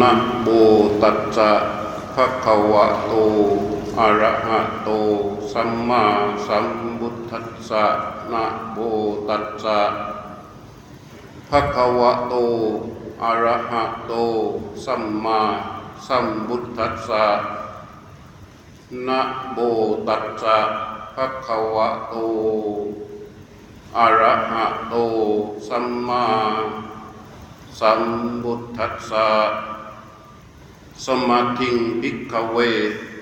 [0.00, 0.48] นะโม
[1.02, 1.52] ตัสสะ
[2.14, 3.12] ภะคะวะโต
[3.98, 4.88] อะระหะโต
[5.52, 6.04] สัมมา
[6.46, 6.66] สัม
[7.00, 7.84] พุทธัสสะ
[8.32, 8.78] นะโม
[9.28, 9.80] ตัสสะ
[11.50, 12.34] ภะคะวะโต
[13.24, 14.12] อะระหะโต
[14.84, 15.42] สัมมา
[16.06, 17.26] สัมพุทธัสสะ
[19.06, 19.20] นะ
[19.52, 19.58] โม
[20.08, 20.58] ตัสสะ
[21.14, 22.14] ภะคะวะโต
[23.98, 24.94] อะระหะโต
[25.68, 26.26] สัมมา
[27.80, 28.02] สัม
[28.42, 29.28] พุทธัสสะ
[31.06, 32.58] สมาธิงภิกเว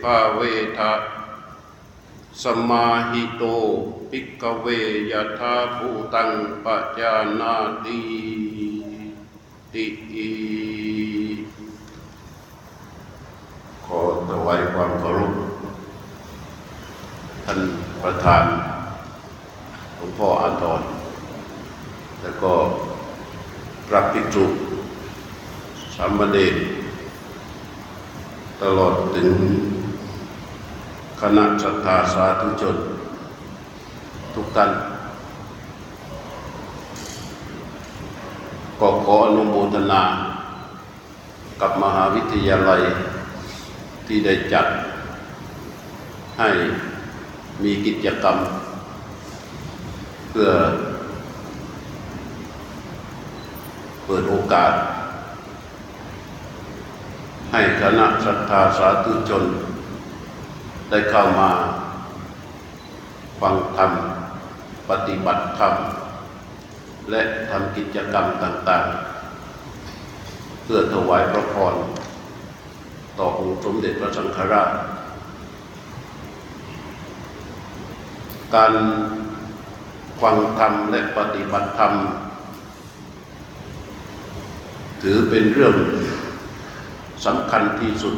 [0.03, 0.41] ภาเว
[0.79, 0.93] ทะ
[2.43, 3.43] สมาหิโต
[4.11, 4.67] ภิกเว
[5.11, 6.31] ยะธาภูตัง
[6.65, 8.01] ปัจานาติ
[9.73, 9.87] ติ
[13.85, 14.01] ขอ
[14.31, 15.35] ถวายความเคารพ
[17.45, 17.61] ท่าน
[18.03, 18.45] ประธาน
[19.97, 20.83] หลวงพ่ออาทร
[22.23, 22.53] แล้วก็
[23.89, 24.45] พระภิกษุ
[25.97, 26.57] สามเณร
[28.63, 29.29] ตลอดถึง
[31.21, 32.77] คณะศรัทธาสาธุชน
[34.35, 34.71] ทุกท่าน
[38.81, 40.03] ก็ขออนุโมทนา
[41.61, 42.83] กับมหาวิทยาลัย
[44.07, 44.67] ที่ได้จัด
[46.39, 46.51] ให้
[47.63, 48.37] มีกิจกรรม
[50.31, 50.51] เพื่อ
[54.02, 54.73] เปิดโอกาส
[57.53, 59.45] ให้คณะศรัทธาสาธุชน
[60.91, 61.51] ได้เข้ามา
[63.41, 63.93] ฟังธรรม
[64.91, 65.75] ปฏิบัติธรรม
[67.11, 71.75] และทำกิจกรรมต่างๆ เพื่อถวายพระพร
[73.19, 74.71] ต่อองค์สมเด็จพระสังฆราช
[78.55, 78.73] การ
[80.21, 81.95] ฟังธรรมและปฏิบัติธรรม
[85.03, 85.77] ถือเป็นเรื่อง
[87.27, 88.17] สำคัญที่สุด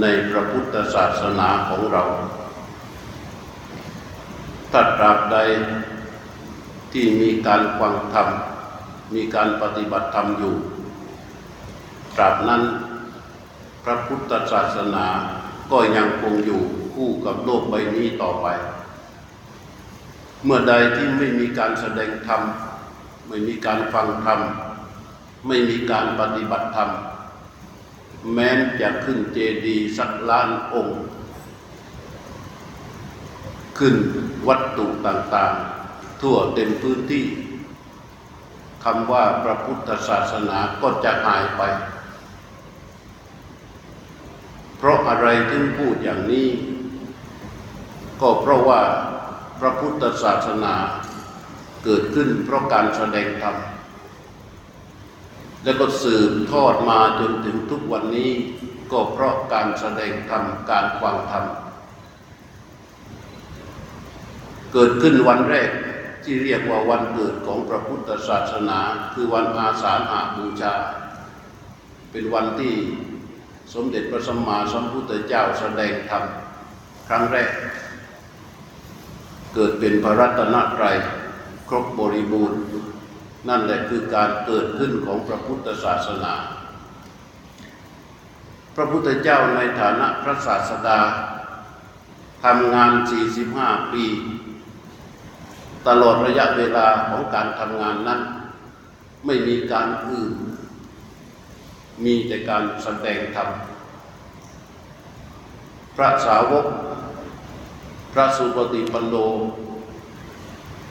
[0.00, 2.02] ในพระพุทธศาสนาของเรา
[4.72, 5.36] ถ้าตราบใด
[6.92, 8.28] ที่มีการฟังธรรม
[9.14, 10.54] มีการปฏิบัติธรรมอยู่
[12.16, 12.62] ตราบนั้น
[13.84, 15.06] พระพุทธศาสนา
[15.72, 16.62] ก็ยังคงอยู่
[16.94, 18.46] คู่กับโลกใบนี้ต่อไป
[20.44, 22.42] เมื่อใดที่ไม่มีการแสดงธรรม
[23.28, 24.40] ไม่มีการฟังธรรม
[25.46, 26.90] ไม่มีการปฏิบัติธรรม
[28.32, 31.00] แม้นจะขึ้นเจดีย์สักล้านองค์
[33.78, 33.94] ขึ้น
[34.48, 37.24] วัตถุต่างๆ ทั่วเต็มพื้นที่
[38.84, 41.62] คำว่าพระพุทธศาสนาก็จะหายไป
[44.78, 46.48] เพราะอะไรถึงพูดอย่างนี้
[48.20, 48.80] ก็เพราะว่า
[49.60, 50.74] พระพุทธศาสนา
[51.84, 53.56] เกิดขึ้นเพราะการแสดงธรรม
[55.68, 58.30] แล้วก็สืบทอดมาจนถึงทุกวันนี้
[58.92, 61.44] ก็เพราะการแสดงธรรมการฟังธรรม
[64.72, 65.70] เกิดขึ้นวันแรก
[66.24, 68.80] ที่เรียกว่าวันเกิดของพระพุทธศาสนา
[69.14, 70.74] คือวันอาสาฬหาบูชา
[72.12, 72.74] เป็นวันที่
[73.74, 76.22] สมเด็จพระสัมมาสัมพุทธเจ้าแสดงธรรม
[77.08, 77.50] ครั้งแรก
[79.54, 80.96] เกิดเป็นพระรัตนตรัย
[81.68, 82.58] ครบบริบูรณ์
[83.48, 86.34] นั่นแหละคือการเกิดขึ้นของพระพุทธศาสนา
[88.76, 91.00] พระพุทธเจ้าในฐานะพระศาสดา
[92.44, 92.92] ทำงาน
[93.42, 94.04] 45 ปี
[95.86, 98.20] ตลอดระยะเวลาของการทำงานนั้น
[99.26, 100.34] ไม่มีการอื่น
[102.04, 103.48] มีแต่การแสดงธรรม
[105.96, 106.66] พระสาวก
[108.12, 109.14] พระสุปฏิปันโน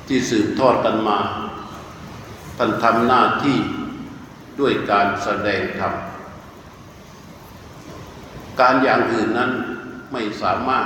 [0.08, 1.20] ที่สืบทอดกันมา
[2.58, 3.58] ท่านทำหน้าที่
[4.60, 5.94] ด้วยการแสดงธรรม
[8.60, 9.52] การอย่างอื่นนั้น
[10.12, 10.86] ไม่สามารถ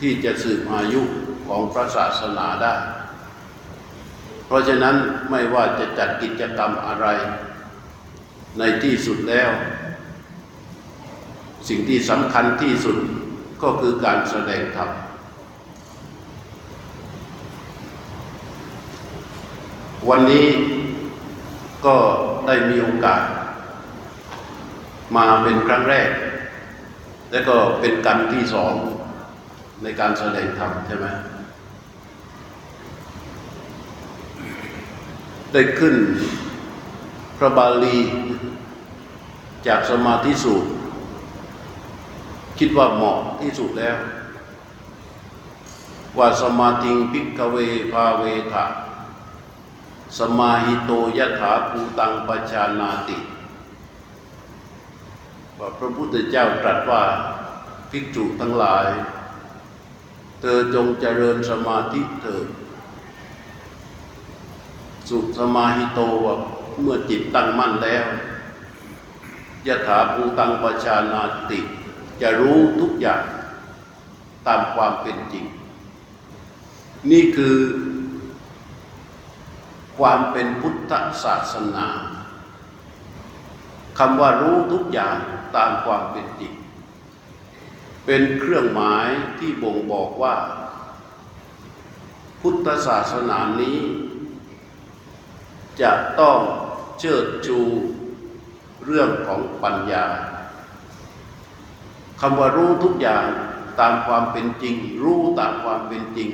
[0.00, 1.02] ที่จะสืบอายุ
[1.48, 2.74] ของพระศาสนาได้
[4.46, 4.96] เพราะฉะนั้น
[5.30, 7.06] ไม่ว่าจะจัดกิจกรรมอะไร
[8.58, 9.50] ในที่สุดแล้ว
[11.68, 12.96] สิ่งที่สำคัญที่สุด
[13.62, 14.90] ก็คือการแสดงธรรม
[20.10, 20.46] วันนี้
[21.86, 21.96] ก็
[22.46, 23.22] ได้มีโอกาส
[25.16, 26.10] มาเป็นครั้งแรก
[27.32, 28.72] และก็เป็นกันที่สอง
[29.82, 31.06] ในการแสดงธรรมใช่ไหม
[35.52, 35.94] ได้ขึ้น
[37.38, 37.98] พระบาลี
[39.66, 40.68] จากสมาธิสูตร
[42.58, 43.96] คิดว่าเหมาะที่สุดแล้ว
[46.18, 47.56] ว่าสมาธิงพิกเว
[47.92, 48.64] ภาเวทะ
[50.18, 53.18] สมาหิโตยถาภูตังปชานาติ
[55.58, 57.04] ว่าพระพุทธเจ้าตรัสว่า
[57.90, 58.86] ภิกษุทั้งหลาย
[60.40, 62.46] เธอจงเจริญสมาธิเถิด
[65.08, 66.34] สุสมาหิโตว่า
[66.80, 68.04] เมื่อจิตตั้งมั่นแล้ว
[69.66, 71.60] ยถาภูตังปชานาติ
[72.20, 73.22] จะรู้ทุกอย่าง
[74.46, 75.44] ตามความเป็นจริง
[77.10, 77.56] นี่คือ
[79.98, 80.92] ความเป็นพุทธ
[81.24, 81.88] ศาสนา
[83.98, 85.16] คำว่ารู้ทุกอย่าง
[85.56, 86.52] ตามความเป็นจริง
[88.06, 89.08] เป็นเครื่องหมาย
[89.38, 90.36] ที่บ่งบอกว่า
[92.40, 93.78] พุทธศาสนานี้
[95.80, 96.38] จะต้อง
[96.98, 97.58] เชิดชู
[98.84, 100.06] เรื่องของปัญญา
[102.20, 103.24] คำว่ารู้ทุกอย่าง
[103.80, 106.28] ตามความเป็นจริง รู้ตามความเป็นจริง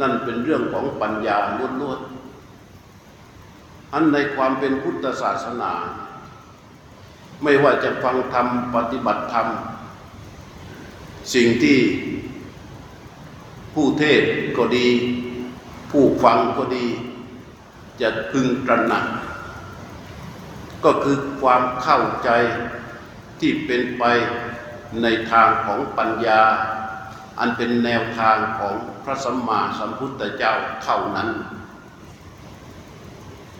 [0.00, 1.36] นั่นเป็นเรื่องของปัญญา
[1.80, 2.11] ล้วนๆ
[3.92, 5.72] อันในความเป็นพุทธศาสนา
[7.42, 9.46] ไม่ว่าจะฟังธรรมปฏิบัติธรรม
[11.34, 11.80] สิ่งที่
[13.74, 14.22] ผู้เทศ
[14.56, 14.88] ก็ดี
[15.90, 16.86] ผู้ฟังก็ดี
[18.00, 19.06] จะพึงตระหนัก
[20.84, 22.30] ก็คือความเข้าใจ
[23.40, 24.04] ที่เป็นไป
[25.02, 26.42] ในทางของปัญญา
[27.38, 28.74] อันเป็นแนวทางของ
[29.04, 30.52] พระสัมมาสัมพุทธเจ้า
[30.82, 31.28] เท่านั้น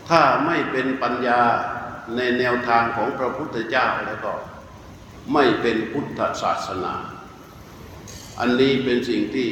[0.09, 1.41] ถ้าไม่เป็นปัญญา
[2.15, 4.33] ในแนวทางของพระพุทธเจ้าแล้วก็
[5.33, 6.93] ไม่เป็นพุทธศาสนา
[8.39, 9.49] อันนี้เป็นสิ่งที่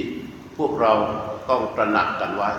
[0.57, 0.93] พวกเรา
[1.49, 2.51] ต้องตระหนักกันไว้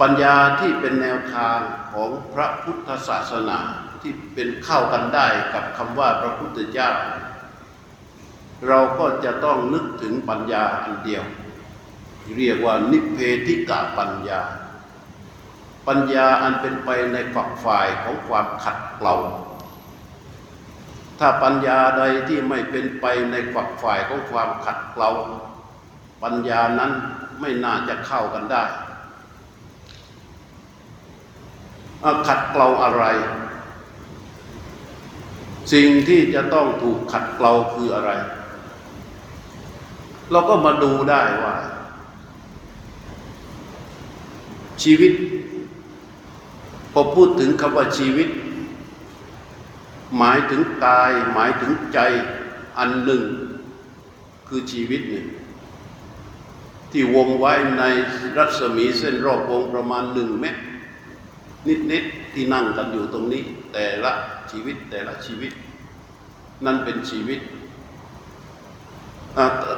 [0.00, 1.58] ปัญญาที่เป็นแนวทาง
[1.92, 3.58] ของพระพุทธศาสนา
[4.02, 6.90] ที่เป็นเข้ากันได้กับคำว่าพระพุทธเจ้า
[8.66, 11.24] เราก็จะต้องนึกถึงปัญญาอันเดียว
[12.36, 14.40] เรียกว่านิพเพธิกะปัญญา
[15.88, 19.14] ปัญญาอันเป็นไปในฝักฝ่ายของความขัดเกลา
[21.18, 25.10] ถ้าปัญญาใดที่ไม่เป็นไปในฝักฝ่ายของความขัดเกลา
[26.22, 26.92] ปัญญานั้น
[27.40, 28.64] ไม่น่าจะเข้ากันได้
[32.28, 33.04] ขัดเกลาอะไร
[35.72, 38.10] สิ่งที่จะต้องถูกขัดเกลาคืออะไร
[40.30, 41.56] เราก็มาดูได้ว่า
[44.82, 45.12] ชีวิต
[46.98, 48.28] อพูดถึงคำว่าชีวิต
[50.16, 51.98] หมายถึงกาย หมายถึงใจ
[52.78, 53.22] อันหนึ่ง
[54.48, 55.26] คือชีวิตหนึ่ง
[56.92, 57.82] ที่วงไว้ใน
[58.36, 60.60] รัศมีเส้นรอบวงประมาณหนึ่งเมตร
[61.92, 63.42] นิดๆที่นั่งกันอยู่ตรงนี้
[63.72, 64.12] แต่ละ
[64.50, 65.52] ชีวิตแต่ละชีวิต
[66.64, 67.40] นั่นเป็นชีวิต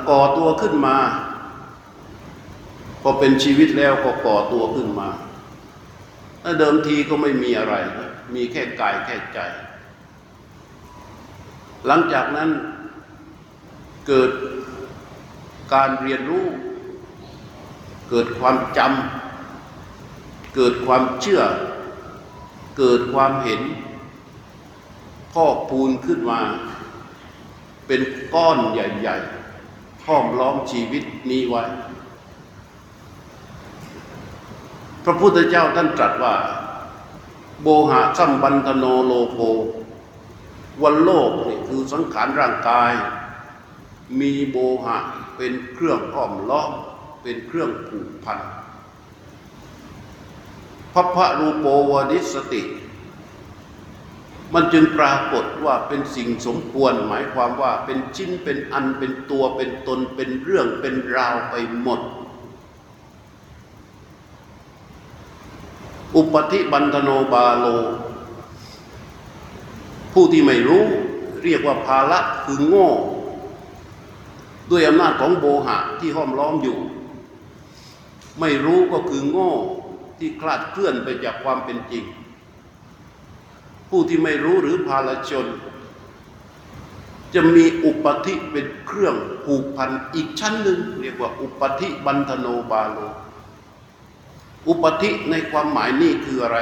[0.09, 0.97] ก่อตัวขึ้นมา
[3.03, 5.09] พอเป็นชีวิตแล้วก็ก่อตัวขึ้นมา
[6.59, 7.75] เดิมทีก็ไม่มีอะไร
[8.35, 9.39] มีแค่กายแค่ใจ
[11.87, 12.51] หลังจากนั้น
[14.07, 14.31] เกิด
[15.75, 16.47] การเรียนรู้
[18.11, 21.43] เกิดความจำ เกิดความเชื่อ
[22.79, 23.61] เกิดความเห็น
[25.33, 26.41] พอกพูนขึ้นมา
[27.87, 28.01] เป็น
[28.35, 29.17] ก้อนใหญ่
[29.63, 31.65] ๆ ห้อมล้อมชีวิตนี้ไว้
[35.05, 36.37] พระพุทธเจ้าท่านตรัสว่า
[37.63, 39.39] โบหะสัมบันตโนโลโภ
[40.83, 42.93] วันโลกนี่คือสังขารร่างกาย
[44.21, 44.99] มีโบหะ
[45.37, 46.73] เป็นเครื่องห้อมล้อม
[47.23, 48.39] เป็นเครื่องผูกพัน
[50.93, 52.63] พระพระรูปโปวดิสติ
[54.55, 62.01] มันจึงปรากฏว่าเป็นสิ่งสมควรหมายความว่าเป็นชิ้นเป็นอันเป็นตัวเป็นตนเป็นเรื่องเป็นราวไปหมด
[66.17, 67.67] อุปธิบันธโนบาโล
[70.13, 70.85] ผู้ที่ไม่รู้
[71.45, 72.89] เรียกว่าภาละคือโง่
[74.71, 76.79] ด้วยอำนาจของโบหะที่ห้อมล้อมอยู่
[78.41, 79.53] ไม่รู้ก็คือโง่
[80.19, 82.05] ที่คลาดเคลื่อนไปจากความเป็นจริง
[83.89, 85.47] ผู้ที่ไม่รู้หรือภาลชน
[87.35, 92.99] จะมีอุปธิเป็นเครื่องผูกพันอีกชั้นหนึ่ง เรียกว่าอุปธิบันธโนบาโล
[94.69, 96.59] อุปธิในความหมายนี่คืออะไร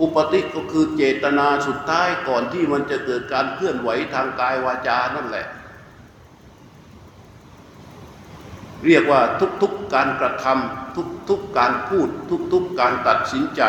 [0.00, 5.46] อุปธิก็คือเจตนาสุดท้ายก่อนที่มันจะเกิดการเคลื่อนไหวทางกายวาจานั่นแหละ
[8.86, 9.20] เรียกว่า
[9.62, 12.08] ทุกๆการกระทำทุกๆการพูด
[12.52, 13.62] ทุกๆการตัดสินใจ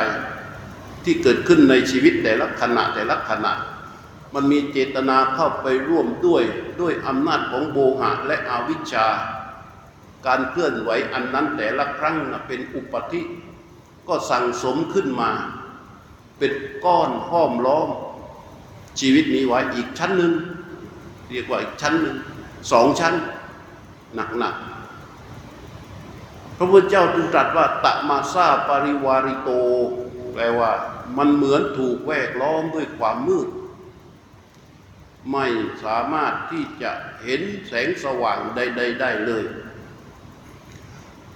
[1.04, 3.54] ที่เกิดขึ้นในชีวิตแต่ละขณะแต่ละขณะ
[4.34, 6.44] มันมีเจตนาเข้าไปร่วมด้วย
[6.82, 9.08] ด้วยอำนาจของโบหะและอวิชชา
[10.28, 13.22] การเคลื่อนไหวอันนั้นแต่ละครั้งเป็นอุปธิ
[14.08, 15.32] ก็สั่งสมขึ้นมา
[16.38, 16.52] เป็น
[16.86, 17.90] ก้อนห้อมล้อม
[19.00, 20.34] ชีวิตนี้ไว้อีกชั้นหนึ่ง
[21.30, 22.16] เรียกว่าอีกชั้นหนึ่ง
[22.72, 23.14] สองชั้น
[24.16, 24.56] หนักหนัก
[26.58, 29.50] พระพุทธเจ้าจึงตรัสว่าตะมาซาปริวาริโต
[30.34, 30.72] แปลว่า
[31.18, 33.48] มันเหมือนถูกแวดล้อมด้วยความมืด
[35.32, 35.46] ไม่
[35.86, 36.92] สามารถที่จะ
[37.24, 39.44] เห็นแสงสว่างใด ๆ ได้เลย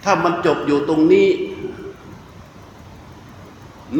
[0.07, 1.29] ถ้ามันจบอยู่ตรงนี้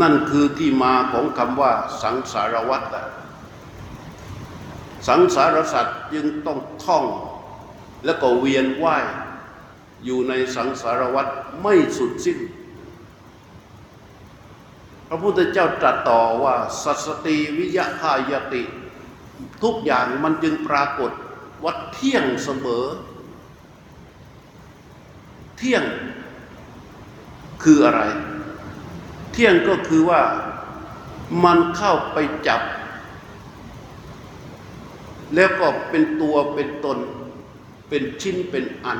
[0.02, 3.04] นั่นคือที่มาของคำว่าสังสารวัฏฏะ
[5.08, 7.06] สังสารสัตว์จึงต้องท่อง
[8.06, 9.06] แล้วก็เวียนว่าย
[10.06, 11.28] อยู่ในสังสารวัฏ
[11.62, 12.40] ไม่สุดสิ้น
[15.08, 18.64] พระพุทธเจ้าตรัสต่อว่าสัสติวิยะคายติ
[19.64, 21.12] ทุกอย่างมันจึงปรากฏ
[21.64, 22.86] ว่าเที่ยงเสมอ
[25.58, 25.84] เที่ยง
[27.64, 28.02] คืออะไร
[29.32, 30.22] เที่ยงก็คือว่า
[31.44, 32.62] มันเข้าไปจับ
[35.36, 36.98] แล้วก็เป็นตัวเป็นตน
[37.90, 39.00] เป็นชิ้นเป็นอัน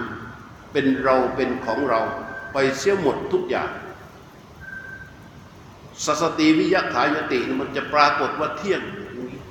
[0.72, 2.02] เป็นเราเป็นของเรา
[2.54, 3.72] ไปเสียหมดทุกอย่าง
[6.06, 9.42] สัสติวิยะขายติมันจะปรากฏว่าเที่ยงอย่างนี้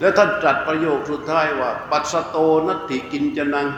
[0.00, 3.68] แล้วท่านตรัสประโยคสุดท้ายว่า ปัสสโตนัตถิกินจนัง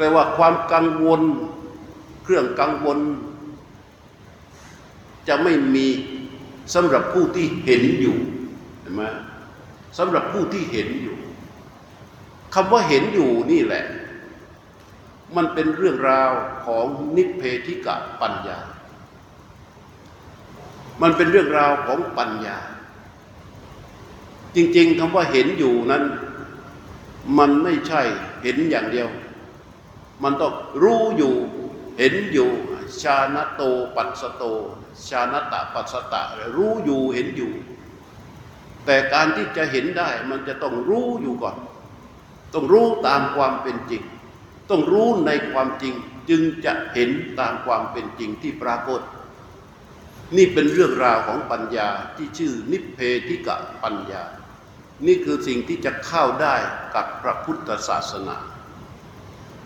[0.00, 1.22] แปลว่าความกังวล
[2.22, 2.98] เครื่องกังวล
[5.28, 5.86] จะไม่มี
[6.74, 8.16] สำหรับผู้ที่เห็นอยู่
[8.80, 9.02] เห็นไหม
[9.98, 11.16] สำหรับผู้ที่เห็นอยู่
[12.54, 13.84] คำว่าเห็นอยู่นี่แหละ
[15.36, 16.30] มันเป็นเรื่องราว
[16.64, 18.58] ของนิพเพธิกะปัญญา
[21.02, 22.58] มันเป็นเรื่องราวของปัญญา
[24.54, 26.04] จริง ๆคำว่าเห็นอยู่นั้น
[27.38, 28.02] มันไม่ใช่
[28.42, 29.10] เห็นอย่างเดียว
[30.22, 31.34] มันต้องรู้อยู่
[31.98, 32.50] เห็นอยู่
[33.02, 33.62] ชาณโต
[33.96, 34.44] ปัสสโต
[35.08, 36.22] ชาณตะปัสสตะ
[36.56, 37.52] รู้อยู่เห็นอยู่
[38.86, 41.56] แต่การที่จะเห็นได้มันจะต้องรู้อยู่ก่อน
[42.54, 44.02] ต้องรู้ตามความเป็นจริง
[44.70, 45.94] ต้องรู้ในความจริง
[46.30, 47.10] จึงจะเห็น
[47.40, 49.00] ตามความเป็นจริงที่ปรากฏ
[50.36, 52.98] นี่เป็นเรื่องราวของปัญญาที่ชื่อนิพเพ
[53.28, 54.22] ธิกะปัญญา
[55.06, 56.54] นี่คือสิ่งที่จะเข้าได้
[56.94, 58.36] กับพระพุทธศาสนา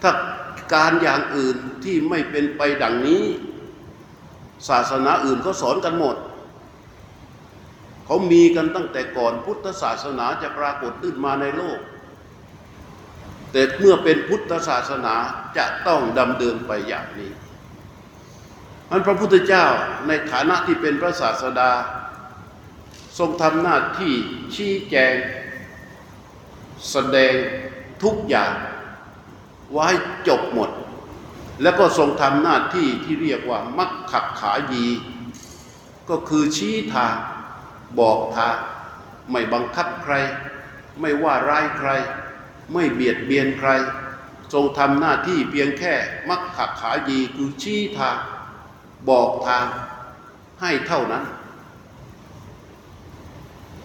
[0.02, 0.12] ถ้า
[0.74, 3.24] การอย่างอื่นที่ไม่เป็นไปดังนี้
[4.68, 6.16] ศาสนาอื่นก็สอนกันหมด
[8.04, 11.78] เขามีกันตั้งแต่ก่อนพุทธศาสนาจะปรากฏขึ้นมาในโลก
[13.52, 15.14] แต่เมื่อเป็นพุทธศาสนา
[15.56, 17.32] จะต้องดำเดินไปอย่างนี้
[18.90, 19.66] มันพระพุทธเจ้า
[20.06, 21.70] ในฐานะที่เป็นพระศาสดา
[23.18, 24.14] ทรงทำหน้าที่
[24.54, 25.14] ชี้แจง
[26.90, 27.34] แสดง
[28.02, 28.54] ทุกอย่าง
[29.72, 29.88] ไว้
[30.28, 30.70] จบหมด
[31.62, 34.86] แล้วก็ทรงทำหน้าที่ที่เรียกว่า มักขักขายี
[36.08, 37.14] ก็คือชี้ทาง
[37.98, 38.56] บอกทาง
[39.30, 40.14] ไม่บังคับใคร
[41.00, 41.90] ไม่ว่าร้ายใคร
[42.72, 43.70] ไม่เบียดเบียนใคร
[44.52, 45.94] ทรงทำหน้าที่เพียงแค่
[46.28, 48.18] มักขักขายีคือชี้ทาง
[49.08, 49.66] บอกทาง
[50.60, 51.24] ให้เท่านั้น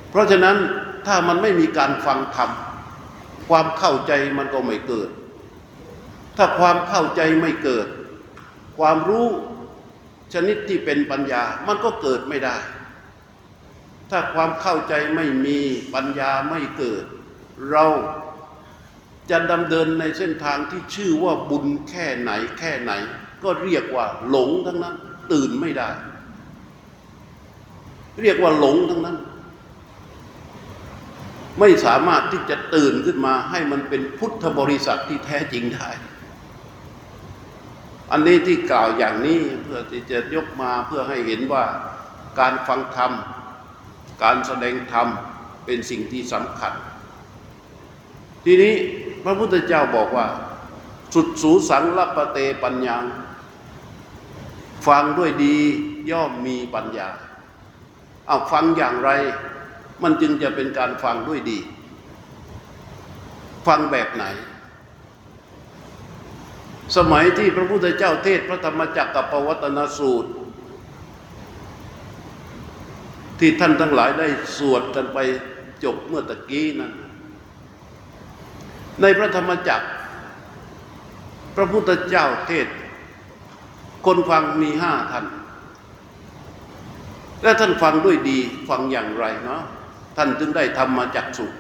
[0.10, 0.58] เพราะฉะนั้น
[1.06, 2.50] ถ้ามันไม่มีการฟังธรรม
[3.48, 5.10] ความเข้าใจมันก็ไม่เกิด
[6.42, 7.88] ถ้าความเข้าใจไม่เกิด
[8.78, 9.28] ความรู้
[10.34, 12.58] ชนิดที่เป็นปัญญามันก็เกิดไม่ได้
[14.10, 15.60] ถ้าความเข้าใจไม่มี
[15.94, 17.04] ปัญญาไม่เกิด
[17.72, 17.86] เรา
[19.30, 22.92] จะดำเดินในเส้นทางที่ชื่อว่าบุญแค่ไหนแค่ไหน
[23.44, 24.96] ก็เรียกว่าหลงทั้งนั้น
[25.32, 25.90] ตื่นไม่ได้
[28.22, 29.18] เรียกว่าหลงทั้งนั้น
[31.60, 35.90] ไม่สามารถที่จะตื่นขึ้นมาให้มันเป็นพุทธบริษัทที่แท้จริงได้
[38.12, 41.66] อันนี้ที่กล่าวอย่างนี้เพื่อที่จะยกมาเพื่อให้เห็นว่า
[42.40, 43.12] การฟังธรรม
[44.24, 45.08] การแสดงธรรม
[45.66, 46.74] เป็นสิ่งที่สำคัญ
[48.46, 48.76] ทีนี้
[49.24, 50.28] พระพุทธเจ้าบอกว่า
[51.14, 52.98] สุดสูสังลปเตปัญญา
[54.88, 55.58] ฟังด้วยดี
[56.12, 57.10] ย่อมมีปัญญา
[58.28, 59.10] เอาฟังอย่างไร
[60.04, 61.60] มันจึงจะเป็นการฟังด้วยดี
[63.68, 64.24] ฟังแบบไหน
[66.98, 70.32] สมัยที่พระพุทธเจ้าเทศพระธรรมจักรกับปวัตนสูตร
[73.40, 74.28] ที่ท่านทั้งหลายได้
[74.58, 75.18] สวดกันไป
[75.84, 76.94] จบเมื่อตะกี้นั้น
[79.02, 79.88] ในพระธรรมจักร
[81.56, 82.68] พระพุทธเจ้าเทศ
[84.06, 85.26] คนฟังมีห้าท่าน
[87.44, 89.62] และท่านฟังด้วยดีฟังอย่างไรเนาะ
[90.18, 91.54] ท่านจึงได้ทำมาจากสุข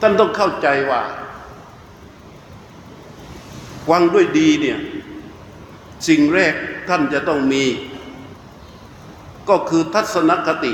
[0.00, 1.02] ท่านต้องเข้าใจว่า
[3.88, 4.78] ฟังด้วยดีเนี่ย
[6.08, 6.54] สิ่งแรก
[6.88, 7.64] ท่านจะต้องมี
[9.48, 10.72] ก็คือทัศนคติ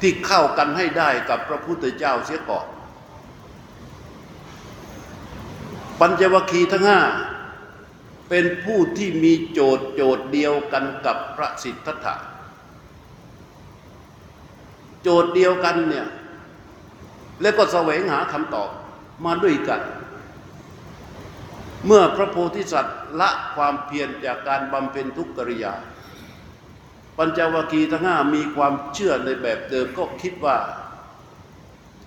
[0.00, 2.66] ที่เข้ากันให้ได้กับพระพุทธเจ้าเสียก่อน
[6.00, 7.00] ปัญจวัคคีย์ทั้งห้า
[8.28, 12.14] เป็นผู้ที่มีโจทย์โจทย์เดียวกันกับพระสิทธัตถะ
[15.02, 16.06] โจทย์เดียวกันเนี่ย
[17.42, 18.70] แล้วก็แสวงหาคำตอบ
[19.24, 19.80] มาด้วยกัน
[21.86, 25.74] เมื่อพระโพธิสัตว์ละความเพียรจากการบำเพ็ญทุกกิริยา
[27.18, 30.56] ปัญจวัคคีย์ทั้งห้ามีความเชื่อในแบบเดิมก็คิดว่า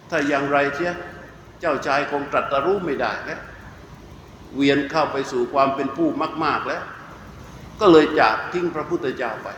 [0.09, 0.93] ถ้าอย่างไรเชีย
[1.59, 3.41] เจ้าชายคงตรัสรู้ไม่ได้แล้ว
[4.55, 6.07] เวียนเข้าไปสู่ความเป็นผู้
[6.43, 6.83] มาก ๆแล้ว
[7.79, 9.49] ก็เลยจากทิ้งพระพุทธเจ้าไป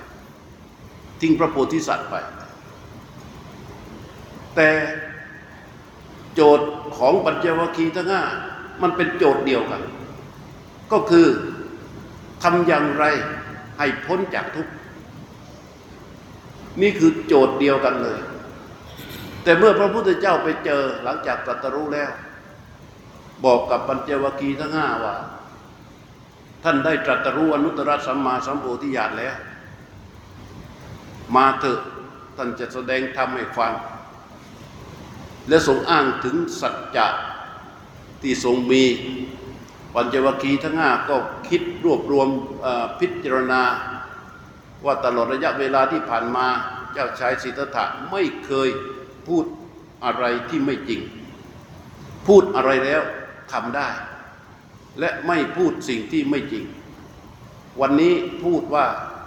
[1.21, 2.15] ทิ้งพระโพธิสัตว์ไป
[4.55, 4.69] แต่
[6.33, 8.23] โจทย์ของปัญจวัคคีย์ทั้งห้า
[8.81, 9.81] มันเป็นโจทย์เดียวกัน
[10.91, 11.27] ก็คือ
[12.43, 13.05] ทำอย่างไร
[13.77, 14.73] ให้พ้นจากทุกข์
[16.81, 18.19] นี่คือโจทย์เดียวกันเลย
[19.43, 22.11] แต่เมื่อพระพุทธเจ้าไปเจอหลังจากตรัสรู้แล้ว
[23.45, 25.15] บอกกับปัญจวัคคีย์ทั้งห้าว่า
[26.63, 29.35] ท่านได้ตรัสรู้อนุตตรสัมมาสัมโพธิญาณแล้ว
[31.35, 31.79] มาเถอะ
[32.37, 33.73] ท่านจะแสดงธรรมให้ฟัง
[35.47, 37.07] และทรงอ้างถึงสัจจะ
[38.21, 38.83] ที่ทรงมี
[39.95, 41.15] ปัญจวัคคีย์ทั้งห้าก็
[41.49, 42.27] คิดรวบรวม
[42.99, 43.61] พิจารณา
[44.85, 46.47] ว่าตลอดระยะเวลาที่ผ่านมา
[46.93, 48.69] เจ้าชายสิทธัตถะไม่เคย
[49.27, 49.45] พูด
[50.05, 51.01] อะไรที่ไม่จริง
[52.27, 53.01] พูดอะไรแล้ว
[53.51, 53.89] ทำได้
[54.99, 56.65] และไม่พูดสิ่งที่ไม่จริง
[57.81, 58.85] วันนี้พูดว่า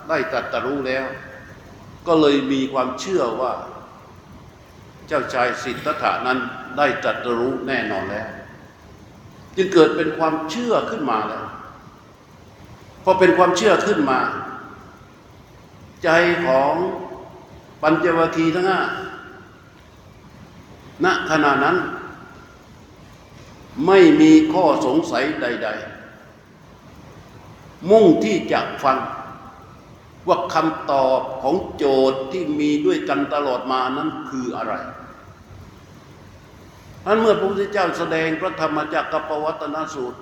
[0.08, 1.04] ได้ตรัสรู้แล้ว
[2.06, 3.52] ก็เลยมีความเชื่อว่า
[5.08, 6.38] เจ้าชายสิทธัตถะนั้น
[6.78, 8.28] ได้ตรัสรู้แน่นอนแล้ว
[9.56, 11.46] จึงเกิดเป็นความเชื่อขึ้นมาแล้ว
[13.04, 14.20] พอเป็นความเชื่อขึ้นมา
[16.04, 16.08] ใจ
[16.46, 16.74] ของ
[17.82, 18.80] ปัญจวัคคีย์ทั้งห้า
[21.04, 21.76] ณขณะนั้น
[23.86, 25.68] ไม่มีข้อสงสัยใด
[26.98, 28.98] ๆ มุ่งที่จะฟัง
[30.28, 34.74] ว่าคำตอบของโจทย์ที่มีด้วยกันตลอดมานั้นคืออะไร
[37.06, 40.18] นั้นเมื่อพระพุทธเจ้าแสดงพระธรรมจักรกัปวัตนสูตร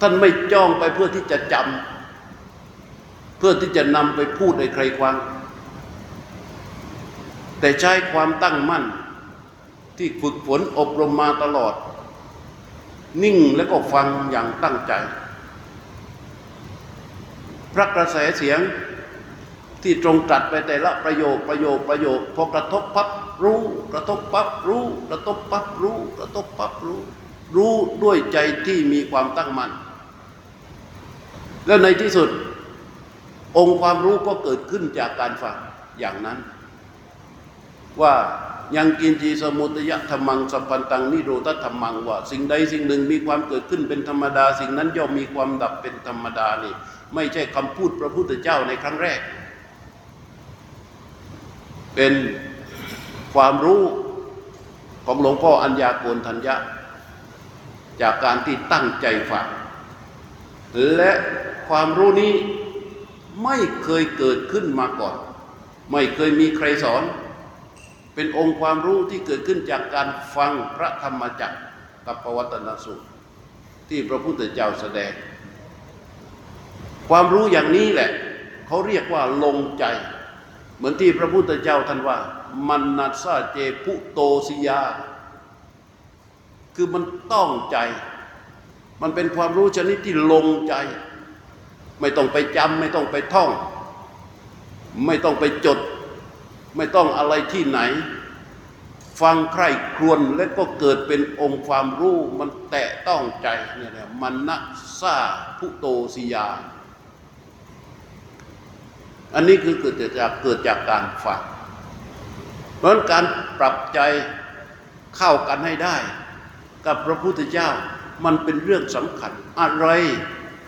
[0.00, 5.16] ท่านไม่จ้องไปเพื่อที่จะจำเพื่อที่จะนำไปพูดให้ใครฟัง
[7.60, 8.84] แต่ใช้ความตั้งมั่น
[9.98, 11.74] ที่ฝึกฝนอบรมมาตลอด
[13.22, 14.92] นิ่งแล้วก็ฟังอย่างตั้งใจ
[17.74, 18.60] พระกระแสเสียง
[19.82, 23.08] ที่ตรงตรัสไปแต่ละประโยคประโยคประโยคพอกระทบปั๊บ
[23.42, 23.60] รู้
[23.92, 27.00] กระทบปั๊บรู้ กระทบปั๊บรู้ กระทบปั๊บรู้
[27.56, 29.70] รู้ด้วยใจที่มีความตั้งมั่น
[31.66, 32.28] แล้วในที่สุด
[33.58, 35.56] องค์ความรู้ก็เกิดขึ้นจากการฟัง
[35.98, 36.38] อย่างนั้น
[38.00, 38.14] ว่า
[38.76, 46.74] ยังกินจีสมุตยะธรรมังสัมพันตังนิโรธธรรมังว่า สิ่งใดสิ่งหนึ่งมีความเกิดขึ้นเป็นธรรมดา สิ่งนั้นย่อมมีความดับเป็นธรรมดานี่
[47.14, 49.20] ไม่ใช่คำพูดพระพุทธเจ้าในครั้งแรก
[51.94, 52.12] เป็น
[53.34, 53.82] ความรู้
[55.04, 56.56] ของหลวงพ่ออัญญาโกณทัญญะ
[58.00, 59.46] จากการที่ตั้งใจฟัง
[60.96, 61.12] และ
[61.68, 62.34] ความรู้นี้
[63.44, 65.16] ไม่เคยเกิดขึ้นมาก่อน
[65.92, 67.02] ไม่เคยมีใครสอน
[68.14, 71.58] เป็นองค์ความรู้ที่เกิดขึ้นจากการฟังพระธรรมจักร
[72.06, 73.06] กับปวัตนสูตร
[73.88, 75.12] ที่พระพุทธเจ้าแสดง
[77.08, 78.10] ความรู้อย่างนี้แหละ
[78.66, 79.84] เขาเรียกว่าลงใจ
[80.82, 82.18] เหมือนที่พระพุทธเจ้าท่านว่า
[82.68, 84.82] มันนัสาเจพุโตสิยา
[86.74, 87.76] คือมันต้องใจ
[89.02, 90.74] มันเป็นความรู้ชนิดที่ลงใจ
[92.00, 93.50] ไม่ต้องไปจำไม่ต้องไปท่อง
[95.06, 95.78] ไม่ต้องไปจด
[96.76, 97.80] ไม่ต้องอะไรที่ไหน
[99.20, 99.64] ฟังใคร
[99.96, 104.56] ครวญและก็เกิดเป็นองค์ความรู้ มันแตะต้องใจเนี่ยนะมันนั
[105.00, 105.16] ซา
[105.58, 106.48] พุโตสิยา
[109.34, 111.40] อันนี้คือเกิดจากเกิดจากการฟัง
[112.78, 113.24] เพราะฉะนั้นการ
[113.58, 114.00] ปรับใจ
[115.16, 115.96] เข้ากันให้ได้
[116.86, 117.68] กับพระพุทธเจ้า
[118.24, 119.86] มันเป็นเรื่องสำคัญ อะไร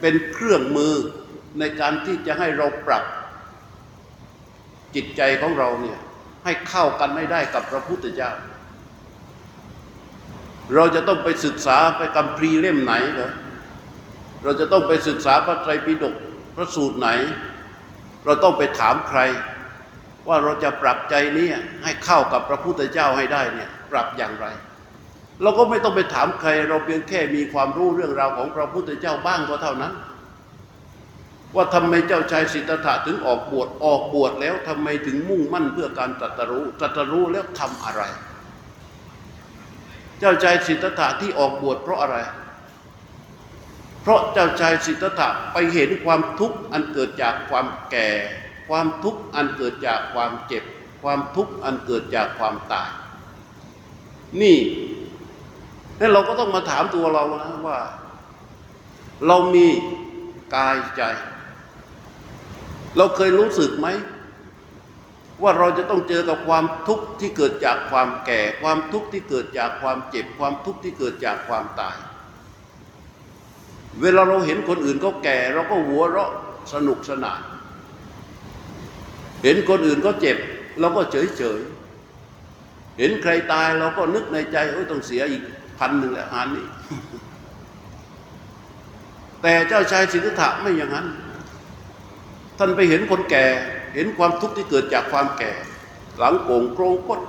[0.01, 0.95] เป็นเครื่องมือ
[1.59, 3.05] ในการที่จะให้เราปรับ
[4.95, 5.99] จิตใจของเราเนี่ย
[6.45, 8.31] ให้เข้ากันไม่ได้กับพระพุทธเจ้า
[10.75, 13.33] เราจะต้องไปศึกษาไปคำพรีเล่มไหนเหรอ
[14.45, 16.15] เราจะต้องไปศึกษาพระไตรปิฎก
[16.57, 17.09] พระสูตรไหน
[18.25, 19.21] เราต้องไปถามใคร
[20.29, 21.49] ว่าเราจะปรับใจนี้
[21.85, 24.47] ให้เข้ากับพระพุทธเจ้าให้ได้เนี่ยปรับอย่างไร
[25.43, 29.93] เราก็ไม่ต้องไปถามใคร เราเพียงแค่มีความรู้เรื่องราวของพระพุทธเจ้าบ้างก็เท่านั้น
[31.55, 38.03] ว่าทำไมเจ้าชายสิทธัตถะถึงออกบวชออกบวชแล้วทำไมถึงมุ่งมั่นเพื่อการตรัสรู้ตรัสรู้แล้วทำอะไร
[40.19, 42.17] เจ้าชายสิทธัตถะที่ออกบวชเพราะอะไร
[44.05, 48.09] เพราะเจ้าชายสิทธัตถะไปเห็นความทุกข์อันเกิดจากความแก่
[48.69, 50.65] ความทุกข์อันเกิดจากความเจ็บ
[51.03, 52.91] ความทุกข์อันเกิดจากความตาย
[54.41, 54.59] นี่
[56.01, 57.79] นั่นเราก็ต้องมาถามตัวเรานะว่า
[59.27, 59.67] เรามี
[60.55, 61.03] กายใจ
[62.97, 63.87] เราเคยรู้สึกไหม
[65.43, 71.97] ว่าเราจะต้องเจอกับความทุกข์ที่เกิดจากความแก่ ความทุกข์ที่เกิดจากความเจ็บ ความทุกข์ที่เกิดจากความตาย
[74.03, 76.31] เวลาเราเห็นคนอื่นเขาแก่ เราก็หัวเราะ
[76.73, 77.41] สนุกสนาน
[79.43, 80.37] เห็นคนอื่นเขาเจ็บ
[80.81, 81.61] เราก็เฉยเฉย
[82.99, 85.43] เห็นใครตายเราก็นึกในใจโอ้ยต้องเสียอีก
[85.79, 86.67] พันหนึ่งแหละหานนี้
[89.43, 91.07] แต่เจ้าชายสิทธัตถะไม่อย่างนั้น
[92.59, 93.47] ท่านไปเห็นคนแก่
[93.95, 95.53] เห็นความทุกข์ที่เกิดจากความแก่
[96.19, 97.21] หลังโก่งโครงคด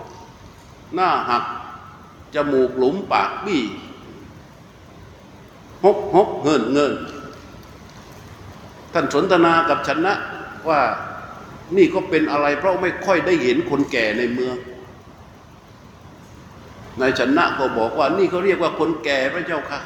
[0.93, 1.43] หน้าหัก
[2.35, 3.61] จมูกหลุมปากบี้
[5.83, 6.93] ฮกฮกเงินเงิน
[8.93, 10.13] ท่านสนทนากับชนะ
[10.69, 10.81] ว่า
[11.77, 14.55] นี่ก็เป็นอะไร เพราะไม่ค่อยได้เห็นคนแก่ในเมือง
[17.01, 19.79] นายชนะก็บอกว่านี่เขาเรียกว่าคนแก่พระเจ้าค่ะ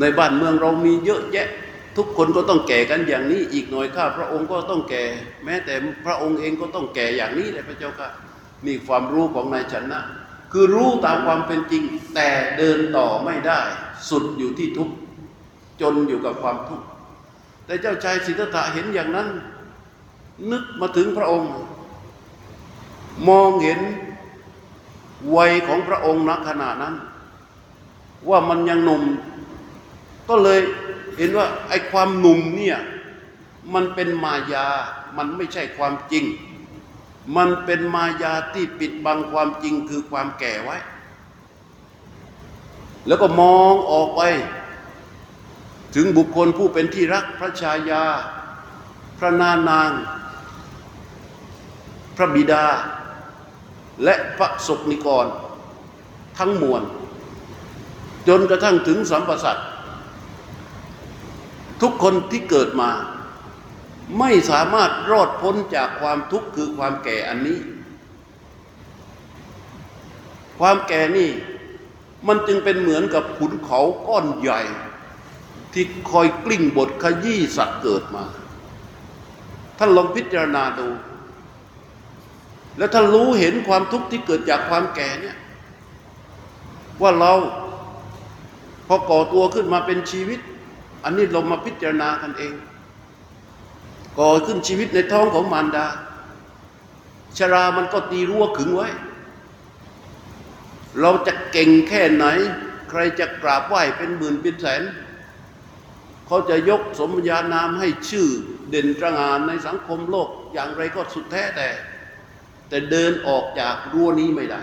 [0.00, 1.48] ในบ้านเมืองเรามีเยอะแยะ
[1.96, 5.04] ทุกคนก็ต้องแก่กันอย่างนี้ อีกหน่อยข้าพระองค์ก็ต้องแก่
[5.44, 8.08] แม้แต่พระองค์เองก็ต้องแก่อย่างนี้เลยพระเจ้าค่ะ
[8.66, 10.00] นี่ความรู้ของนายชนะ
[10.56, 11.82] คือรู้ตามความเป็นจริง
[12.14, 13.60] แต่เดินต่อไม่ได้
[14.08, 14.94] สุดอยู่ที่ทุกข์
[15.80, 16.86] จนอยู่กับความทุกข์
[17.66, 19.28] แต่เจ้าชายสิทธัตถะเห็นอย่างนั้น
[20.50, 21.50] นึกมาถึงพระองค์
[23.28, 23.80] มองเห็น
[25.36, 26.94] วัยของพระองค์ณขณะนั้น
[28.28, 29.02] ว่ามันยังหนุ่ม
[30.28, 30.60] ก็เลย
[31.18, 32.78] เห็นว่าไอ้ความหนุ่มเนี่ย
[33.74, 34.66] มันเป็นมายา
[35.16, 36.24] มันไม่ใช่ความจริง
[37.36, 40.76] มันเป็นมายาที่ปิดบังความจริงคือความแก่ไว้
[43.06, 44.22] แล้วก็มองออกไป
[45.94, 48.04] ถึงบุคคลผู้เป็นที่รักพระชายา
[49.18, 49.90] พระนานาง
[52.16, 52.64] พระบิดา
[54.04, 55.26] และพระศกนิกร
[56.38, 56.82] ทั้งมวล
[58.28, 59.68] จนกระทั่งถึงสัมปสัตว์
[61.80, 62.90] ทุกคนที่เกิดมา
[64.18, 67.58] ไม่สามารถรอดพ้นจากความทุกข์คือความแก่อันนี้
[70.58, 71.30] ความแก่นี่
[72.26, 74.60] มันจึงเป็นเหมือนกับขุนเขาก้อนใหญ่
[75.72, 78.24] ที่คอยกลิ้งบทขยี้สัตว์เกิดมา
[79.78, 80.88] ท่านลองพิจารณาดู
[82.78, 85.36] แล้วถ้านรู้เห็นความทุกข์ที่เกิดจากความแก่เนี่ย
[87.02, 87.32] ว่าเรา
[88.86, 90.40] พอก่อตัวขึ้นมาเป็นชีวิต
[91.04, 92.52] อันนี้เรามาพิจารณากันเอง
[94.18, 95.86] ก่อขึ้นชีวิตในท้องของมารดา
[97.38, 98.88] ชรามันก็ตีรั้วขึงไว้
[101.00, 102.26] เราจะเก่งแค่ไหน
[102.90, 104.82] ใครจะกราบไหว้เป็นหมื่นเป็นแสน
[106.26, 108.28] เขาจะยกสมญานามให้ชื่อ
[108.70, 111.68] เด่นตระงานในสังคมโลกอย่างไรก็สุดแท้แต่
[112.68, 114.60] แต่เดินออกจากรั้วนี้ไม่ได้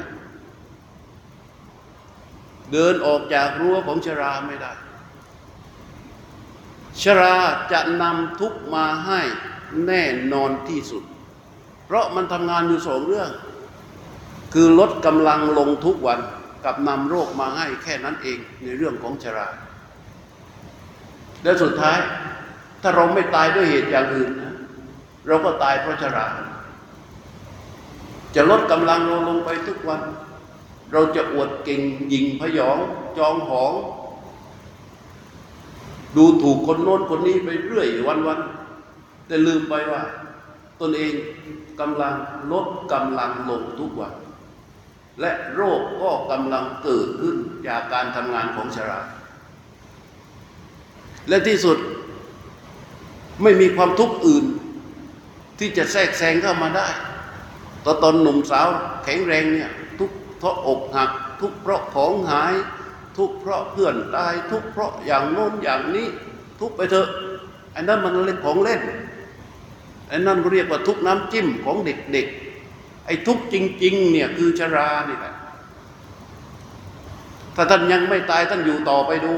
[2.71, 4.73] เดินออกจากรั้วของชราไม่ได้
[7.01, 7.35] ชรา
[7.71, 9.21] จะนำทุกมาให้
[9.87, 11.03] แน่นอนที่สุด
[11.85, 13.29] เพราะมันทำงานอยู่สองเรื่อง
[14.53, 16.19] คือลดกำลังลงทุกวัน
[16.65, 19.47] กับนำโรคมาให้แค่นั้นเองในเรื่องของชรา
[21.43, 21.97] และสุดท้าย
[22.81, 24.55] ถ้าเราไม่ตายด้วยเหตุอย่างอื่นนะ
[25.27, 26.27] เราก็ตายเพราะชรา
[28.35, 30.01] จะลดกำลังเราลงไปทุกวัน
[30.91, 31.81] เราจะอวดเก่ง
[32.13, 32.77] ยิงพยอง
[33.17, 33.73] จองหอง
[36.15, 40.01] ดูถูกคนโน้นคนนี้ไปเรื่อยวันๆแต่ลืมไปว่า
[40.81, 41.13] ตนเอง
[41.79, 42.13] กำลัง
[42.51, 44.13] ลดกำลังลงทุกวัน
[45.21, 47.35] และโรคก็กำลังเกิดขึ้น
[47.67, 48.99] จากการทำงานของชรา
[51.29, 51.77] และที่สุด
[53.41, 54.45] ไม่มีความทุกข์อื่น
[55.59, 56.87] ที่จะแทรกแซงเข้ามาได้
[57.85, 58.67] ตอนตอนหนุ่มสาว
[59.03, 59.69] แข็งแรงเนี่ย
[59.99, 62.53] ทุกเพราะอกหัก ทุกเพราะของหาย
[63.21, 66.07] ทุกเพราะเพื่อนตายทุกเพราะอย่างโน้นอย่างนี้
[66.59, 67.07] ทุกไปเถอะ
[67.73, 68.81] ไอ้นั่นมันเล่นของเล่น
[70.07, 75.33] ไอ้นั่นเรียกว่าทุกน้ำจิ้มของเด็กๆไอ้ทุกจริงๆเนี่ยคือชรานี่แหละ
[77.55, 79.33] ถ้าท่านยังไม่ตายท่านอยู่ต่อไปดู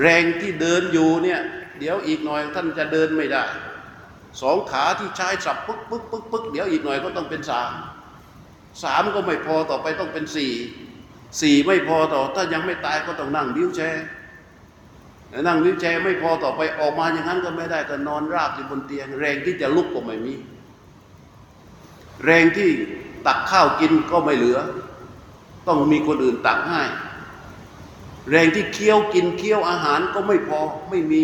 [0.00, 1.40] แรงที่เดินอยู่เนี่ย
[1.78, 3.44] เดี๋ยวอีกหน่อยท่านจะเดินไม่ได้
[4.40, 7.72] สองขาที่ใช้สับปึ๊กปึ๊กปึ๊กปึ๊กเดี๋ยวอีกหน่อยก็ต้องเป็นสาม
[8.82, 10.52] สามก็ไม่พอต่อไปต้องเป็นสี่
[11.40, 14.04] สี่ไม่พอต่อถ้ายังไม่ตายก็ต้องนั่งดิ้วแชร์
[15.46, 20.34] นั่งวิวแชร์ไม่พอต่อไปออกมาอย่างนั้นก็ไม่ได้ก็นอนราบอยู่บนเตียง แรงที่จะลุกก็ไม่มี
[22.24, 22.70] แรงที่
[23.26, 24.58] ตักข้าวกินก็ไม่เหลือ
[25.68, 26.82] ต้องมีคนอื่นตักให้
[28.30, 31.22] แรงที่เคี้ยวกินเคี้ยวอาหารก็ไม่พอไม่มี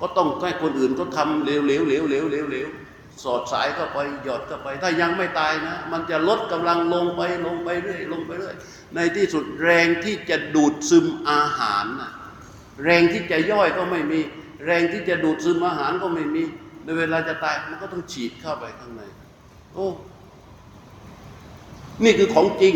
[0.00, 1.72] ก็ต้องให้คนอื่นก็ทำเหลวเหล
[2.66, 2.68] ว
[3.22, 8.54] สอดสายเข้าไปหยอดเข้าไป ถ้ายังไม่ตายนะ มันจะลดกำลังลงไปลงไปเรื่อยลงไปเรื่อย
[8.94, 12.10] ในที่สุดแรงที่จะดูดซึมอาหารนะ
[12.84, 14.20] แรงที่จะย่อยก็ไม่มี
[14.64, 16.42] แรงที่จะดูดซึมอาหารก็ไม่มี
[16.84, 19.02] ในเวลาจะตายมันก็ต้องฉีดเข้าไปข้างใน
[19.74, 19.88] โอ้
[22.04, 22.74] นี่คือของจริง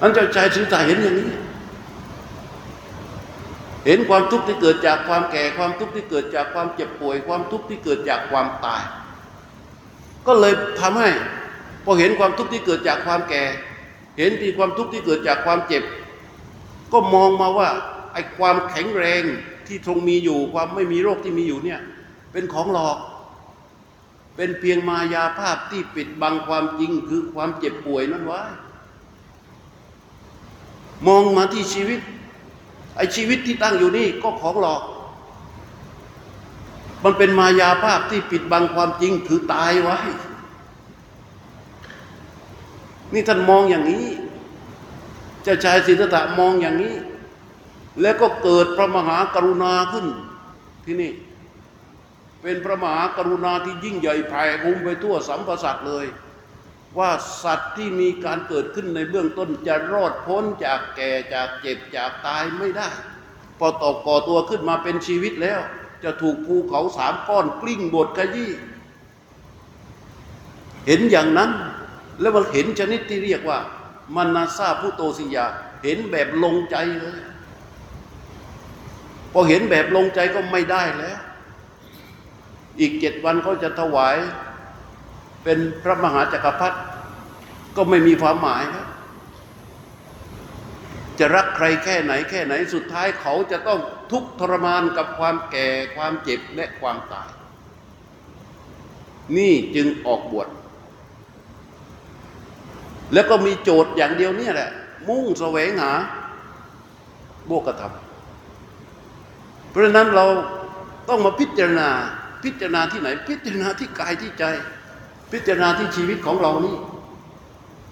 [0.00, 1.28] อันเจ้าชายสิทธาเห็นอย่างนี้
[3.86, 8.82] เห็นความทุกข์ที่เกิดจากความแก่ความทุกข์ที่เกิดจากความเจ็บป่วย ความทุกข์ที่เกิดจากความตาย
[10.26, 11.10] ก็เลยทำให้
[11.84, 13.42] พอเห็นความทุกข์ที่เกิดจากความแก่
[14.18, 15.82] เห็นที่ความทุกข์ที่เกิดจากความเจ็บ
[16.92, 17.68] ก็มองมาว่า
[18.12, 19.22] ไอ้ความแข็งแรง
[19.66, 21.80] ที่ทรงมีอยู่ ความไม่มีโรคที่มีอยู่เนี่ย
[22.32, 22.98] เป็นของหลอก
[24.36, 28.42] เป็นเพียงมายาภาพที่ปิดบังความจริงคือความเจ็บป่วยนั้นไว้
[31.06, 32.00] มองมาที่ชีวิต
[32.96, 34.82] ไอ้ชีวิตที่ตั้งอยู่นี่ก็ของหลอก
[37.04, 39.98] มันเป็นมายาภาพที่ปิดบังความจริงคือตายไว้
[43.12, 44.06] นี่ท่านมองอย่างนี้
[45.42, 46.94] เจ้าชายสิทธัตถะมองอย่างนี้
[48.02, 50.06] แล้วก็เกิดพระมหากรุณาขึ้น
[50.84, 51.12] ที่นี่
[52.42, 56.06] เป็นพระมหากรุณาที่ยิ่งใหญ่แผ่คุ้มไปทั่วสัมพสัตเลย
[56.98, 57.10] ว่า
[57.42, 62.88] สัตว์ที่มีการเกิดขึ้นในเบื้องต้นจะรอดพ้นจากแก่จากเจ็บจากตายไม่ได้
[63.58, 65.60] พอตกก่อตัวขึ้นมาเป็นชีวิตแล้ว
[66.04, 68.50] จะถูกภูเขาสามก้อนกลิ้งบดขยี้
[70.86, 71.50] เห็นอย่างนั้น
[72.20, 73.58] แล้วมันเห็นชนิดที่เรียกว่า
[74.14, 75.46] มานาซาผู้โตสิยา
[75.82, 77.18] เห็นแบบลงใจเลย
[79.32, 81.18] พอเห็นแบบลงใจก็ไม่ได้แล้ว
[82.80, 84.16] อีกเจ็ดวันเขาจะถวาย
[85.48, 86.78] เป็นพระมหาจักรพรรดิ
[87.76, 88.86] ก็ไม่มีความหมายครับ
[91.18, 93.80] จะรักใครแค่ไหนแค่ไหนสุดท้ายเขาจะต้อง
[94.12, 97.28] ทุกข์ทรมานกับความแก่ความเจ็บและความตาย
[99.36, 100.48] นี่จึงออกบวช
[103.12, 104.70] แล้วก็มีโจทย์อย่างเดียวเนี่ยแหละ
[105.08, 105.92] มุ่งแสวงหา
[107.46, 107.94] โบกธรรม
[109.68, 110.26] เพราะฉะนั้นเรา
[111.08, 111.88] ต้องมาพิจารณา
[112.44, 114.44] พิจารณาที่ไหน พิจารณาที่กายที่ใจ
[115.32, 116.76] พิจารณาที่ชีวิตของเรานี่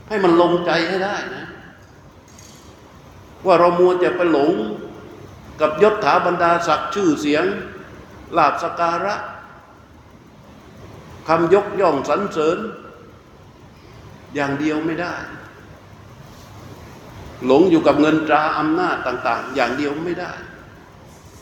[0.09, 1.47] ให้มันลงใจให้ได้นะ
[3.47, 4.53] ว่าเรามัวจะไปหลง
[5.61, 7.45] กับยศถาบรรดาศักดิ์ชื่อเสียง
[8.37, 9.15] ลาบสการะ
[11.29, 12.59] คำยกย่องสรรเสริญ
[14.35, 15.15] อย่างเดียวไม่ได้
[17.47, 20.33] หลงอยู่กับเงินตราอำนาจต่าง ๆ อย่างเดียวไม่ได้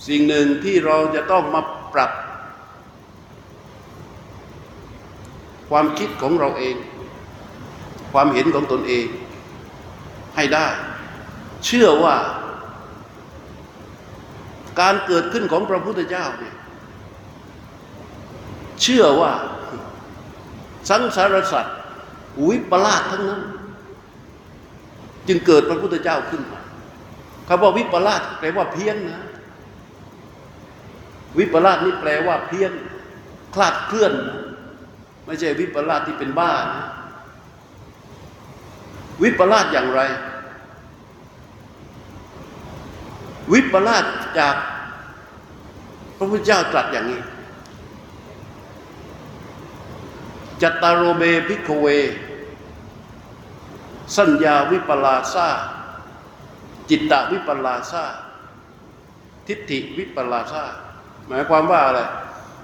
[0.07, 1.63] สิ่งหนึ่งที่เราจะต้องมา
[1.95, 2.13] ปรับ
[5.73, 6.77] ความคิดของเราเอง
[8.13, 9.07] ความเห็นของตนเอง
[10.37, 10.67] ให้ได้
[11.65, 12.17] เชื่อว่า
[14.81, 16.55] การเกิดขึ้นของพระพุทธเจ้าเนี่ย
[18.83, 19.33] เชื่อว่า
[20.89, 21.77] สังสารสัตว์
[22.49, 23.43] วิปลาสทั้งนั้น
[25.29, 26.61] จึงเกิดพระพุทธเจ้าขึ้นมา
[27.49, 29.21] คำว่าวิปลาสแปลว่าเพี้ยนนะ
[31.39, 32.73] วิปลาสนี่แปลว่าเพี้ยน
[33.55, 34.52] คลาดเคลื่อนนะ
[35.27, 36.87] ไม่ใช่วิปลาสที่เป็นบ้านะ
[39.23, 40.01] วิปลาสอย่างไร
[43.53, 44.05] วิปลาส
[44.39, 44.57] จาก
[46.17, 47.21] พระพุทธเจ้าตรัสอย่างนี้
[50.63, 51.87] จัตตารโรเบพิกเว
[54.17, 55.49] สัญญาวิปลาสา
[56.91, 58.05] จิตตวิปลาสา
[59.47, 60.65] ทิฏฐิวิปลาสา
[61.29, 62.01] หมายความว่าอะไร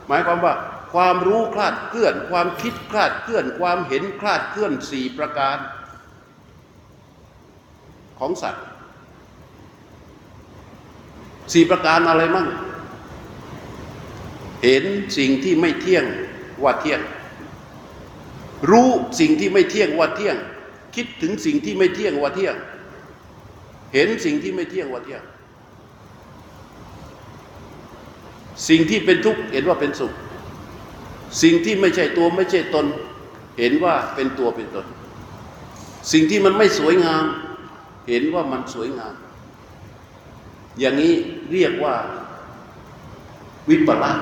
[0.08, 0.54] หมายความว่า
[0.92, 5.58] ความรู้คลาดเคลื่อน ความคิดคลาดเคลื่อน ความเห็นคลาดเคลื่อนสี่ประการ
[8.18, 8.64] ของสัตว์
[11.52, 12.46] สี่ประการอะไรมั่ง
[14.62, 14.84] เห็น
[15.18, 16.04] สิ่งที่ไม่เที่ยง
[16.62, 17.00] ว่าเที่ยง
[18.70, 18.88] รู้
[19.20, 20.36] สิ่งที่ไม่เที่ยงว่าเที่ยง
[20.94, 22.56] คิดถึงสิ่งที่ไม่เที่ยงว่าเที่ยง
[23.94, 25.22] เห็นสิ่งที่ไม่เที่ยงว่าเที่ยง
[28.68, 30.12] สิ่งที่เป็นทุกข์เห็นว่าเป็นสุข
[31.42, 32.86] สิ่งที่ไม่ใช่ตัวไม่ใช่ตน
[33.58, 34.86] เห็นว่าเป็นตัวเป็นตน
[36.12, 37.24] สิ่งที่มันไม่สวยงาม
[38.08, 39.14] เห็นว่ามันสวยงาม
[40.78, 41.14] อย่างนี้
[41.52, 41.94] เรียกว่า
[43.68, 44.18] วิปลาส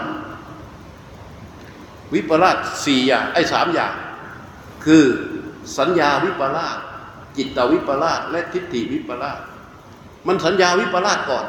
[2.14, 3.92] วิปลาสสี่อย่างไอ้สามอย่าง
[4.84, 5.04] คือ
[5.78, 6.76] สัญญาวิปลาส
[7.36, 9.40] จิตตวิปลาสและทิฏฐิวิปลาส
[10.26, 11.46] มันสัญญาวิปลาสก่อน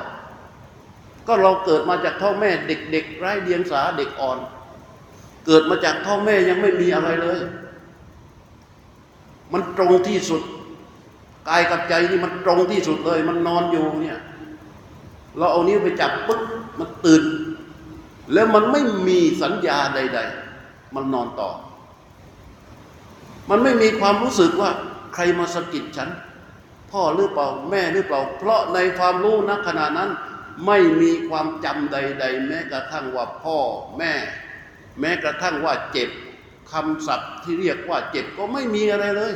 [1.27, 4.37] ก็เราเกิดมาจากท้องแม่เด็กๆไร้เดียงสาเด็กอ่อน
[5.47, 7.39] เกิดมาจากท้อแม่ยังไม่มีอะไรเลย
[9.53, 10.41] มันตรงที่สุด
[11.49, 14.19] กายกับใจนี่มันตรงที่สุดเลย มันนอนอยู่เนี่ย
[15.37, 16.41] เราเอานิ้วไปจับปึ๊บ
[16.79, 17.23] มันตื่น
[18.33, 20.19] แล้วมันไม่มีสัญญาใด
[20.57, 21.49] ๆ มันนอนต่อ
[23.49, 24.71] มันไม่มีความรู้สึกว่า
[25.15, 26.09] ใครมาสะกิดฉัน
[26.91, 30.09] พ่อหรือเปล่าแม่หรือเปล่า เพราะในความรู้ณขณะนั้น
[30.65, 33.57] ไม่มีความจำใด ๆ แม้กระทั่งว่าพ่อ
[33.97, 34.13] แม่
[34.99, 36.09] แม้กระทั่งว่าเจ็บ
[36.71, 39.33] คำศัพท์ที่เรียกว่าเจ็บก็ไม่มีอะไรเลย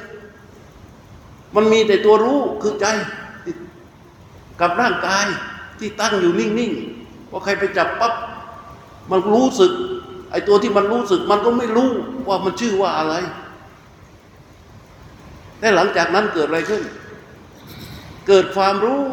[1.56, 2.86] มันมีแต่ตัวรู้คือใจ
[4.62, 5.26] กับร่างกาย
[5.80, 8.13] ที่ตั้งอยู่นิ่งๆพอใครไปจับปั๊บ
[9.12, 9.71] มันรู้สึก
[10.32, 11.89] ไอ้ตัวที่มันรู้สึกมันก็ไม่รู้
[12.28, 13.15] ว่ามันชื่อว่าอะไร
[15.60, 16.84] แต่หลังจากนั้นเกิดอะไรขึ้น
[18.28, 19.04] เกิดความรู้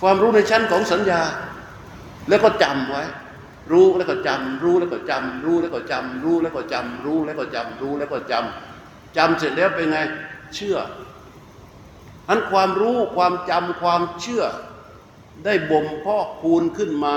[0.00, 1.20] ความรู้ในชั้นของสัญญา
[2.28, 3.02] แล้วก็จำไว้
[3.72, 9.98] รู้แล้วก็จำรู้แล้วก็จำรู้แล้วก็จำรู้แล้วก็จำรู้แล้วก็จำรู้แล้วก็จำจำเสร็จแล้วเป็นไง
[10.54, 10.76] เชื่อ
[12.28, 14.44] อันความรู้ความจำความเชื่อ
[15.44, 17.16] ได้บ่มเพาะคูณขึ้นมา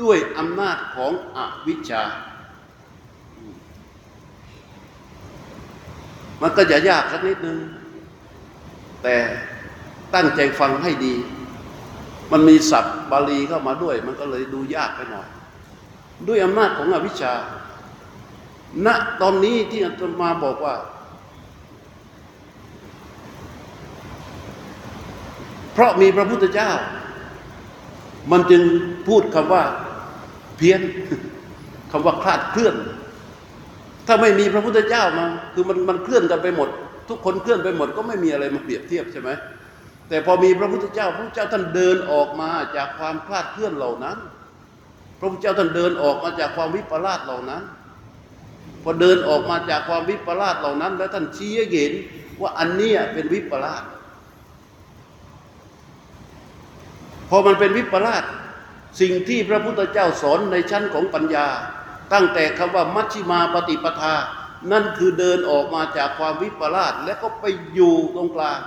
[0.00, 2.02] ด้วยอำนาจของอวิชชา
[6.42, 7.58] มันก็จะยากสักนิดนึง
[9.02, 9.16] แต่
[10.14, 11.14] ตั้งใจฟังให้ดี
[12.32, 15.28] มันมีศัพท์บาลีเข้ามาด้วย มันก็เลยดูยากไปหน่อย
[16.28, 17.34] ด้วยอำนาจของอวิชชา
[18.86, 18.88] ณ
[19.20, 20.74] ตอนนี้ที่อาตมาบอกว่า
[25.72, 26.70] เพราะมีพระพุทธเจ้า
[28.32, 28.62] มันจึง
[29.08, 29.64] พูดคำว่า
[30.56, 30.80] เพี้ยน
[31.92, 32.74] คำว่าคลาดเคลื่อน
[34.06, 36.68] ถ้าไม่มีพระพุทธเจ้ามา คือมันมันเคลื่อนกันไปหมด
[37.08, 39.30] ทุกคนเคลื่อนไปหมด ก็ไม่มีอะไรมาเปรียบเทียบใช่ไหม
[40.08, 44.18] แต่พอมีพระพุทธเจ้า พระพุทธเจ้าท่านเดินออกมาจากความคลาดเคลื่อนเหล่านั้น
[45.20, 47.62] พระพุทธเจ้าท่านเดินออกมาจากความวิปลาสเหล่านั้น
[48.82, 51.92] พอเดินออกมาจากความวิปลาสเหล่านั้น แล้วท่านชี้เห็น
[52.40, 53.82] ว่าอันนี้เป็นวิปลาส
[57.28, 58.24] พอมันเป็นวิปลาส
[59.00, 61.46] สิ่งที่พระพุทธเจ้าสอนในชั้นของปัญญา
[62.12, 64.14] ตั้งแต่คำว่ามัชฌิมาปฏิปทา
[64.72, 68.60] นั่นคือเดินออกมาจากความวิปลาสแล้วก็ไปอยู่ตรงกลาง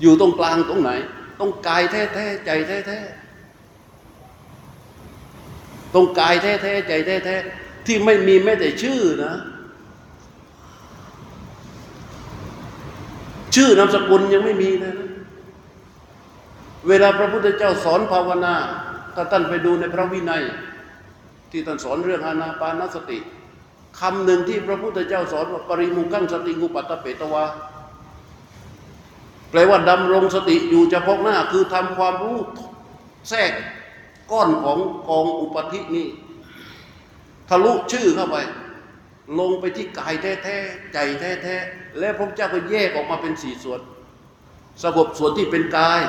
[0.00, 0.90] อยู่ตรงกลางตรงไหน
[1.38, 2.50] ตรงกายแท้ๆใจ
[2.86, 3.17] แท้ๆ
[5.94, 9.34] ตรงกายแท้ๆใจแท้ๆที่ไม่มีแม้แต่ชื่อนะ
[13.54, 15.08] ชื่อนามสกุลยังไม่มีเลยนะ
[16.88, 18.54] เวลาพระพุทธเจ้าสอนภาวนา
[19.14, 20.42] ถ้าท่านไปดูในพระวินัย
[21.50, 23.18] ที่ท่านสอนเรื่องอานาปานสติ
[24.00, 27.44] คำหนึ่งที่พระพุทธเจ้าสอนว่าปริมุขังสติงูปัตตเปตวา
[29.50, 32.38] แปลว่าดำรงสติอยู่เฉพาะหน้า คือทำความรู้
[33.28, 33.52] แทรก
[34.30, 36.08] ก้อนของกองอุปธินี้
[37.48, 38.36] ทะลุชื่อเข้าไป
[39.38, 43.80] ลงไปที่กายแท้ๆใจแท้ๆและพระเจ้าก็แยกออกมาเป็นสี่ส่วน
[44.82, 46.02] สงบส่วนที่เป็นกาย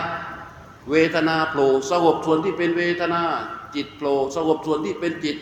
[0.91, 3.21] เวทนาโผล่สงบส่วนที่เป็นเวทนา
[3.75, 5.37] จิตโผล่สงบส่วนที่เป็นจิต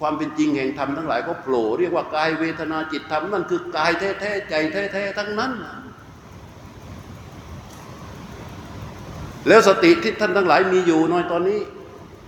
[0.00, 4.54] ความเป็นจริงแห่งธรรมทั้งหลายก็โผล่เรียกว่ากายเวทนาจิตธรรมนั่นคือกายแท้ๆใจ
[4.92, 5.52] แท้ๆทั้งนั้น
[9.48, 11.60] แล้วสติที่ท่านทั้งหลายมีอยู่น้อยตอนนี้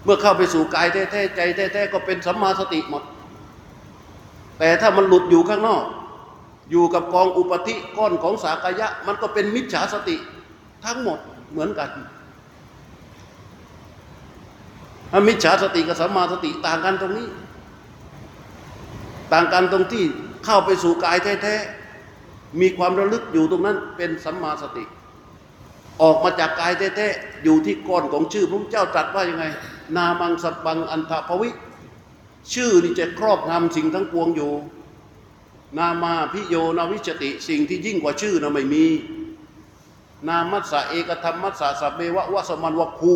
[0.06, 3.02] เมื่อเข้าไปสู่กายแท้ๆใจแท้ๆก็เป็นสัมมาสติหมด
[4.58, 5.84] แต่ถ้ามันหลุดอยู่ข้างนอก
[6.70, 10.16] อยู่กับกองอุปธิก้อนของสากยะ มันก็เป็นมิจฉาสติ
[10.84, 11.18] ทั้งหมด
[11.50, 11.88] เหมือนกัน
[15.28, 17.28] มิจฉาสติกับสัมมาสติต่างกันตรงนี้
[19.32, 20.04] ต่างกันตรงที่
[20.44, 24.84] เข้าไปสู่กายแท้ๆมีความระลึกอยู่ตรงนั้นเป็นสัมมาสติ
[26.02, 29.44] ออกมาจากกายแท้ๆอยู่ที่ก้อนของชื่อพระเจ้าตรัสว่ายังไง
[29.96, 31.50] นามังสัพบังอันทภวิ
[32.54, 34.52] ชื่อนี่จะครอบงำสิ่งทั้งปวงอยู่
[35.78, 38.84] นามาพิโยนาวิชติ สิ่งที่ยิ่งกว่าชื่อนะไม่มี
[40.28, 43.14] นามัสสะเอกธรรมมัสสะสัพเบวะวะสมันวะคู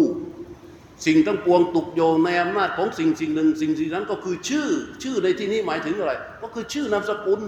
[1.07, 4.68] สิ่งทั้งปวงตุกโยงในอำนาจของสิ่งสิ่งหนึ่ง สิ่งสิ่งนั้นก็คือชื่อ
[5.03, 6.12] ชื่อในที่นี้หมายถึงอะไร
[6.43, 7.41] ก็คือชื่อนามสกุล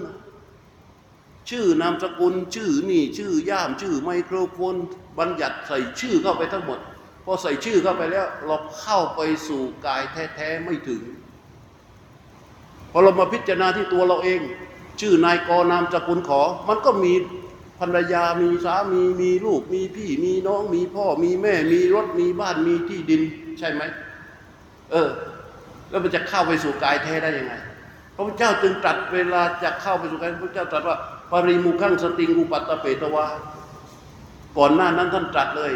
[1.51, 4.77] ชื่อนามสกุล ชื่อนี่ ชื่อย่าม ชื่อไมโครโฟน
[5.19, 6.79] บัญญัติใส่ชื่อเข้าไปทั้งหมด
[7.25, 10.03] พอใส่ชื่อเข้าไปแล้ว เราเข้าไปสู่กาย
[10.35, 11.03] แท้ๆไม่ถึง
[12.91, 14.41] พอเรามาพิจารณาที่ตัวเราเอง
[15.01, 17.13] ชื่อนายกนามสกุลขอ มันก็มี
[17.79, 23.23] ภรรยามีสามีมีลูก มีพี่ มีน้อง มีพ่อ มีแม่ มีรถ มีบ้าน มีที่ดิน
[23.59, 23.83] ใช่ไหม
[24.93, 25.09] เออ
[25.91, 27.55] แล้วมันจะเข้าไปสู่กายแท้ได้ยังไง
[28.15, 30.97] พระพุทธเจ้าจึงตรัสเวลาจะเข้าไปสู่กายพระพุทธเจ้าตรัสว่า
[31.31, 33.27] ปริมุขังสติงอุปัตตเปตวา
[34.59, 35.73] ก่อนหน้านั้นท่านตรัสเลย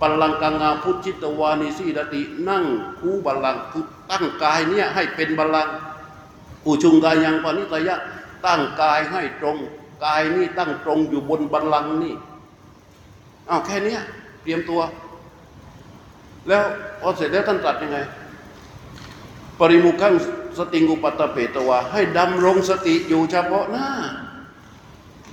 [0.00, 2.64] ปัลลังกังงาพุทธิตวานิสีดติ นั่ง
[2.98, 5.68] คูบัลลังคือตั้งกายเนี่ยให้เป็นบัลลัง
[6.64, 7.96] อุชุงกายังปณิตยะ
[8.46, 9.56] ตั้งกายให้ตรง
[10.04, 12.14] กายนี่ตั้งตรงอยู่บนบัลลังนี่
[13.48, 13.96] อ้าวแค่นี้
[14.42, 14.80] เตรียมตัว
[16.48, 16.62] แล้ว
[17.00, 17.98] พอเสร็จแล้วท่านตรัสยังไง
[19.58, 20.14] ปริมุขัง
[20.58, 23.88] สติงุปัตตเปตวาให้ดำรงสติอยู่เฉพาะหน้า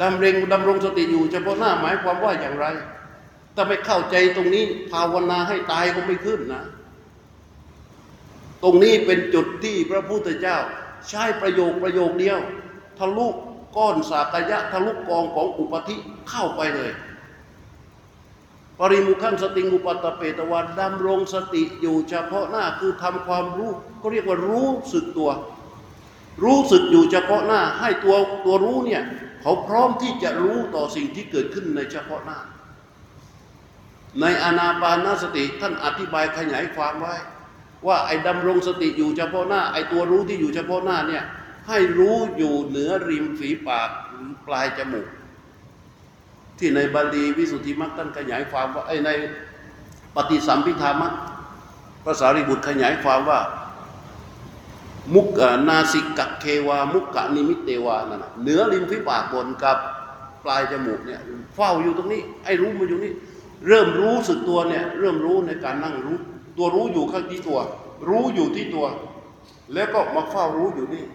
[0.01, 2.65] ดำเรงดำรงสติอยู่เฉพาะหน้าหมายความว่าอย่างไร
[3.55, 6.63] ถ้าไม่เข้าใจตรงนี้ ภาวนาให้ตายก็ไม่ขึ้นนะ
[8.63, 10.57] ตรงนี้เป็นจุดที่พระพุทธเจ้า
[11.09, 12.39] ใช้ประโยคประโยคเดียว
[12.99, 13.27] ทะลุ
[13.77, 15.95] ก้อนสากยะทะลุกองของอุปธิ
[16.29, 16.91] เข้าไปเลย
[18.79, 23.71] ปริมุขันสติงอุปตตเปตวันดำรงสติอยู่เฉพาะหน้าคือทำความรู้
[24.01, 25.29] ก็เรียกว่ารู้สึกตัว
[26.43, 29.03] รู้สึกอยู่เฉพาะหน้า ให้ตัวตัวรู้เนี่ย
[29.41, 32.39] เขาพร้อมที่จะรู้ต่อสิ่งที่เกิดขึ้นในเฉพาะหน้า
[34.19, 37.15] ในอานาปานสติท่านอธิบายขยายความไว้
[37.87, 41.23] ว่าไอ้ดำรงสติอยู่เฉพาะหน้า ไอ้ตัวรู้ที่อยู่เฉพาะหน้าเนี่ย
[41.67, 43.89] ให้รู้อยู่เหนือริมฝีปาก
[44.47, 45.07] ปลายจมูก
[46.59, 49.09] ที่ในบาลีวิสุทธิมรรคท่านขยายความว่าไอ้ใน
[50.15, 51.13] ปฏิสัมพิธามัค
[52.03, 53.39] พระสารีบุตรขยายความว่า
[55.13, 59.77] มุกนาสิกะเควา มุกกะนิมิตเตวานั่นเหนือริมฝีปากบนกับ
[60.43, 61.19] ปลายจมูกเนี่ย
[61.55, 63.13] เฝ้าอยู่ตรงนี้ไอ้รู้มาอยู่นี่
[63.67, 66.17] เริ่มรู้สึกตัวเนี่ยเริ่มรู้ในการนั่งรู้
[66.57, 67.59] ตัวรู้อยู่ข้างที่ตัว
[68.09, 68.85] รู้อยู่ที่ตัว
[69.73, 71.05] แล้วก็มาเฝ้ารู้อยู่นี่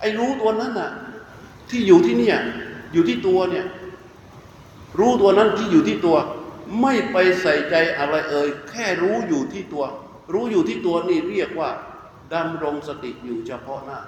[0.00, 0.90] ไอ้รู้ตัวนั้นน่ะ
[1.70, 2.38] ที่อยู่ที่เนี่ย
[2.92, 3.66] อยู่ที่ตัวเนี่ย
[4.98, 6.16] รู้ตัวนั้นที่อยู่ที่ตัว
[6.80, 9.84] ไม่ไปใส่ใจอะไรเอ่ยแค่รู้อยู่ที่ตัว
[10.32, 11.70] รู้อยู่ที่ตัวนี่เรียกว่า
[12.34, 13.98] ดำรงสติอยู่เฉพาะหน้า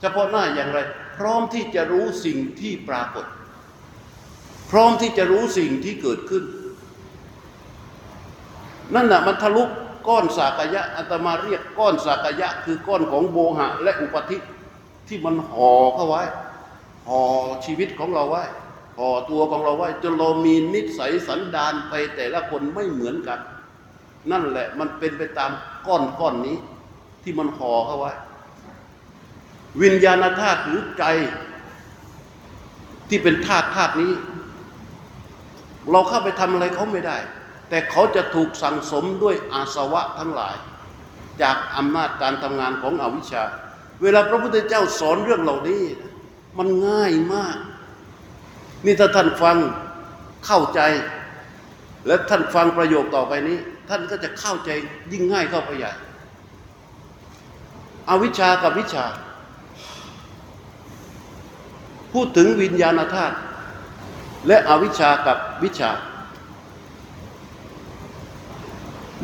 [0.00, 0.78] เฉพาะหน้าอย่างไร
[1.16, 3.26] พร้อมที่จะรู้สิ่งที่ปรากฏ
[4.70, 6.44] พร้อมที่จะรู้สิ่งที่เกิดขึ้น
[8.94, 9.62] นั่นน่ะมันทะลุ
[10.08, 14.38] ก้อนสากยะอาตมาเรียกก้อนสากยะ คือก้อนของโบหะ และอุปธิ
[15.08, 16.22] ที่มันห่อเข้าไว้
[17.08, 17.22] ห่อ
[17.64, 18.44] ชีวิตของเราไว้
[18.98, 23.40] ห่อตัวของเราไว้จนเรามีนิสัยสันดานไปแต่ละคนไม่เหมือนกัน
[24.30, 25.50] นั่นแหละมันเป็นไปตาม
[25.86, 26.56] ก้อนก้อนนี้
[27.22, 28.12] ที่มันห่อเข้าไว้
[29.82, 31.04] วิญญาณธาตุหรือใจ
[33.08, 34.12] ที่เป็นธาตุธาตุนี้
[35.90, 37.16] เราเข้าไปทำอะไรเขาไม่ได้
[37.68, 40.56] แต่เขาจะถูกสั่งสมด้วยอาสวะทั้งหลาย
[41.42, 43.42] จากอำนาจการทำงานของอวิชชา
[44.02, 45.82] เวลาพระพุทธเจ้าสอนเรื่องเหล่านี้
[46.58, 47.56] มันง่ายมาก
[48.84, 49.56] นี่ถ้าท่านฟัง
[50.46, 50.80] เข้าใจ
[52.06, 54.70] และท่านฟังประโยคต่อไปนี้ ท่านก็จะเข้าใจ
[55.12, 55.92] ยิ่งง่ายเข้าไปใหญ่
[58.08, 59.06] อวิชชากับวิชา
[62.12, 63.36] พูดถึงวิญญาณธาตุ
[64.46, 65.90] และอวิชชากับวิชา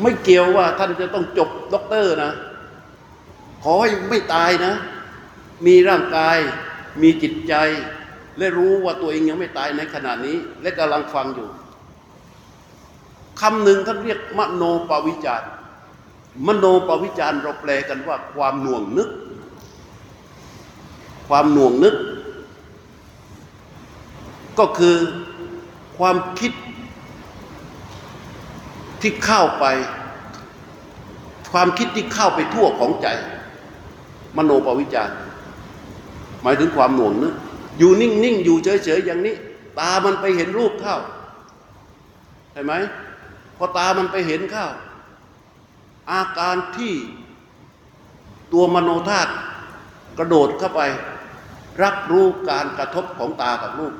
[0.01, 2.31] ไม่เกี่ยวว่าท่านจะต้องจบด็อกเตอร์นะ
[3.63, 4.73] ขอให้ไม่ตายนะ
[5.65, 6.37] มีร่างกาย
[7.01, 7.53] มีจิตใจ
[8.37, 11.49] และรู้ว่าตัวเองยังไม่ตายในขณะนี้ และกำลังฟังอยู่
[13.41, 15.43] คำหนึ่งท่านเรียกมโนปวิจาร
[16.47, 19.09] มโนปวิจารเราแปลกันว่าความหน่วงนึก
[21.27, 21.95] ความหน่วงนึก
[24.59, 24.97] ก็คือ
[25.97, 26.51] ความคิด
[29.01, 29.65] ที่เข้าไป
[31.51, 33.07] ความคิดที่เข้าไปทั่วของใจ
[34.37, 35.13] มโนปวิจาร
[36.41, 37.33] หมายถึงความหน่วงนึก
[37.77, 39.35] อยู่นิ่งๆ อยู่เฉยๆ อย่างนี้
[39.79, 40.97] ตามันไปเห็นรูปเข้า
[42.51, 42.73] ใช่ไหม
[43.57, 44.67] พอตามันไปเห็นเข้า
[46.11, 46.93] อาการที่
[48.53, 49.31] ตัวมโนธาตุ
[50.17, 50.81] กระโดดเข้าไป
[51.83, 53.93] รับรู้การกระทบของตากับรูป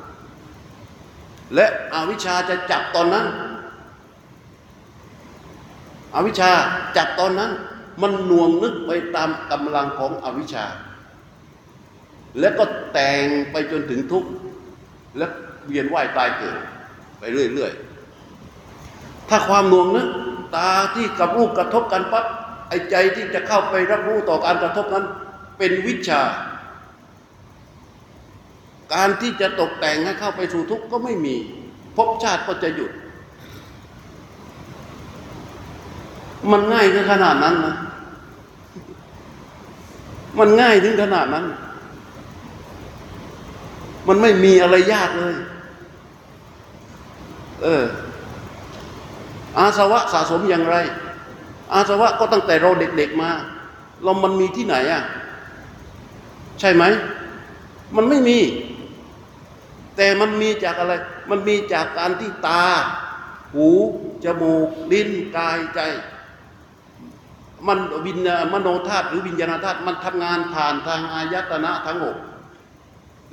[1.55, 3.25] และอวิชชาจะจับตอนนั้น
[6.15, 6.51] อวิชชา
[6.97, 7.51] จับตอนนั้น
[8.01, 10.65] มันน่วงนึกไปตามกำลังของอวิชชา
[12.39, 14.29] แล้วก็แต่งไปจนถึงทุกข์
[15.17, 15.25] และ
[15.65, 16.57] เวียนว่ายตายเกิด
[17.19, 20.07] ไปเรื่อยๆ ถ้าความน่วงนึก
[20.55, 22.25] ตาที่กับรูปกระทบกันปั๊บ
[22.69, 25.05] ไอ้ใจที่จะเข้าไปรับรู้ต่อการกระทบนั้น
[25.57, 26.21] เป็นวิชา
[28.93, 31.35] การที่จะตกแต่งให้เข้าไปสู่ทุกข์ก็ไม่มี
[31.95, 32.91] ภพชาติก็จะหยุด
[36.51, 37.75] มันง่ายถึงขนาดนั้นนะ
[40.39, 41.45] มันง่ายถึงขนาดนั้น
[44.07, 45.35] มันไม่มีอะไรยากเลย
[47.63, 47.83] เออ
[49.57, 50.75] อาสวะสะสมอย่างไร
[51.73, 53.29] อาสวะก็ตั้งแต่เราเด็กๆมา
[54.03, 55.03] เรามันมีที่ไหนอะ
[56.59, 56.83] ใช่ไหม
[57.95, 58.37] มันไม่มี
[59.97, 60.93] แต่มันมีจากอะไร
[61.29, 62.63] มันมีจากการที่ตา
[63.53, 63.67] หู
[64.23, 65.79] จมูก ลิ้น กาย ใจ
[67.67, 67.77] มัน
[68.07, 72.17] วิญญาณมโนธาตุหรือวิญญาณธาตุมันทำงานผ่านทางอายตนะทั้งหก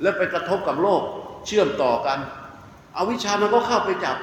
[0.01, 1.01] แล้วไปกระทบกับโลก
[1.45, 2.19] เชื่อมต่อกัน
[2.97, 4.17] อวิชชามันก็เข้าไปจับ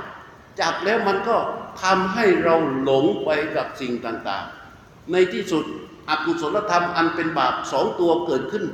[0.61, 1.37] จับแล้วมันก็
[1.83, 5.65] ทำให้เราหลงไปกับสิ่งต่างๆ ในที่สุด
[6.09, 8.65] อกุศลธรรมอันเป็นบาปสองตัวเกิดขึ้น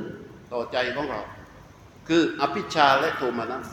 [0.53, 1.21] ต่อใจของเรา
[2.09, 3.65] คืออภิชาและโทมนัส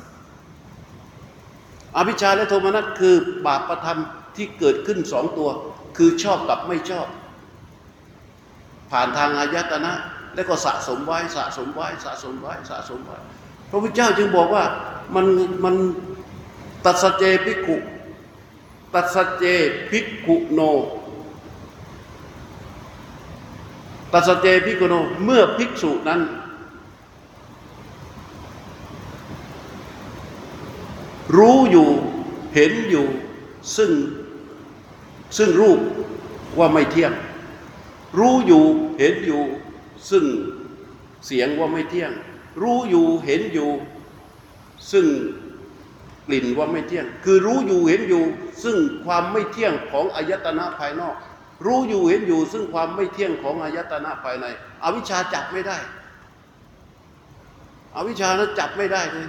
[1.97, 3.14] อภิชาและโทมนัสคือ
[3.47, 3.99] บาปประธรรม
[4.37, 5.49] ที่เกิดขึ้นสองตัว
[5.97, 7.07] คือชอบกับไม่ชอบ
[8.91, 9.93] ผ่านทางอายตนะ
[10.34, 13.18] แล้วก็สะสมไว้สะสมไว้สะสมไว้สะสมไว้
[13.70, 14.64] พระพุทธเจ้าจึงบอกว่า
[15.14, 15.26] มัน
[15.64, 15.74] มัน
[16.84, 17.76] ตัดสเจภิกุ
[18.95, 19.45] ตัดสเจ
[19.91, 20.61] ภิกุโน
[24.12, 26.20] ตัดสเจภิกุโนเมื่อภิกษุนั้น
[31.37, 31.89] รู้อยู่
[32.55, 33.07] เห็นอยู่
[33.76, 33.91] ซึ่ง
[35.37, 35.80] ซึ่งรูป
[36.59, 37.12] ว่าไม่เที่ยง
[38.18, 38.64] รู้อยู่
[38.99, 39.43] เห็นอยู่
[40.11, 40.24] ซึ่ง
[41.26, 42.12] เสียงว่าไม่เที่ยง
[42.62, 43.70] รู้อยู่เห็นอยู่
[44.93, 45.07] ซึ่ง
[46.26, 48.24] กลิ่นว่าไม่เที่ยง คือรู้อยู่เห็นอยู่
[48.64, 51.14] ซึ่งความไม่เที่ยงของอายตนะภายนอก
[51.66, 54.47] รู้อยู่เห็นอยู่ ซึ่งความไม่เที่ยงของอายตนะภายใน
[54.84, 55.78] อวิชชาจับไม่ได้
[57.97, 59.28] อวิชชานั้นจับไม่ได้เลย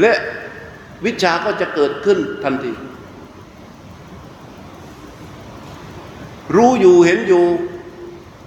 [0.00, 0.12] และ
[1.04, 2.72] วิชาก็จะเกิดขึ้นทันที
[6.56, 7.44] รู้อยู่เห็นอยู่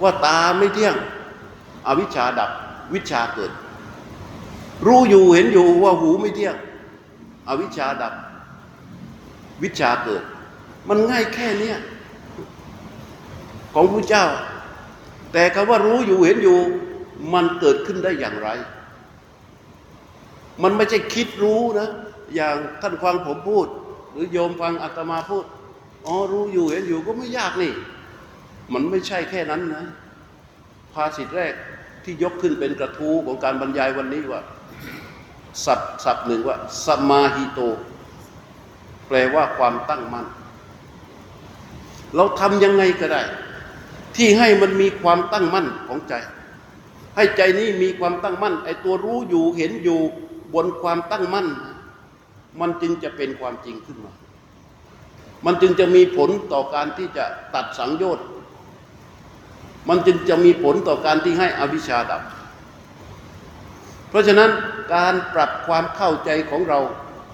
[0.02, 0.96] ว่าตาไม่เที่ยง
[1.86, 2.50] อวิชชาดับ
[2.94, 3.52] วิชาเกิด
[4.86, 6.56] รู้อยู่เห็นอยู่ว่าหูไม่เที่ยง
[7.48, 8.12] อวิชชาดับ
[9.62, 10.22] วิชาเกิด
[10.88, 11.78] มันง่ายแค่เนี้ย
[13.74, 14.26] ของพระเจ้า
[15.32, 16.58] แต่คำว่ารู้อยู่เห็นอยู่
[17.32, 18.48] มันเกิดขึ้นได้อย่างไร
[20.62, 21.88] มันไม่ใช่คิดรู้นะ
[22.34, 23.66] อย่างท่านฟังผมพูด
[24.12, 25.44] หรือโยมฟังอาตมาพูด
[26.06, 27.72] อ๋อรู้อยู่เห็นอยู่ก็ไม่ยากนี่
[28.72, 29.84] มันไม่ใช่แค่นั้นนะ
[30.92, 31.54] ภาษิตแรก
[32.04, 34.40] ที่ยกขึ้นเป็นกระทู้ของการบรรยายวันนี้ว่า
[35.64, 37.60] ศัพท์ศัพท์หนึ่งว่าสมาหิโต
[39.08, 40.26] แปลว่าความตั้งมั่น
[42.14, 43.22] เราทำยังไงก็ได้
[44.16, 46.14] ที่ให้มันมีความตั้งมั่นของใจ
[47.16, 50.00] ให้ใจนี้มีความตั้งมั่นไอ้ตัวรู้อยู่เห็นอยู่
[50.54, 51.46] บนความตั้งมั่น
[52.60, 54.12] มันจึงจะเป็นความจริงขึ้นมา
[55.44, 57.24] มันจึงจะมีผลต่อการที่จะ
[57.54, 58.26] ตัดสังโยชน์
[59.88, 62.22] มันจึงจะมีผลต่อการที่ให้อวิชชาดับ
[64.08, 64.50] เพราะฉะนั้น
[64.94, 66.80] การปรับความเข้าใจของเรา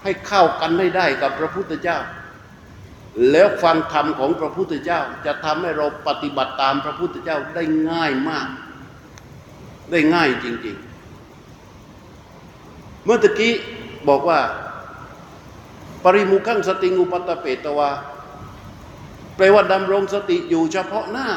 [0.03, 1.97] ให้เข้ากันได้ได้กับพระพุทธเจ้า
[3.31, 8.47] แล้วฟังธรรมของพระพุทธเจ้า จะทำให้เราปฏิบัติตามพระพุทธเจ้าได้ง่ายมาก
[9.91, 10.88] ได้ง่ายจริง ๆ
[13.11, 13.53] มื่อตะกี้
[14.07, 14.39] บอกว่า
[16.03, 17.89] ปริมุขังสติงูปตะเปตวา
[19.35, 21.27] แปลว่าดำรงสติอยู่เฉพาะหน้า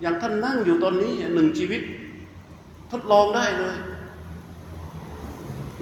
[0.00, 1.82] อย่างท่านนั่งอยู่ตอนนี้หนึ่งชีวิต
[2.90, 3.76] ทดลองได้เลย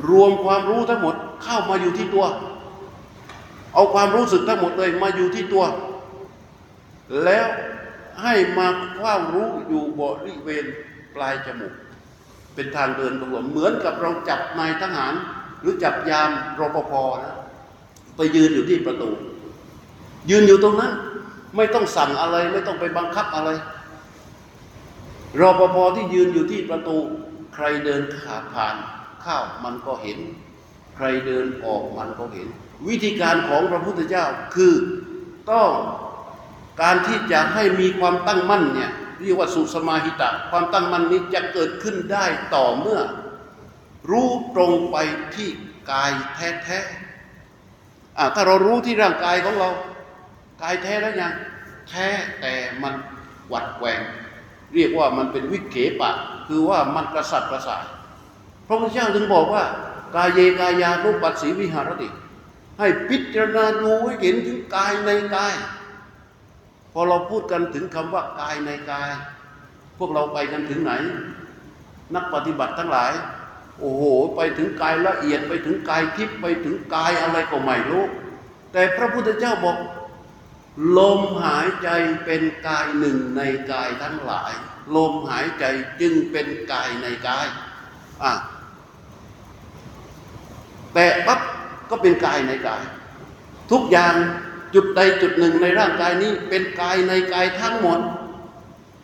[0.08, 2.26] รวมความรู้ทั้งหมดเข้ามาอยู่ที่ตัว
[3.74, 5.64] เอาความรู้สึกทั้งหมดเลยมาอยู่ที่ตัว
[7.24, 7.46] แล้ว
[8.22, 8.68] ให้มา
[9.00, 10.64] ความรู้อยู่บริเวณ
[11.14, 11.74] ปลายจมูก
[12.58, 15.14] เป็นทางเดินของลมเหมือนกับเราจับนายทหาร
[15.60, 16.30] หรือจับยาม
[16.60, 16.92] รปภ
[17.22, 17.36] นะ
[18.16, 19.10] ไปยืนอยู่ที่ประตู
[20.30, 20.92] ยืนอยู่ตรงนั้น
[21.56, 23.50] ไม่ต้องสั่งอะไรไม่ต้องไปบังคับอะไร
[25.40, 26.96] รปภที่ยืนอยู่ที่ประตู
[27.54, 28.74] ใครเดินขาผ่าน
[29.24, 30.18] ข้าวมันก็เห็น
[30.96, 32.48] ใครเดินออกมันก็เห็น
[32.88, 34.74] วิธีการของพระพุทธเจ้าคือ
[35.50, 35.70] ต้อง
[36.80, 38.92] การที่จะให้มีความตั้งมั่นเนี่ย
[39.22, 43.00] เรียกว่าสุสมาหิตะ ความตั้งมั่นนี้จะเกิดขึ้นได้ต่อเมื่อ
[44.10, 44.96] รู้ตรงไป
[45.34, 45.48] ที่
[45.92, 49.70] กายแท้ๆถ้าเรารู้ที่ร่างกายของเรา
[50.62, 51.32] กายแท้แล้วยัง
[51.88, 52.08] แท้
[52.40, 52.94] แต่มัน
[53.48, 54.00] หวัดแหวง
[54.74, 56.10] เรียกว่ามันเป็นวิเขปะ
[56.46, 57.84] คือว่ามันกระสับกระส่าย
[58.66, 59.64] พระพุทธเจ้าถึงบอกว่า
[60.16, 62.08] กายเยกายานุปัสสีวิหารติ
[62.78, 65.54] ให้พิจารณาดูให้เห็นถึงกายในกาย
[66.92, 69.08] พอเราพูดกันถึงคำว่ากายในกาย
[69.98, 70.92] พวกเราไปกันถึงไหน
[72.14, 73.12] นักปฏิบัติทั้งหลาย
[73.80, 74.02] โอ้โห
[74.36, 78.04] ไปถึงกายละเอียดไปถึงกายทิพย์ไปถึงกายอะไรก็ไม่รู้
[78.72, 79.76] แต่พระพุทธเจ้าบอก
[80.98, 81.88] ลมหายใจ
[82.24, 84.52] เป็นกายหนึ่งในกายทั้งหลาย
[84.96, 85.64] ลมหายใจ
[86.00, 87.46] จึงเป็นกายในกาย
[88.22, 88.32] อะ
[90.94, 91.40] แต่ปั๊บ
[91.90, 92.82] ก็เป็นกายในกาย
[93.70, 94.14] ทุกอย่าง
[94.74, 98.00] จุดใดจุดหนึ่งในร่างกายนี้เป็นกายในกายทั้งหมด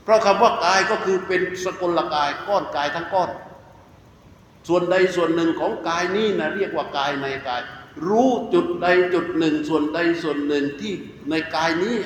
[0.04, 3.30] เพราะคำว่ากายก็คือเป็นสกุลกายก้อนกายทั้งก้อน
[4.68, 7.62] ส่วนใดส่วนหนึ่งของกายนี้นะเรียกว่ากายในกาย
[8.08, 10.92] รู้จุดใดจุดหนึ่ง ส่วนใดส่วนหนึ่งที่
[11.30, 11.96] ในกายนี้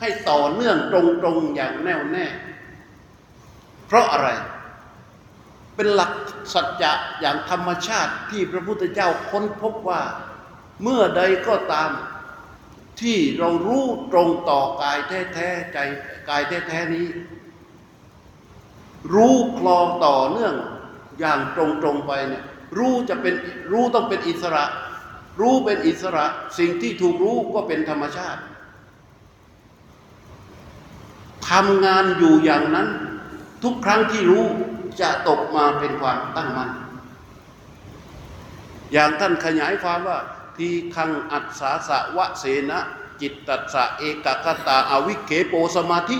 [0.00, 0.94] ให้ต่อเนื่องต
[1.26, 2.26] รงๆอย่างแน่วแน่
[3.86, 4.28] เพราะอะไร
[5.74, 6.12] เป็นหลัก
[6.52, 10.02] สัจจะอย่างธรรมชาติที่พระพุทธเจ้าค้นพบว่า
[10.82, 11.90] เมื่อใดก็ตาม
[13.00, 14.98] ที่เรารู้ตรงต่อกาย
[15.32, 15.78] แท้ๆใจ
[16.28, 17.06] กายแท้ๆนี้
[19.14, 20.54] รู้คลองต่อเนื่อง
[21.20, 22.44] อย่างตรงๆไปเนี่ย
[22.78, 23.34] รู้จะเป็น
[23.72, 24.64] รู้ต้องเป็นอิสระ
[25.40, 26.26] รู้เป็นอิสระ
[26.58, 28.40] สิ่งที่ถูกรู้ก็เป็นธรรมชาติ
[31.50, 32.88] ทำงานอยู่อย่างนั้น
[33.62, 34.44] ทุกครั้งที่รู้
[35.00, 36.70] จะตกมาเป็นความตั้งมั่น
[38.92, 40.18] อย่างท่านขยายความว่า
[40.58, 42.78] ทีคังอัศสาสะวะเสนะ
[43.20, 46.18] จิตตัสสะเอกคตาอาวิเคโปสมาธิ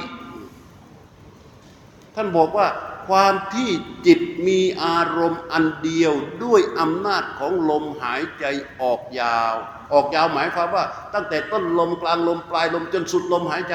[2.15, 2.69] ท่านบอกว่า
[3.09, 3.71] ความที่
[4.07, 6.13] จิตมีอารมณ์อันเดียว
[6.45, 8.45] ด้วยอำนาจของลมหายใจ
[8.81, 9.55] ออกยาว
[9.93, 13.75] ออกยาวหมายความว่า ตั้งแต่ต้นลมกลางลมปลายลมจนสุดลมหายใจ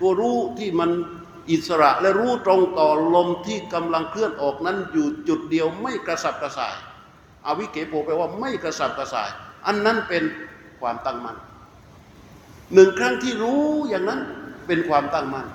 [0.00, 0.90] ตัวรู้ที่มัน
[1.50, 6.76] อิสระและรู้ตรงต่อลมที่กำลังเคลื่อนออกนั้นอยู่จุดเดียวไม่กระสับกระส่าย
[7.46, 9.30] อวิเกโปแปลว่าไม่กระสับกระส่าย
[9.66, 10.24] อันนั้นเป็น
[10.80, 11.36] ความตั้งมั่น
[12.74, 14.20] หนึ่งครั้งที่รู้อย่างนั้น
[14.66, 15.46] เป็นความตั้งมั่น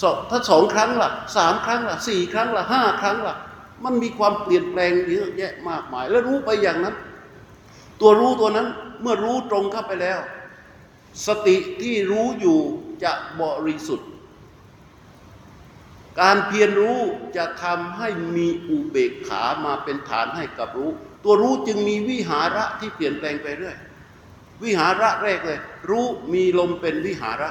[0.00, 3.36] สองถ้าสองครั้งล่ะสามครั้งล่ะสี่ครั้งล่ะห้าครั้งล่ะ
[3.84, 6.96] มันมีความเปลี่ยนแปลงเยอะแยะมากมาย แล้วรู้ไปอย่างนั้น
[8.00, 8.68] ตัวรู้ตัวนั้น
[9.00, 10.20] เมื่อรู้ตรงเข้าไปแล้ว
[11.26, 12.58] สติที่รู้อยู่
[13.04, 14.08] จะบริสุทธิ์
[16.20, 16.98] การเพียรรู้
[17.36, 20.90] จะทำให้มีอุเบกขามาเป็นฐานให้กับรู้
[21.24, 23.76] ตัวรู้จึงมีวิหาระที่เปลี่ยนแปลงไปเรื่อย
[24.62, 25.58] วิหาระแรกเลย
[25.90, 27.50] รู้มีลมเป็นวิหาระ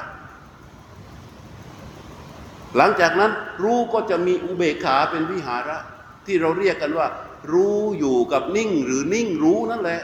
[2.76, 5.78] หลังจากนั้นรู้ก็จะมีอุเบกขาเป็นวิหาระ
[6.26, 7.06] ที่เราเรียกกันว่า
[7.52, 10.00] รู้อยู่กับนิ่งหรือนิ่งรู้นั่นแหละ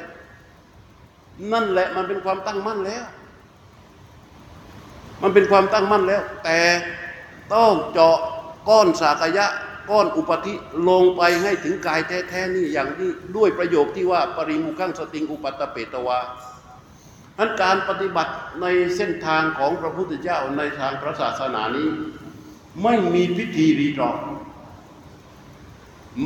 [1.52, 3.04] นั่นแหละมันเป็นความตั้งมั่นแล้ว
[5.22, 6.58] มันเป็นความตั้งมั่นแล้ว แต่
[7.54, 8.18] ต้องเจาะ
[8.68, 9.46] ก้อนสากยะ
[9.90, 10.54] ก้อนอุปธิ
[10.88, 16.18] ลงไปให้ถึงกายแท้ๆนี่อย่างนี้ด้วยประโยคที่ว่าปริมุขังสติงอุปตะเปตวา
[17.38, 18.66] อันการปฏิบัติใน
[18.96, 21.88] เส้นทางของพระพุทธเจ้าในทางพระศาสนานี้
[22.82, 24.16] ไม่มีพิธีรีตรอง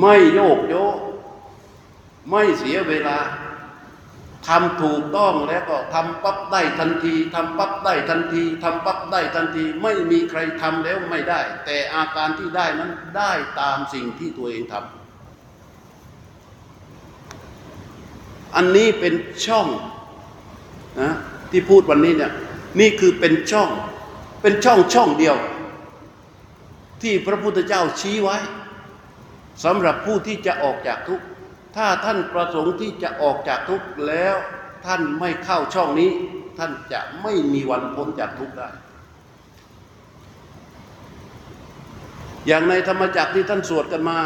[0.00, 0.74] ไม่โยกโย
[2.30, 3.18] ไม่เสียเวลา
[4.48, 14.94] ทำถูกต้องแล้วก็ทำปั๊บได้ทันทีทำปั๊บได้ทันทีทำปั๊บได้ทันที ไม่มีใครทำแล้วไม่ได้ แต่อาการที่ได้นั้นได้ตามสิ่งที่ตัวเองทำ
[18.56, 19.14] อันนี้เป็น
[19.46, 19.68] ช่อง
[21.00, 21.14] นะ
[21.50, 22.32] ที่พูดวันนี้เนี่ย
[22.80, 23.68] นี่คือเป็นช่อง
[24.42, 25.36] เป็นช่องช่องเดียว
[27.02, 28.36] ที่พระพุทธเจ้าชี้ไว้
[29.64, 31.26] สำหรับผู้ที่จะออกจากทุกข์
[31.76, 34.36] ถ้าท่านประสงค์ที่จะออกจากทุกข์แล้ว
[34.86, 36.10] ท่านไม่เข้าช่องนี้
[36.58, 38.68] ท่านจะไม่มีวันพ้นจากทุกข์ได้
[42.46, 44.18] อย่างในธรรมจักรที่ท่านสวดกันมา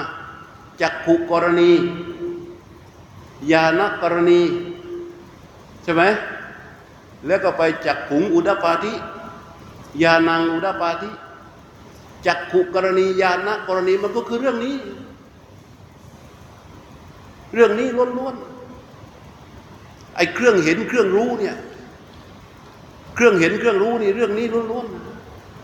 [0.80, 1.72] จักขุกรณี
[3.53, 4.40] ญาณกรณี
[5.82, 6.03] ใช่ไหม
[7.26, 8.92] แล้วก็ไปจักขุงอุดปาธิ
[10.03, 11.11] ญาณังอุดปาธิ
[12.26, 14.74] จักขุกรณีญาณกรณีมันก็คือเรื่องนี้
[17.55, 17.88] เรื่องนี้
[18.18, 21.57] ล้วนๆไอ้เครื่องเห็นเครื่องรู้เนี่ย
[23.14, 24.86] เครื่องเห็นเครื่องรู้นี่เรื่องนี้ล้วน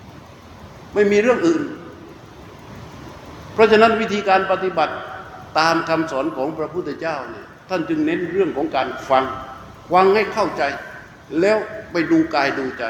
[0.09, 1.62] ๆไม่มีเรื่องอื่น
[3.55, 4.95] เพราะฉะนั้นวิธีการปฏิบัติ
[5.59, 9.24] ตามคำสอนของพระพุทธเจ้าเนี่ยท่านจึงเน้นเรื่องของการฟัง
[9.93, 10.62] ฟังให้เข้าใจ
[11.41, 11.59] แล้ว
[11.93, 12.85] ไปดูกายดูใจ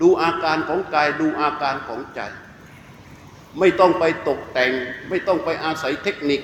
[0.00, 2.20] ดูอาการของกายดูอาการของใจ
[3.58, 4.72] ไม่ต้องไปตกแต่ง
[5.08, 6.40] ไม่ต้องไปอาศัยเทคนิค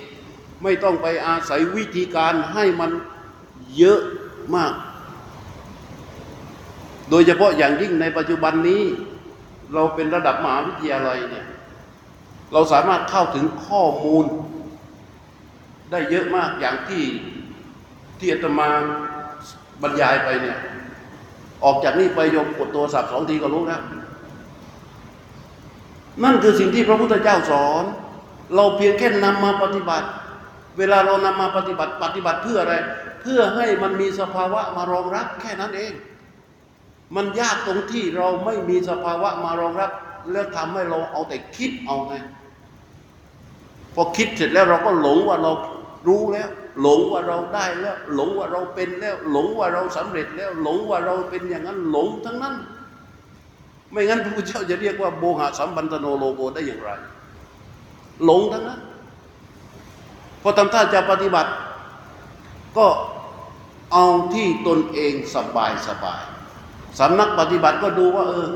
[0.62, 2.90] ไม่ต้องไปอาศัยวิธีการให้มัน
[3.76, 4.00] เยอะ
[4.54, 4.72] มาก
[7.10, 8.82] โดยเฉพาะอย่างยิ่งในปัจจุบันนี้
[9.74, 11.46] เราเป็นระดับมหาวิทยาลัยเนี่ย
[12.52, 14.24] เราสามารถเข้าถึงข้อมูล
[15.90, 17.04] ได้เยอะมากอย่างที่
[18.18, 18.68] ที่อาตมา
[19.82, 20.58] บรรยายไปเนี่ย
[21.64, 23.82] ออกจากนี่ไปยมกดตัวสับสองทีก็รู้แล้ว
[26.24, 27.84] นั่นคือสิ่งที่พระพุทธเจ้าสอน
[28.54, 30.08] เราเพียงแค่นำมาปฏิบัติ
[30.78, 32.74] เวลาเรานำมาปฏิบัติปฏิบัติเพื่ออะไร
[33.22, 35.92] เพื่อให้มันมีสภาวะมารองรับแค่นั้นเอง
[37.16, 39.90] มันยากตรงที่เราไม่มีสภาวะมารองรับ
[40.30, 42.14] แล้วทำให้เราเอาแต่คิดเอาไง
[43.94, 45.52] พอคิดเสร็จแล้วเราก็หลงว่าเรา
[46.08, 46.48] รู้แล้ว
[46.80, 52.54] หลงว่าเราได้แล้ว หลงว่าเราเป็นแล้ว หลงว่าเราสำเร็จแล้ว หลงว่าเราเป็นอย่างนั้นหลงทั้งนั้น
[53.90, 56.90] ไม่งั้นพระพุทธเจ้าจะเรียกว่าโมหะสัมปันโนโลโกได้อย่างไร
[58.24, 58.80] หลงทั้งนั้น
[60.42, 61.50] พอทำท่าจะปฏิบัติ
[62.78, 62.86] ก็
[63.92, 66.22] เอาที่ตนเองสบายสบาย
[66.98, 68.48] สำนักปฏิบัติก็ดูว่า เออ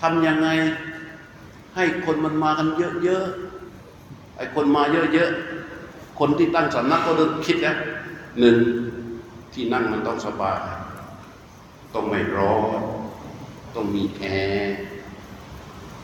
[0.00, 0.48] ทำยังไง
[1.76, 2.68] ให้คนมันมากัน
[3.04, 7.76] เยอะๆไอ้คนมาเยอะๆคนที่ตั้งสำนักก็เริ่มคิดแล้ว
[8.38, 8.56] หนึ่ง
[9.52, 10.60] ที่นั่งมันต้องสบาย
[11.94, 12.82] ต้องไม่ร้อน
[13.74, 14.24] ต้องมีแอ
[14.54, 14.74] ร์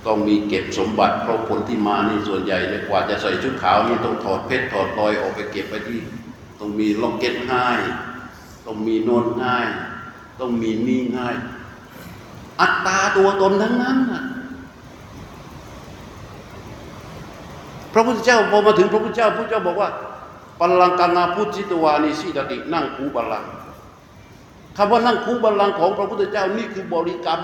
[0.07, 6.01] ต้องมีเก็บสมบัติเพราะคนที่มานี่ส่วนใหญ่เลยกว่าจะใส่ชุดขาวนี่ต้องถอดเพชรถอดลอยออกไปเก็บไปที่
[6.61, 7.81] ต้องมีล็อกเก็ตง่าย
[8.67, 9.67] ต้องมีโนนง่าย
[10.41, 11.35] ต้องมีนี่ง่าย
[12.61, 13.99] อัตตาตัวตนทั้งนั้น
[17.93, 19.91] พระพุทธเจ้าพอมาถึงพระพุทธเจ้าพระพุทธเจ้าบอกว่า
[20.61, 23.45] ปัลลังกังอาพุทธิตวานิสีดตินั่งคูบัลลัง
[24.77, 27.41] คำว่านั่งคูบัลลังของพระพุทธเจ้านี่คือบริกรรม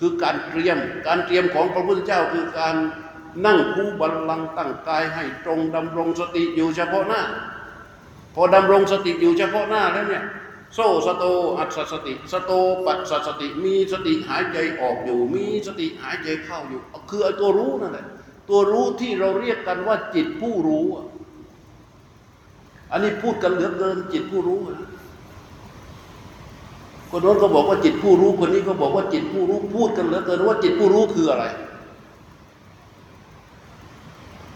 [0.00, 2.76] คือการเตรียม การเตรียมของพระพุทธเจ้าคือการ
[3.46, 7.22] นั่งคูบัลลังก์ตั้งกายให้ตรงดำรงสติอยู่เฉพาะหน้า
[8.34, 10.24] พอดำรงสติอยู่เฉพาะหน้าแล้วเนี่ย
[10.74, 11.24] โซสโต
[11.58, 12.52] อัสสติ สโต
[12.84, 16.80] ปัสสติ มีสติหายใจออกอยู่ มีสติหายใจเข้าอยู่
[17.10, 18.06] คือไอ้ตัวรู้นั่นแหละ
[18.48, 21.06] ตัวรู้ที่เราเรียกกันว่าจิตผู้รู้อะ
[22.92, 24.88] อันนี้พูดกันเหลือเกินจิตผู้รู้นะ
[27.10, 31.44] คนโน้นก็บอกว่าจิตผู้รู้คนนี้ก็บอกว่าจิตผู้รู้พูดกันเหลือเกินว่าจิตผู้รู้คืออะไร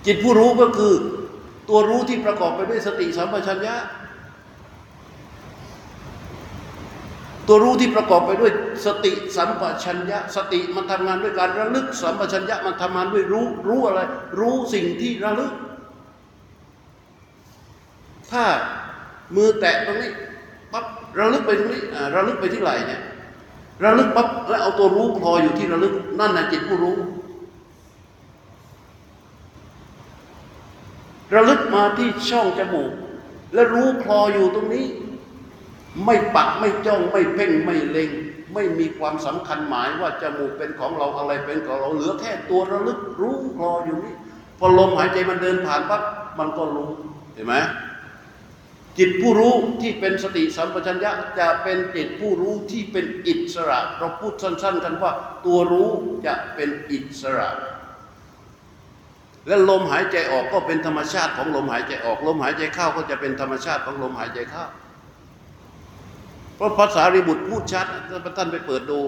[0.07, 0.95] จิตผู้รู้ก็คือ
[1.69, 3.75] ตัวรู้ที่ประกอบไปด้วยสติสัมปชัญญะ
[7.49, 8.53] ตัวรู้ที่ประกอบไปด้วย
[8.87, 14.01] สติสัมปชัญญะ สติมันทำงานด้วยการระลึก สัมปชัญญะมันทำงานด้วยรู้รู้อะไร
[14.41, 15.53] รู้สิ่งที่ระลึก
[18.31, 18.45] ถ้า
[19.35, 20.11] มือแตะตรงนี้
[20.73, 20.87] ปั๊บ
[21.19, 21.83] ระลึกไปตรงนี้
[22.15, 23.01] ระลึกไปที่ไหลเนี่ย
[23.85, 26.97] ระลึกปั๊บแล้วเอาตัวรู้พออยู่ที่ระลึกนั่นนะจิตผู้รู้
[31.35, 32.93] ระลึกมาที่ช่องจมูก
[33.55, 34.87] และรู้คลออยู่ตรงนี้
[36.05, 38.11] ไม่ปักไม่จ้องไม่เพ่งไม่เล็ง
[38.55, 44.15] ไม่มีความสำคัญหมายว่าจมูกเป็นของเราอะไรเป็นของเราเหลือแค่ตัวระลึกรู้คลออยู่นี่
[44.59, 46.03] พอลมหายใจมันเดินผ่านปั๊บ
[46.39, 46.91] มันก็รู้
[47.35, 47.55] เห็นไหม
[48.99, 55.13] จิตผู้รู้ที่เป็นสติสัมปชัญญะจะเป็นจิตผู้รู้ที่เป็นอิสระ เราพูดสั้น ๆ กันว่า
[55.47, 55.91] ตัวรู้
[56.27, 57.49] จะเป็นอิสระ
[59.47, 64.65] และลมหายใจออกก็เป็นธรรมชาติของลมหายใจออก ลมหายใจเข้าก็จะเป็นธรรมชาติของลมหายใจเข้า
[66.57, 67.87] เพราะภาษาริบุตรพูดชัด
[68.39, 69.01] ท่านไปเปิดดู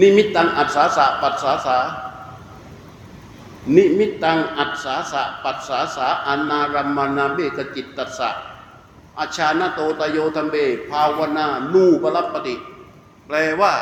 [0.00, 1.78] นิมิตตังอัสสาสะปัสสาสา
[3.76, 8.30] นิมิตตังอัสสาสะปัสสาสาอนารัมมะณะเมกะจิตตัสสะ
[9.18, 10.56] อะชานะโต ตะโยธัมเม
[10.90, 12.54] ภาวะนานุปะลัพภะติ
[13.26, 13.74] แปลว่า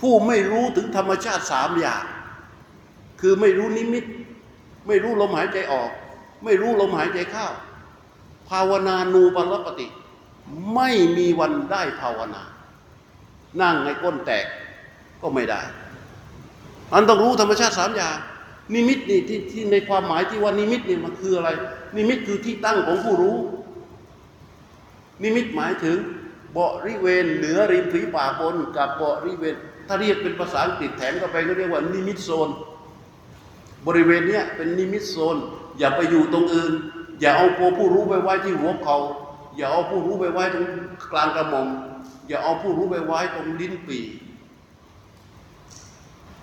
[0.00, 2.04] ผู้ไม่รู้ถึงธรรมชาติสามอย่าง
[3.20, 4.04] คือไม่รู้นิมิต
[4.86, 5.90] ไม่รู้ลมหายใจออก
[6.44, 7.48] ไม่รู้ลมหายใจเข้า
[8.48, 9.86] ภาวะนานุปะลัพภะติ
[10.74, 12.42] ไม่มีวันได้ภาวนา
[13.60, 14.46] นั่งให้ก้นแตก
[15.20, 15.60] ก็ไม่ได้
[16.92, 18.16] มันต้องรู้ธรรมชาติสามอย่าง
[18.74, 21.50] นิมิตนี่ที่ที่ในความหมายที่ว่านิมิตนี่มันคืออะไร
[21.96, 23.36] นิมิตคือที่ตั้งของผู้รู้
[25.22, 25.96] นิมิตหมายถึง
[26.58, 29.54] บริเวณเหนือริมฝีปากบนกับบริเวณ
[29.86, 32.48] ถ้าเรียกเป็นภาษาอังกฤษแถมเข้าไปก็เรียกว่านิมิตโซน
[33.86, 35.36] บริเวณเนี้ยเป็นนิมิตโซน
[35.78, 36.72] อย่าไปอยู่ตรงอื่น
[37.20, 38.96] อย่าเอาตัวผู้รู้ไปไว้ที่หัวเขา
[39.56, 40.66] อย่าเอาผู้รู้ไปไว้ตรง
[41.12, 41.68] กลางกระหม่อม
[42.28, 44.02] อย่าเอาผู้รู้ไปไว้ตรงลิ้นปี่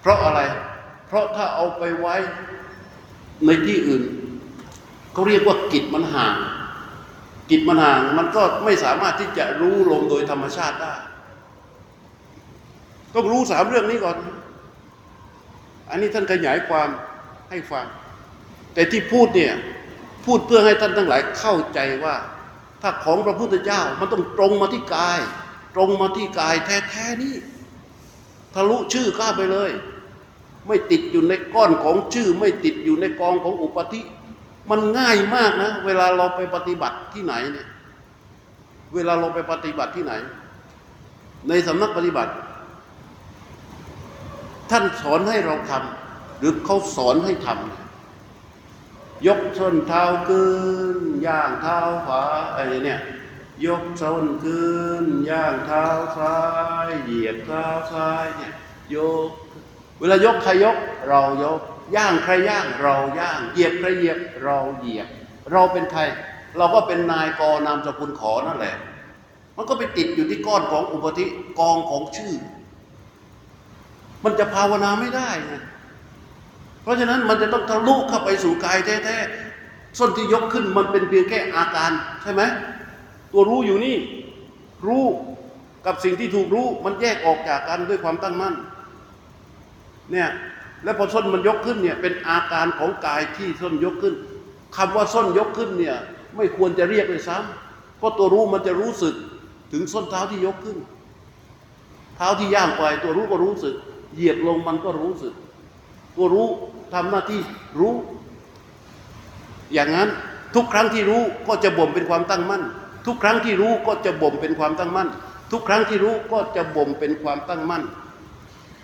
[0.03, 0.41] เพราะอะไร
[1.07, 2.15] เพราะถ้าเอาไปไว้
[3.45, 4.03] ในที่อื่น
[5.13, 6.35] เขาเรียกว่ากิจมันห่าง
[7.49, 10.95] กิจมันห่างมันก็ไม่สามารถที่จะรู้ลมโดยธรรมชาติได้
[13.15, 14.17] ต้องรู้สามเรื่องนี้ก่อน
[15.89, 16.89] อันนี้ท่านขยายความ
[17.49, 17.85] ให้ฟัง
[18.73, 19.53] แต่ที่พูดเนี่ย
[20.25, 22.15] พูดเพื่อให้ท่านทั้งหลายเข้าใจว่า
[22.81, 25.19] ถ้าของพระพุทธเจ้ามันต้องตรงมาที่กาย
[25.75, 27.35] ตรงมาที่กายแท้ๆนี่
[28.53, 29.71] ทะลุชื่อข้าไปเลย
[30.67, 34.01] ไม่ติดอยู่ในก้อนของชื่อ ไม่ติดอยู่ในกองของอุปธิ
[34.69, 37.67] มันง่ายมากนะ เวลาเราไปปฏิบัติที่ไหนเนี่ย
[38.93, 40.13] เวลาเราไปปฏิบัติที่ไหน
[41.49, 42.31] ในสำนักปฏิบัติ
[44.71, 50.49] ท่านสอนให้เราทำหรือเขาสอนให้ทำยกส้นเท้าขึ้
[50.97, 52.23] นย่างเท้าขวา
[52.55, 53.01] อะไรเนี่ย
[53.65, 55.85] ยกส้นขึ้นย่างเท้า
[56.17, 56.37] ซ้า
[56.87, 58.53] ย เหยียบเท้าซ้ายเนี่ย
[58.95, 58.97] ย
[59.29, 59.31] ก
[60.03, 60.77] เวลายกใครยก
[61.09, 61.59] เรายก
[61.95, 65.07] ย่างใครย่างเราย่าง เหยียบใครเหยียบเราเหยียบ
[65.51, 66.01] เราเป็นใคร
[66.57, 68.75] เราก็เป็นนายกนามสกุลขอนั่นแหละ
[69.57, 71.25] มันก็ไปติดอยู่ที่ก้อนของอุปธิ
[71.59, 72.33] กองของชื่อ
[74.23, 75.53] มันจะภาวนาไม่ได้ไง
[76.81, 81.91] เพราะฉะนั้นมันจะต้องทะลุเข้าไปสู่กายแท้ๆส้นที่ยกขึ้นมันเป็นเพียงแค่อาการ
[82.21, 82.41] ใช่ไหม
[83.31, 83.95] ตัวรู้อยู่นี่
[84.87, 85.03] รู้
[85.85, 88.55] กับสิ่งที่ถูกรู้มันแยกออกจากกันด้วยความตั้งมั่น
[90.11, 90.29] เนี่ย
[90.83, 94.15] แล้วพอส้นมันยกขึ้นเนี่ยเป็นอาการของกายที่ส้นยกขึ้น
[94.75, 95.95] คำว่าส้นยกขึ้นเนี่ย
[96.35, 99.15] ไม่ควรจะเรียกเลยซ้ำเพราะตัวรู้มันจะรู้สึก
[99.71, 100.77] ถึงส้นเท้าที่ยกขึ้น
[102.15, 103.75] เท้าที่ย่างไปตัวรู้ก็รู้สึก
[104.13, 105.33] เหยียบลงมันก็รู้สึก
[106.15, 106.47] ตัวรู้
[106.93, 107.41] ทำหน้าที่
[107.79, 107.93] รู้
[109.73, 110.09] อย่างนั้น
[110.55, 112.63] ทุกครั้งที่รู้ก็จะบ่มเป็นความตั้งมั่น
[113.05, 115.09] ทุกครั้งที่รู้ก็จะบ่มเป็นความตั้งมั่น
[115.51, 117.83] ทุกครั้งที่รู้ก็จะบ่มเป็นความตั้งมั่น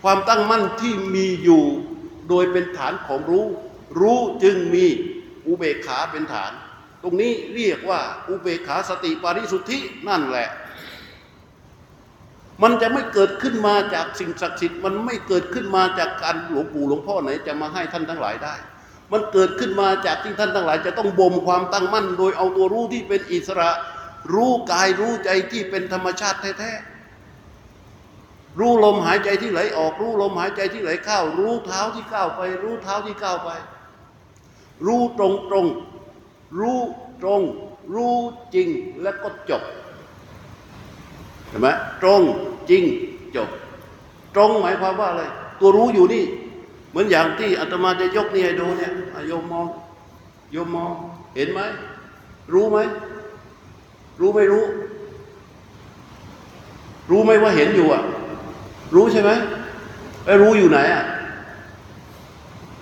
[0.04, 1.64] ความตั้งมั่นที่มีอยู่
[2.30, 3.46] โดยเป็นฐานของรู้
[4.00, 4.86] รู้จึงมี
[5.46, 6.52] อุเบกขาเป็นฐาน
[7.04, 10.50] ตรงนี้เรียกว่าอุเบกขาสติปาริสุทธินั่นแหละ
[12.64, 18.56] มันจะไม่เกิดขึ้นมาจากสิ่งศักดิ์สิทธิ์มันไม่เกิดขึ้นมาจากการหลวงปู่หลวงพ่อไหนจะมาให้ท่านทั้งหลายได้
[19.12, 23.70] มันเกิดขึ้นมาจากที่ท่านทั้งหลาย จะต้องบ่มความตั้งมั่น โดยเอาตัวรู้ที่เป็นอิสระ
[24.34, 26.89] รู้กายรู้ใจที่เป็นธรรมชาติแท้ๆ
[28.60, 33.50] รู้ลมหายใจที่ไหลออก รู้ลมหายใจที่ไหลเข้า รู้เท้าที่ก้าวไป รู้เท้าที่ก้าวไป
[34.86, 35.66] รู้ตรงตรง
[36.60, 36.80] รู้
[37.22, 37.42] ตรง
[37.96, 38.16] รู้
[38.54, 38.68] จริง
[39.02, 39.64] แล้วก็จบ
[41.48, 41.68] เห็นไหม
[42.02, 42.22] ตรง
[42.70, 42.84] จริง
[43.36, 43.50] จบ
[44.36, 45.24] ตรงหมายความว่าอะไร
[45.60, 46.24] ตัวรู้อยู่นี่
[46.90, 49.68] เหมือนอย่างที่อาตมาจะยกนี่ให้ดูเนี่ยอะโยมมอง
[50.52, 50.92] โยมมอง
[51.36, 51.60] เห็นไหม
[52.54, 52.78] รู้ไหม
[54.20, 54.66] รู้ไม่รู้
[57.10, 58.04] รู้ไหมว่าเห็นอยู่อะ
[58.96, 59.32] รู้ใช่ไหม
[60.26, 61.06] ไอ้รู้อยู่ไหนอะ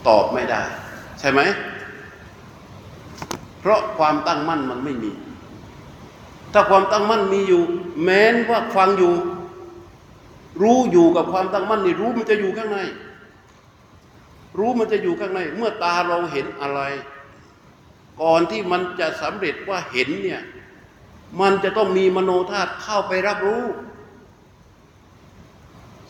[0.08, 0.62] ตอบไม่ได้
[1.20, 1.42] ใช่ไหม
[3.60, 5.12] เพราะความตั้งมั่นมันไม่มี
[6.54, 7.62] ถ้าความตั้งมั่นมีอยู่
[8.04, 9.14] แม้นว่าฟังอยู่
[10.62, 12.80] รู้อยู่กับความตั้งมั่นนี่รู้มันจะอยู่ข้างใน
[14.58, 16.82] รู้มันจะอยู่ข้างใน เมื่อตาเราเห็นอะไร
[18.22, 20.42] ก่อนที่มันจะสำเร็จว่าเห็นเนี่ย
[21.42, 23.64] มันจะต้องมีมโนธาตุเข้าไปรับรู้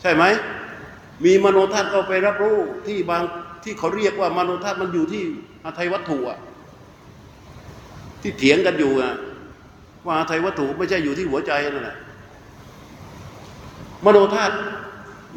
[0.00, 0.24] ใช่ไหม
[1.24, 3.22] มีมโนธาตุเข้าไปรับรู้ที่บาง
[3.64, 5.22] ที่เขาเรียกว่ามโนธาตุมันอยู่ที่
[5.64, 6.38] อาทัยวัตถุอะ
[8.22, 9.12] ที่เถียงกันอยู่อะ
[10.06, 11.96] ว่าอาทัยวัตถุไม่ใช่อยู่ที่หัวใจนั่นแหละ
[14.04, 14.54] มโนธาตุ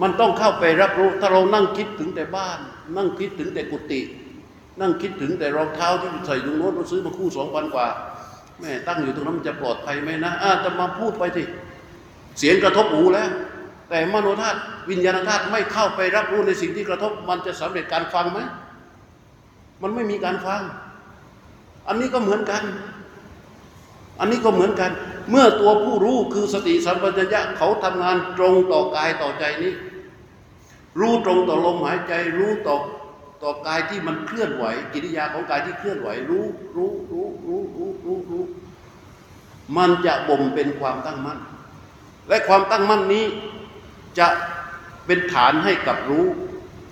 [0.01, 2.59] มันต้องเข้าไปรับรู้ ถ้าเรานั่งคิดถึงแต่บ้าน
[2.97, 4.01] นั่งคิดถึงแต่กุฏิ
[4.81, 7.87] นั่งคิดถึงแต่รองเท้าที่ใส่ตรงโน้นเราซื้อมาคู่สองพันกว่า
[8.59, 11.43] แม่ตั้งอยู่ตรงนั้นมันจะปลอดภัยไหมนะอาจะมาพูดไปสิ
[12.39, 13.29] เสียงกระทบหูแล้ว
[13.91, 18.39] แต่มโนธาตุวิญญาณธาตุไม่เข้าไปรับรู้ในสิ่งที่กระทบ มันจะสำเร็จการฟังไหม
[19.81, 20.61] มันไม่มีการฟัง
[21.87, 22.63] อันนี้ก็เหมือนกัน
[24.19, 24.91] อันนี้ก็เหมือนกัน
[25.29, 29.73] เมื่อตัวผู้รู้คือสติสัมปชัญญะเขาทำงานตรงต่อกายต่อใจนี้
[30.99, 32.75] รู้ตรงต่อลมหายใจ รู้ต่อ
[33.43, 38.43] ต่อกายที่มันเคลื่อนไหว กิริยาของกายที่เคลื่อนไหว รู้รู้รู้รู้รู้รู้รู้
[39.77, 41.39] มันจะบ่มเป็นความตั้งมั่น
[42.29, 43.25] และความตั้งมั่นนี้
[44.19, 44.27] จะ
[45.05, 46.27] เป็นฐานให้กับรู้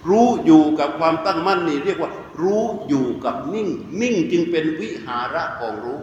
[0.09, 2.11] รู้อยู่กับความตั้งมั่นนี่เรียกว่า
[2.41, 3.69] รู้อยู่กับนิ่ง
[4.01, 5.99] นิ่งจึงเป็นวิหาระของรู้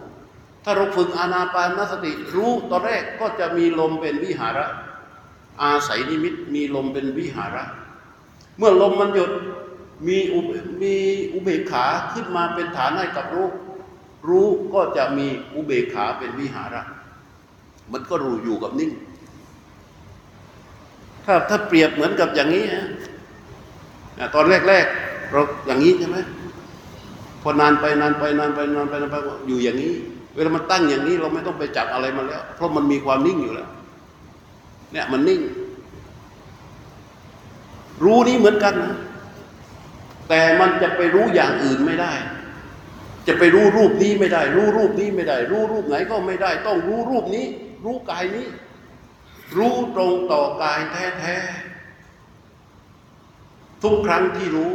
[0.63, 4.65] ถ้าเราฝึกอานาปานสติ รู้ตอนแรกก็จะมีลมเป็นวิหาระ
[5.61, 7.63] อาศัยนิมิตมีลมเป็นวิหาระ
[8.57, 9.31] เมื่อลมมันหยุด
[10.07, 10.39] มีอุ
[10.81, 10.95] มี
[11.33, 13.49] อุเบกขาขึ้นมาเป็นฐานให้กับรู้
[14.29, 16.81] รู้ก็จะมีอุเบกขาเป็นวิหาระ
[17.91, 18.91] มันก็รู้อยู่กับนิ่ง
[21.29, 26.17] ถ้าถ้าเปรียบเหมือนกับอย่างนี้นะตอนแรกๆเราอย่างนี้ใช่ไหม
[27.41, 29.17] พอนานไปนานไปนานไปนานไปนานไป
[29.47, 29.93] อยู่อย่างนี้
[30.35, 33.69] เวลามันตั้งอย่างนี้ เราไม่ต้องไปจับอะไรมาแล้ว เพราะมันมีความนิ่งอยู่แล้ว
[34.91, 35.41] เนี่ยมันนิ่ง
[38.03, 38.93] รู้นี้เหมือนกันนะ
[40.29, 42.13] แต่มันจะไปรู้อย่างอื่นไม่ได้
[43.27, 47.45] จะไปรู้รูปนี้ไม่ได้ รู้รูปนี้ไม่ได้ รู้รูปไหนก็ไม่ได้ ต้องรู้รูปนี้
[47.85, 48.47] รู้กายนี้
[49.55, 54.71] รู้ตรงต่อกายแท้ๆ ทุกครั้งที่รู้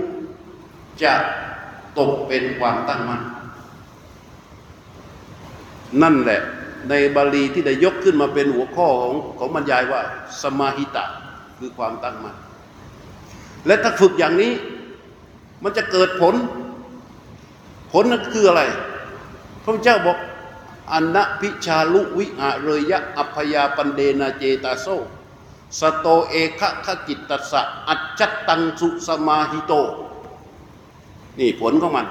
[1.02, 1.14] จะ
[1.98, 3.22] ตกเป็นความตั้งมั่น
[6.02, 6.40] นั่นแหละ
[6.88, 10.00] ในบาลีที่ได้ยกขึ้นมาเป็นหัวข้อของของบรรยายว่า
[10.42, 11.04] สมาหิตะ
[11.58, 12.36] คือความตั้งมั่น
[13.66, 14.52] และถ้าฝึกอย่างนี้
[15.62, 16.34] มันจะเกิดผล
[17.92, 18.62] ผลนั้นคืออะไร
[19.64, 20.18] พระเจ้าบอก
[20.90, 24.86] อันนะพิชาลุวิหะเรยะอัพยาปันเดนาเจตาโซ
[25.80, 29.72] สโตเอคะขจิตตสะอัจจัตตังสุสมาหิโต
[31.38, 32.06] นี่ผลของมัน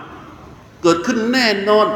[0.81, 1.87] เกิดขึ้นแน่นอน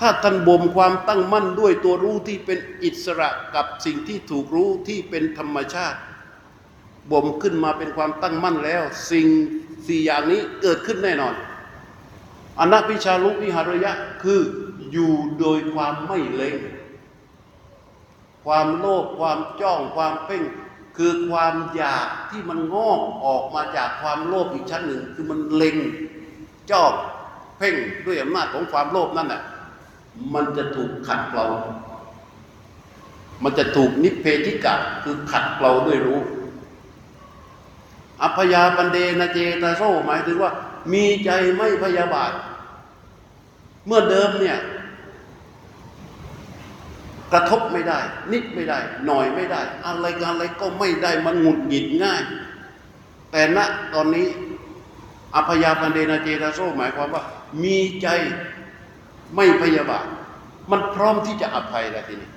[0.00, 5.98] ถ้าท่านบ่มความตั้งมั่นด้วยตัวรู้ที่เป็นอิสระกับสิ่งที่ถูกรู้ที่เป็นธรรมชาติ
[7.10, 9.26] บ่มขึ้นมาเป็นความตั้งมั่นแล้ว สิ่ง
[9.86, 11.34] สี่อย่างนี้เกิดขึ้นแน่นอน
[12.60, 13.92] อนัพิชาลุวิหารยะ
[14.22, 14.40] คือ
[14.92, 16.56] อยู่โดยความไม่เล็ง
[18.44, 20.42] ความโลภความจ้องความเพ่ง
[20.96, 25.76] คือความอยากที่มันงอกออกมาจากความโลภอีกชั้นหนึ่ง คือมันเล็ง
[26.70, 26.92] จ้อง
[27.58, 27.74] เพ่ง
[28.06, 29.42] ด้วยอำนาจของความโลภนั่นแหละ
[30.34, 31.46] มันจะถูกขัดเกลา
[33.42, 36.20] มันจะถูกนิพเพธิกะคือขัดเกลาด้วยรู้
[38.22, 40.52] อัพยาปันเดนะเจตาโซหมายถึงว่า
[40.92, 42.32] มีใจไม่พยาบาท
[43.86, 44.58] เมื่อเดิมเนี่ย
[47.32, 48.00] กระทบไม่ได้
[48.32, 52.22] นิดไม่ได้ หน่อยไม่ได้ อะไรกันอะไรก็ไม่ได้มันหงุดหงิดง่าย
[53.30, 53.58] แต่ณ
[53.94, 54.26] ตอนนี้
[55.34, 57.22] อพยาปันเดนาเจตาโซหมายความว่า
[57.62, 58.08] มีใจ
[59.36, 60.06] ไม่พยาบาท
[60.70, 62.30] มันพร้อมที่จะอภัยแล้วทีนี้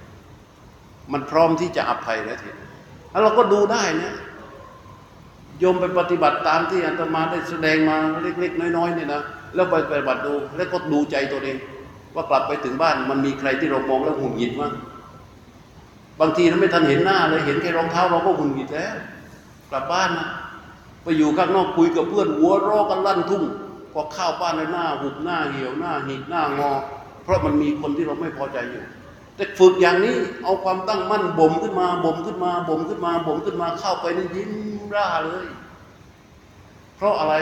[1.11, 2.65] มันพร้อมที่จะอภัยแล้วทีนี้
[3.11, 4.13] แล้วเราก็ดูได้นะ
[5.59, 7.95] โยมไปปฏิบัติตามที่อาตมาได้แสดงมา
[8.39, 9.21] เล็กๆน้อยๆเนี่ยนะ
[9.55, 11.57] แล้วไปปฏิบัติดู แล้วก็ดูใจตัวเอง
[12.15, 14.73] ว่ากลับไปถึงบ้านมันมีใครที่เรามองแล้วหุ่นหงิดมั้ง
[16.19, 18.95] บางทีเราไม่ทันเห็นหน้าเลยเห็นแค่รองเท้าเราก็หุ่นหงิดแล้ว
[19.71, 20.29] กลับบ้านนะ
[21.03, 23.43] ไปอยู่ข้างนอกคุยกับเพื่อนหัวรอกันลั่นทุ่ง
[23.93, 26.71] พอเข้าบ้านในหน้าหุบหน้าเหี่ยวหน้าหิกหน้างอ
[27.23, 28.83] เพราะมันมีคนที่เราไม่พอใจอยู่
[29.35, 34.51] แต่ฝึกอย่างนี้เอาความตั้งมั่นบ่มขึ้นมาบ่มขึ้นมาบ่มขึ้นมาบ่มขึ้นมาเข้าไปนี่ยิ้ม
[34.95, 35.45] ร่าเลย
[36.97, 37.35] เพราะอะไร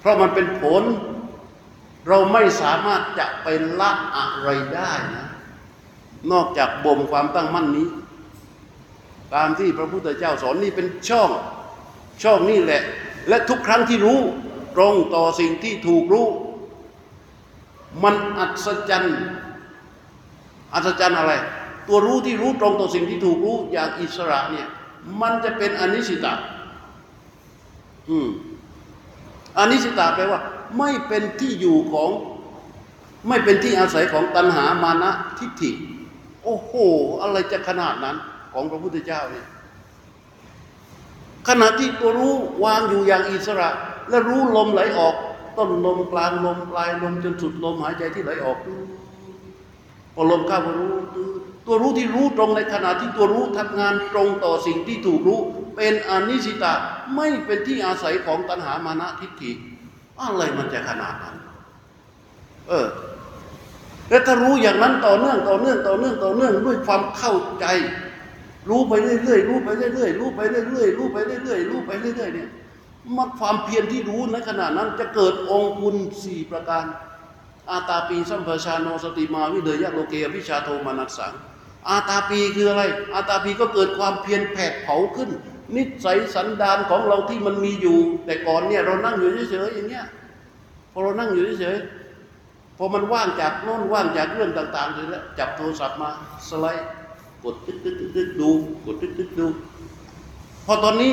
[0.00, 0.82] เพราะมันเป็นผล
[2.06, 3.46] เราไม่สามารถจะไป
[3.80, 5.26] ละอะไรได้นะ
[6.32, 7.88] นอกจากบ่มความตั้งมั่นนี้
[9.34, 11.30] ตามที่พระพุทธเจ้าสอนนี่เป็นช่อง
[12.22, 12.82] ช่องนี่แหละ
[13.28, 14.20] และทุกครั้งที่รู้
[14.76, 16.26] ตรงต่อสิ่งที่ถูกรู้
[18.02, 19.18] มันอัศจรรย์
[20.74, 21.32] อัศจรรย์อะไร
[21.88, 24.68] ตัวรู้ที่รู้ตรงต่อสิ่งที่ถูกรู้อย่างอิสระเนี่ย
[25.20, 26.34] มันจะเป็นอนิสิตา
[28.10, 28.28] อืม
[29.58, 30.40] อนิสิตาแปลว่า
[30.78, 32.10] ไม่เป็นที่อยู่ของ
[33.28, 35.70] ไม่เป็นที่อาศัยของตัณหามานะทิฏฐิ
[36.44, 36.72] โอ้โห
[37.22, 38.16] อะไรจะขนาดนั้น
[38.52, 39.46] ของพระพุทธเจ้าเนี่ย
[41.48, 43.68] ขณะที่ตัวรู้วางอยู่อย่างอิสระ
[44.08, 45.14] และรู้ลมไหลออก
[45.56, 48.58] ต้นลมกลางลมปลายลมจนสุดลมหายใจที่ไหลออก
[50.14, 50.92] พอลมเข้าก็รู้
[51.66, 55.40] ตัวรู้ที่รู้ตรงในขณะที่ตัวรู้ทำงานตรงต่อสิ่งที่ถูกรู้
[55.76, 56.74] เป็นอนิสิตา
[57.16, 59.52] ไม่เป็นที่อาศัยของตัณหามานะทิฏฐิ
[60.22, 61.36] อะไรมันจะขนาดนั้น
[62.68, 62.86] เออ
[64.08, 67.66] แล้วถ้ารู้อย่างนั้นต่อเนื่องต่อเนื่องต่อเนื่องต่อเนื่องด้วยความเข้าใจ
[68.68, 72.48] รู้ไปเรื่อยๆรู้ไปเรื่อยๆรู้ไปเรื่อยๆรู้ไปเรื่อยๆรู้ไปเรื่อยๆเนี่ย
[73.16, 76.84] มันความเพียรที่รู้ในขณะนั้น จะเกิดองคุณสี่ประการ
[77.70, 81.32] อาตาปีสัมปชาโนสติมาวิเดยะโลเกอภิชาโทมานัสสัง
[81.88, 82.82] อาตาปีคืออะไร
[83.14, 85.30] อาตาปีก็เกิดความเพียรแผดเผาขึ้น
[85.76, 90.06] นิสัยสันดานของเราที่มันมีอยู่ แต่ก่อนเนี่ยเรานั่งอยู่เฉยๆอย่างเงี้ย
[90.92, 96.10] พอเรานั่งอยู่เฉยๆพอมันว่างจากโน่นว่างจากเรื่องต่างๆเลยแล้วจับโทรศัพท์มา
[96.48, 96.86] สไลด์
[97.44, 98.50] กดตึ๊กตึ๊กตึ๊กดู
[98.84, 99.46] กดตึ๊กตึ๊กดู
[100.66, 101.12] พอตอนนี้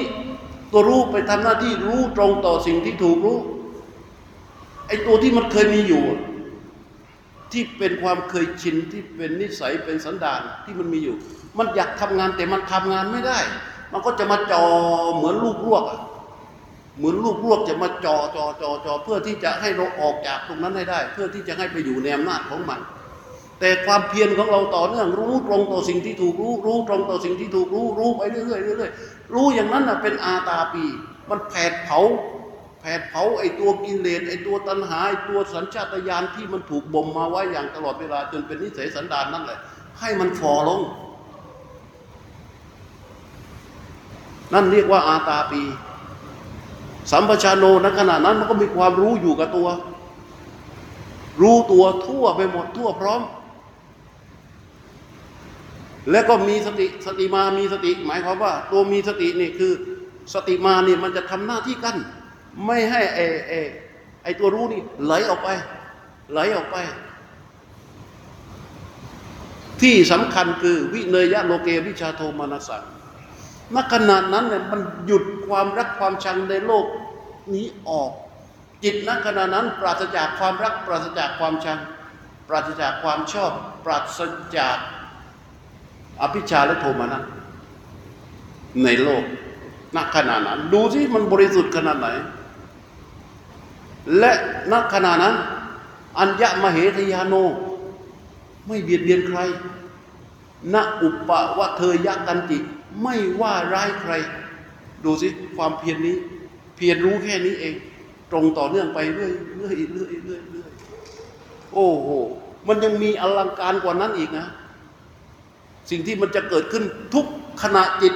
[0.71, 3.37] ตัวรู้ไปทำหน้าที่รู้ตรงต่อสิ่งที่ถูกรู้
[4.87, 6.03] ไอ้ตัวที่มันเคยมีอยู่
[7.51, 11.15] ที่เป็นความเคยชินที่เป็นนิสัยเป็นสันดานที่มันมีอยู่
[11.57, 13.39] มันอยากทำงานแต่มันทำงานไม่ได้
[13.91, 14.63] มันก็จะมาจอ
[15.15, 15.99] เหมือนลูกลวกอะ
[16.97, 22.79] เหมือนลูกลวกจะมาจอจอจอจอเพื่อที่จะให้เราออกจากตรงนั้นให้ได้ เพื่อที่จะให้ไปอยู่ในอำนาจของมัน
[23.59, 30.83] แต่ความเพียรของเราต่อเนื่องรู้ตรงต่อสิ่งที่ถูกรู้รู้ตรงต่อสิ่งที่ถูกรู้รู้ไปเรื่อยๆเรื่อยๆรู้อย่างนั้นนะเป็นอาตาปี
[31.29, 31.99] มันแผดเผา
[32.81, 39.59] แผดเผาไอ้ตัวกิเลสไอ้ตัวตัณหาไอ้ตัวสัญชาตญาณที่มันถูกบ่มมาไว้อย่างตลอดเวลาจนเป็นนิสัยสันดานนั่นแหละ
[39.99, 40.81] ให้มันฟอลง
[44.53, 45.61] นั่นเรียกว่าอาตาปี
[47.11, 49.67] สัมปชานโนในขณะนั้นมันก็มีความรู้อยู่กับตัว
[51.41, 53.21] รู้ตัวทั่วไปหมดทั่วพร้อม
[56.11, 59.73] แล้วก็มีสติสติมามีสติ หมายความว่า ตัวมีสตินี่คือ
[60.33, 61.97] สติมานี่มันจะทำหน้าที่กั้น
[62.65, 63.59] ไม่ให้ไอ้ไอ้
[64.23, 65.49] ไอตัวรู้นี่ไหลออกไป
[66.31, 66.75] ไหลออกไป
[69.81, 72.83] ที่สำคัญคือวิเนยะโลเกวิชาโทมานัสสัง
[73.74, 76.86] ณขณะนั้นเนี่ยมันหยุดความรักความชังในโลก
[77.53, 78.11] นี้ออก
[78.84, 81.80] จิตณขณะนั้น ปราศจากความรัก ปราศจากความชัง
[82.47, 83.51] ปราศจากความชอบ
[83.86, 84.20] ปราศ
[84.57, 84.78] จาก
[86.22, 87.22] อภิชาและโทมานะ
[88.84, 89.24] ในโลก
[89.95, 92.07] ณขณะนั้น ดูสิมันบริสุทธิ์ขนาดไหน
[94.20, 94.32] และ
[94.72, 95.36] ณขณะนั้น
[96.20, 97.34] อัญญมเหทยาโน
[98.68, 99.39] ไม่เบียดเบียนใคร
[100.74, 102.57] ณอุปะวะเธยกันจิ
[103.03, 104.13] ไม่ว่าร้ายใคร
[105.03, 105.27] ดูสิ
[105.57, 106.15] ความเพียรนี้
[106.75, 107.75] เพียรรู้แค่นี้เอง
[108.31, 110.71] ตรงต่อเนื่องไปเรื่อยเรื่อยเรื่อยเรื่อยเรื่อย
[111.73, 112.07] โอ้โห
[112.67, 114.47] มันยังมีอลังการกว่านั้นอีกนะ
[115.89, 116.83] สิ่งที่มันจะเกิดขึ้น
[117.13, 117.25] ทุก
[117.63, 118.13] ขณะจิต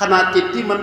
[0.00, 0.80] ขณะจิตที่มัน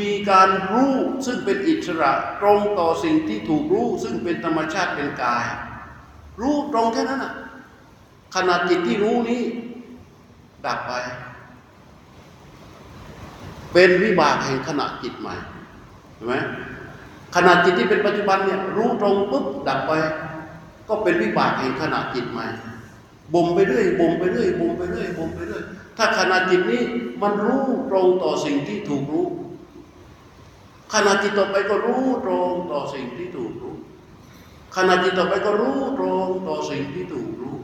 [0.00, 0.94] มีการรู้
[1.26, 5.44] ซึ่งเป็นอิสระตรงต่อสิ่งที่ถูกรู้ซึ่งเป็นธรรมชาติเป็นกาย
[6.40, 7.34] รู้ตรงแค่นั้นนะ
[8.36, 9.42] ขณะจิตที่รู้นี้
[10.66, 10.92] ดับไป
[13.74, 15.34] เป็นวิบากแห่งขณะจิตใหม่
[16.14, 16.34] เห็นไหม
[17.36, 19.92] ขณะจิตที่เป็นปัจจุบันเนี่ยรู้ตรงปุ๊บดับไป
[20.88, 22.46] ก็เป็นวิบากแห่งขณะจิตใหม่
[23.34, 25.62] บ่มไปเรื่อยบ่มไปเรื่อยบ่มไปเรื่อยบ่มไปเรื่อย
[25.96, 26.82] ถ้าขณะจิตนี้
[27.22, 29.26] มันรู้ตรงต่อสิ่งที่ถูกรู้
[30.94, 33.74] ขณะจิตต่อไปก็รู้ตรงต่อสิ่งที่ถูกรู้
[34.76, 37.56] ขณะจิตต่อไปก็รู้ตรงต่อสิ่งที่ถูกรู้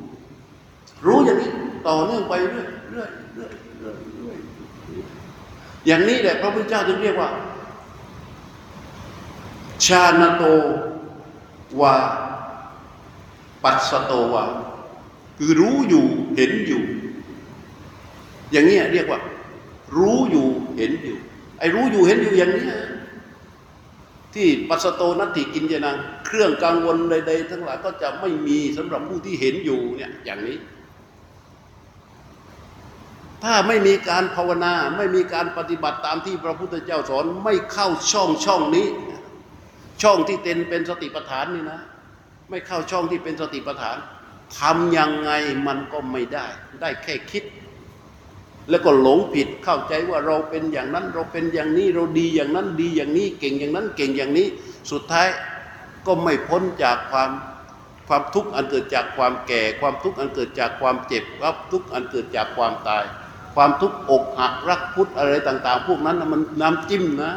[1.06, 1.50] รู้อย่างนี้
[1.88, 4.38] ต่อเนื่องไปเรื่อยเรื่อยเรื่อยเรื่อยเรื่อย
[5.90, 7.30] อย่างนี้แหละพระพุทธเจ้าจึงเรียกว่า
[9.84, 10.44] ชาณโต
[11.80, 11.96] วา
[13.62, 14.44] ปัสสโตวา
[15.38, 16.82] คือรู้อยู่เห็นอยู่
[18.52, 19.20] อย่างนี้เรียกว่า
[19.96, 20.46] รู้อยู่
[20.78, 21.16] เห็นอยู่
[21.58, 22.64] ไอ้รู้อยู่เห็นอยู่อย่างนี้
[24.34, 30.56] ที่ปัสสโตนัตถิกินยานังเครื่องกังวลใด ๆ ทั้งหลายก็จะไม่มีสำหรับผู้ที่เห็นอยู่เนี่ยอย่างนี้
[33.44, 38.86] ถ้าไม่มีการภาวนา ไม่มีการปฏิบัติตามที่พระพุทธเจ้าสอนไม่เข้าช่องช่องนี้
[40.02, 41.80] ช่องที่เป็นเป็นสติปัฏฐานนี่นะ
[42.50, 43.96] ไม่เข้าช่องที่เป็นสติปัฏฐาน
[44.58, 45.30] ทำยังไง
[45.66, 46.46] มันก็ไม่ได้
[46.80, 47.44] ได้แค่คิด
[48.70, 54.46] แล้วก็หลงผิดเข้าใจว่าเราเป็นอย่างนั้น เราเป็นอย่างนี้เราดีอย่างนั้นดีอย่างนี้ เก่งอย่างนั้นเก่งอย่างนี้
[54.90, 55.28] สุดท้าย
[56.06, 57.30] ก็ไม่พ้นจากความ
[58.08, 63.04] ความทุกข์อันเกิดจากความแก่ ความทุกข์อันเกิดจากความเจ็บความทุกข์อันเกิดจากความตาย
[63.54, 67.32] ความทุกข์อกหักรักพุทธอะไรต่าง ๆ พวกนั้นมันน้ำจิ้มนะ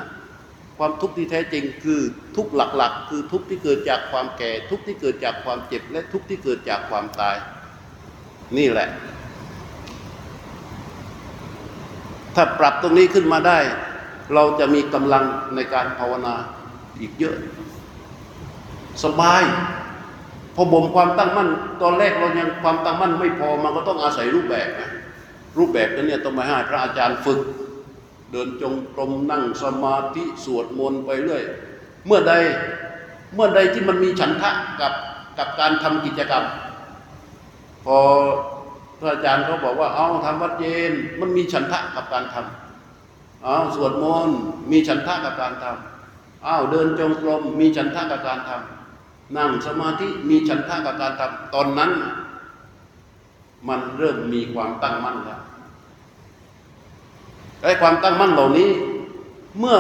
[0.77, 2.01] ความทุกข์ที่แท้จริงคือ
[2.35, 7.37] ทุกข์หลักๆ คือทุกข์ที่เกิดจากความแก่ ทุกข์ที่เกิดจากความเจ็บและทุกข์ที่เกิดจากความตาย
[8.57, 8.89] นี่แหละ
[12.35, 13.59] ถ้าปรับตรงนี้ขึ้นมาได้
[14.33, 15.23] เราจะมีกำลัง
[15.55, 16.35] ในการภาวนา
[16.99, 17.35] อีกเยอะ
[19.03, 19.43] สบาย
[20.55, 21.49] พอบ่มความตั้งมั่น
[21.81, 24.91] ตอนแรกเรายังความตั้งมั่นไม่พอมันก็ต้องอาศัยรูปแบบนะ
[25.57, 27.39] รูปแบบนั้นเนี่ยต้องมาให้พระอาจารย์ฝึก
[28.31, 31.43] เดินจงกรมนั่งสมาธิสวดมนต์ไปเรื่อย
[32.05, 32.33] เมื่อใด
[33.35, 34.51] เมื่อใดที่มันมีฉันทะ
[34.81, 34.93] กับ
[35.37, 36.43] กับการทำกิจกรรม
[37.85, 37.97] พอ
[38.99, 44.37] พระอาจารย์เขาบอกว่าเอาทำวัดเย็นมันมีฉันทะกับการทำเอาสวดมนต์
[44.71, 51.91] มีฉันทะกับการทำเอาเดินจงกรมมีฉันทะกับการทำนั่งสมาธิมีฉันทะกับการทำตอนนั้น
[53.67, 55.41] มันเริ่มมีความตั้งมั่นแล้ว
[57.63, 58.71] ไอ้ความตั้งมั่นเหล่านี้
[59.59, 59.77] เมื่อ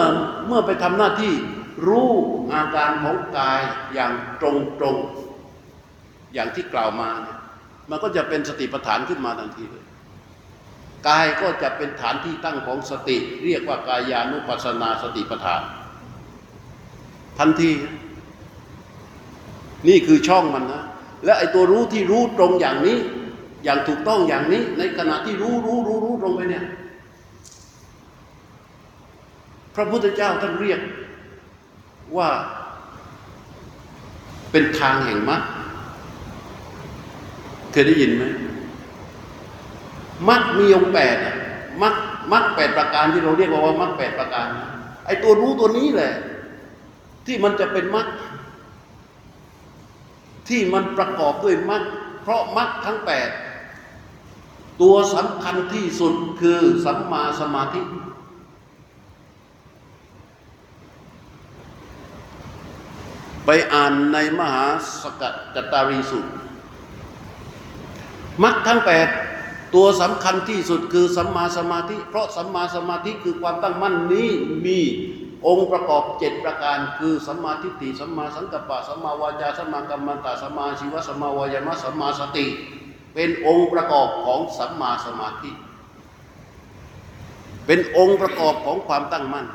[0.47, 1.33] เมื่อไปทำหน้าที่
[1.87, 2.09] รู้
[2.53, 3.61] อาการของกาย
[3.93, 4.11] อย่าง
[4.41, 4.97] ตรงตรง
[6.33, 7.37] อย่างที่กล่าวมาเนี่ย
[7.89, 9.85] มันก็จะเป็นสติปัฏฐานขึ้นมาทันทีเลย
[11.07, 15.61] กายก็จะเป็นฐานที่ตั้งของสติ เรียกว่ากายานุปัสสนาสติปัฏฐาน
[17.39, 17.71] ทันที
[19.87, 20.83] นี่คือช่องมันนะ
[21.25, 22.97] และไอ้ตัวรู้ที่รู้ตรงอย่างนี้
[23.63, 26.65] อย่างถูกต้องอย่างนี้ ในขณะที่รู้รู้รู้รู้ตรงไปเนี่ย
[29.75, 30.79] พระพุทธเจ้าท่านเรียก
[32.17, 32.29] ว่า
[34.51, 35.41] เป็นทางแห่งมรรค
[37.71, 38.23] เคยได้ยินไหม
[40.29, 41.17] มรรคมีองแปด
[41.81, 41.95] มรรค
[42.33, 44.47] มรรคแปดประการที่เราเรียกว่ามรรคแปดประการ
[45.05, 46.13] ไอ้ตัวรู้ตัวนี้แหละ
[47.25, 48.07] ที่มันจะเป็นมรรค
[50.49, 51.83] ที่มันประกอบด้วยมรรค
[52.21, 53.29] เพราะมรรคทั้งแปด
[54.81, 57.81] ตัวสำคัญที่สุดคือสัมมาสมาธิ
[63.45, 64.65] ไปอ่านในมหา
[65.01, 66.25] สกัดจตารีสุต
[68.43, 69.07] มรรคทั้งแปด
[69.75, 74.29] ตัวสำคัญที่สุดคือสัมมาสมาธิ เพราะสัมมาสมาธิคือความตั้งมั่นนี้
[74.65, 74.79] มี
[75.47, 82.45] องค์ประกอบเจ็ดประการ คือสัมมาทิฏฐิสัมมาสังกัปปะสัมมาวาจาสัมมากัมมันตะสัมมาชีวะสัมมาวายามะสัมมาสติ
[83.13, 85.51] เป็นองค์ประกอบของสัมมาสมาธิ
[87.65, 89.45] เป็นองค์ประกอบของความตั้งมั่น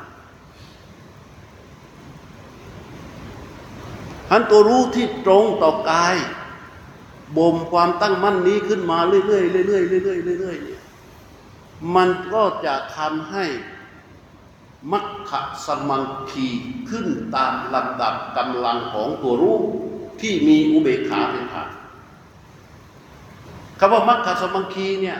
[4.29, 6.15] ทันตัวรู้ที่ตรงต่อกาย
[7.37, 10.81] บ่มความตั้งมั่นนี้ขึ้นมาเรื่อยๆเรื่อยๆเรื่อยๆเรื่อยๆเนี่ย
[11.95, 13.45] มันก็จะทำให้
[14.91, 16.47] มัคคะสมังคี
[16.89, 19.57] ขึ้นตามลำดับกำลังของตัวรู้
[20.21, 21.69] ที่มีอุเบกขาเป็นฐาน
[23.79, 25.17] คำว่ามัคคสมังคีเนี่ย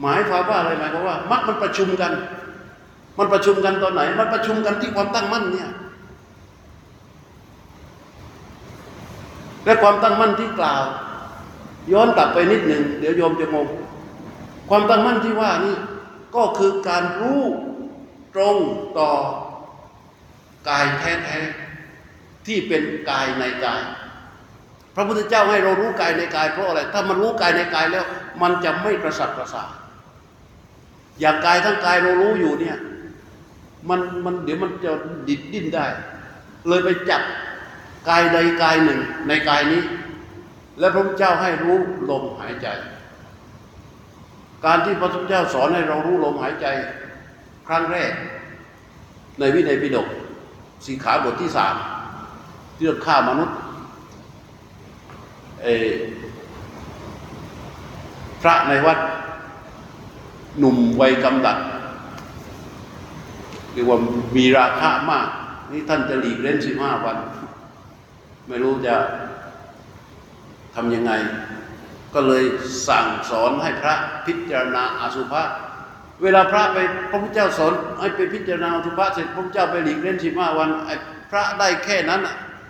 [0.00, 2.12] หมายความว่าอะไรหมายความว่ามัคมันประชุมกัน
[3.18, 5.70] มันประชุมกันตอนไหน มันประชุมกันที่ความตั้งมั่นเนี่ย
[9.66, 10.84] และความตั้งมั่นที่กล่าว
[11.92, 13.68] ย้อนกลับไปนิดหนึ่งเดี๋ยวโยมจะงง
[14.68, 15.76] ความตั้งมั่นที่ว่านี่
[16.36, 17.42] ก็คือการรู้
[18.34, 18.56] ตรง
[18.98, 19.12] ต่อ
[20.68, 23.82] กายแท้ๆที่เป็นกายในกาย
[24.94, 28.04] พระพุทธเจ้าให้เรารู้กายในกายเพราะอะไร ถ้ามันรู้กายในกายแล้ว
[28.42, 29.70] มันจะไม่กระสับกระส่าย
[31.20, 32.78] อย่างกายทั้งกายเรารู้อยู่เนี่ย
[33.88, 34.90] มันมันเดี๋ยวมันจะ
[35.28, 35.86] ดิดดิ้นได้
[36.68, 37.22] เลยไปจับ
[38.08, 39.82] กายใดกายหนึ่งในกายนี้
[40.78, 41.76] และพระพุทธเจ้าให้รู้
[42.10, 42.68] ลมหายใจ
[44.64, 46.66] การที่พระพุทธเจ้าสอนให้เรารู้ลมหายใจ
[47.68, 48.12] ครั้งแรก
[49.38, 50.08] ในวินัยปิฎก
[50.84, 51.74] สีขาบทที่สาม
[52.78, 53.56] เรื่องฆ่ามนุษย์
[58.42, 58.98] พระในวัด
[60.58, 61.58] หนุ่มวัยกำลัง
[63.72, 63.98] เรียกว่า
[64.36, 65.28] มีราคามาก
[65.72, 67.16] นี่ท่านจะหลีกเล่นสิบห้าวัน
[68.48, 68.94] ไม่รู้จะ
[70.74, 71.12] ทำยังไง
[72.14, 72.44] ก็เลย
[72.88, 73.94] สั่งสอนให้พระ
[74.26, 75.42] พิจารณาอสุภะ
[76.22, 76.78] เวลาพระไป
[77.10, 80.94] พระพุทธเจ้าสอนให้ไปพิจารณาอสุภะเสร็จพระพุทธเจ้าไปหลีกเล่นสิบห้าวันไอ้
[81.30, 82.20] พระได้แค่นั้น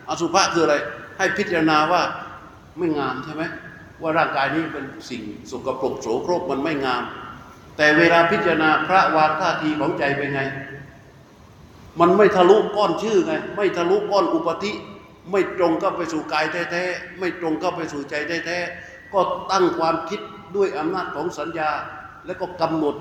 [0.09, 0.77] อสุภะคืออะไร
[1.19, 2.03] ให้พิจารณาว่า
[2.79, 3.43] ไม่งามใช่ไหม
[4.03, 7.03] ว่าร่างกายนี้เป็นสิ่งสกปรกโสโครกมันไม่งาม
[7.77, 10.41] แต่เวลาพิจารณาพระวางท่าทีของใจเป็นไง
[12.01, 14.73] มันไม่ทะลุก้อนชื่อไง ไม่ทะลุก้อนอุปธิ
[15.31, 18.15] ไม่ตรงเข้าไปสู่กายแท้ๆไม่ตรงเข้าไปสู่ใจ
[18.47, 19.21] แท้ๆก็
[19.51, 20.21] ตั้งความคิด
[20.57, 21.71] ด้วยอำนาจของสัญญา
[22.27, 22.95] แล้วก็กำหนด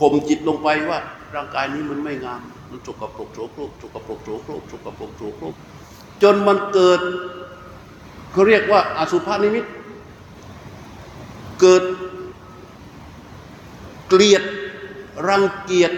[0.00, 0.98] ข่มจิตลงไปว่า
[1.34, 2.40] ร่างกายนี้มันไม่งาม
[2.70, 5.54] มันสกปรกโสโครกสกปรกโสโครกสกปรกโสโครก
[6.22, 7.00] จนมันเกิด
[8.32, 9.64] เขาเรียกว่าอสุภานิมิต
[11.60, 11.82] เกิด
[14.08, 14.42] เกลียด
[15.28, 15.92] รังเกียจ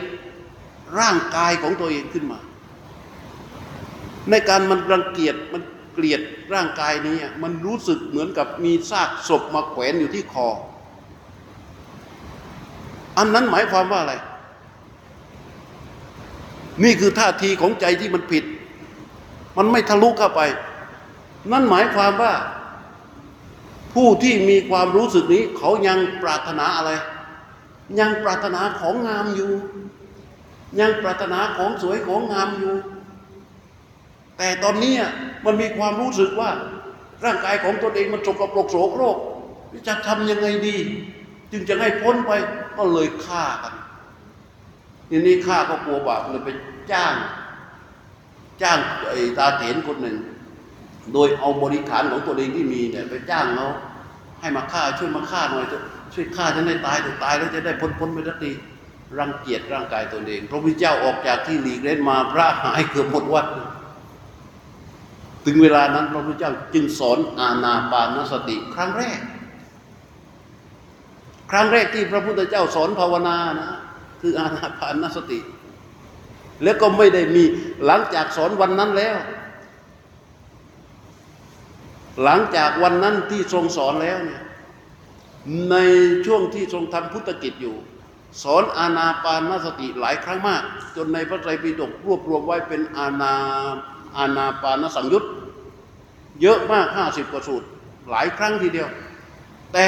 [0.99, 2.39] ร่างกายของตัวเองขึ้นมา
[4.31, 5.63] ในการมันรังเกียจมัน
[5.95, 6.21] เกลียด
[6.55, 10.49] ร่างกายนี้มันรู้สึกเหมือนกับมีซากศพมาแขวนอยู่ที่คอ
[13.19, 14.15] อันนั้นหมายความว่าอะไร
[16.85, 18.45] นี่คือท่าทีของใจที่มันผิด
[19.57, 20.41] มันไม่ทะลุเข้าไป
[21.53, 22.33] นั่นหมายความว่า
[23.95, 26.91] ผู้ที่มีความรู้สึกนี้ เขายังปรารถนาอะไร
[28.01, 29.53] ยังปรารถนาของงามอยู่
[30.81, 32.75] ยังปรารถนาของสวยของงามอยู่
[34.39, 34.95] แต่ตอนนี้
[35.45, 36.51] มันมีความรู้สึกว่า
[37.25, 39.17] ร่างกายของตนเองมันสกปรกโสโครก
[39.89, 40.77] จะทำยังไงดี
[41.53, 42.33] จึงจะให้พ้นไป
[42.77, 43.75] ก็เลยฆ่ากัน
[45.11, 46.51] ทีนี้ฆ่าก็กลัวบาปเลยไป
[46.93, 47.15] จ้าง
[48.63, 48.79] จ้าง
[49.11, 50.17] ไอ้ตาเถนคนหนึ่ง
[51.13, 53.69] โดยเอาบริขารของตัวเองที่มีเนี่ยไปจ้างเขา
[54.41, 55.67] ให้มาฆ่าช่วยมาฆ่าหน่อย
[56.15, 58.51] ช่วยฆ่าฉันให้ตายถึงตายแล้วจะได้พ้นพ้นไปสักที
[59.19, 63.47] รังเกียจร่างกายตนเอง พระพุทธเจ้าออกจากที่หลีกเล่นมาพระหายเกือบหมดวัด
[65.45, 69.21] ถึงเวลานั้นพระพุทธเจ้าจึงสอนอาณาปานสติ ครั้งแรก
[71.51, 73.79] ครั้งแรกที่พระพุทธเจ้าสอนภาวนานะ
[74.21, 75.39] คืออาณาปานสติ
[76.63, 77.45] แล้วก็ไม่ได้มี
[77.85, 79.17] หลังจากสอนวันนั้นแล้ว
[82.23, 84.43] หลังจากวันนั้นที่ทรงสอนแล้วเนี่ย
[85.71, 85.77] ใน
[86.27, 87.77] ช่วงที่ทรงทำพุทธกิจอยู่
[88.43, 90.63] สอนอาณาปานสติหลายครั้งมาก
[90.97, 93.35] จนในพระไตรปิฎกรวบรวมไว้เป็นอาณา
[94.19, 95.25] อาณาปานสังยุต
[96.43, 97.67] เยอะมากห้าสิบกว่าสูตร
[98.11, 98.89] หลายครั้งทีเดียว
[99.73, 99.87] แต่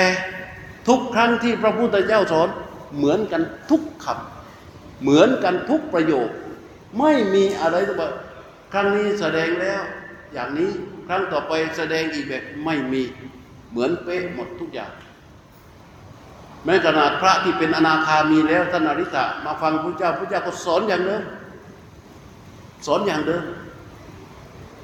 [0.89, 2.49] ทุกครั้งที่พระพุทธเจ้าสอน
[2.97, 6.29] เหมือนกันทุกคำเหมือนกันทุกประโยค
[6.99, 8.03] ไม่มีอะไรตัว
[8.73, 9.83] ครั้งนี้แสดงแล้ว
[10.33, 10.71] อย่างนี้
[11.09, 13.03] ครั้งต่อไปแสดงอีกแบบไม่มี
[13.71, 14.93] เหมือนเป๊ะหมดทุกอย่าง
[16.65, 21.23] แม้ขนาดพระที่เป็นอนาคามีแล้วท่านอริตะมาฟังพระเจ้าพระเจ้าก็สอนอย่างเดิม
[22.87, 23.45] สอนอย่างเดิม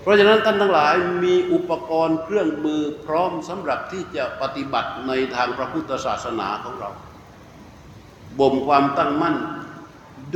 [0.03, 6.91] เพราะฉะนั้นท่านทั้งหลายมีอุปกรณ์เครื่องมือพร้อมสำหรับที่จะปฏิบัติในทางพระพุทธศาสนาของเรา
[8.39, 9.37] บ่มความตั้งมั่น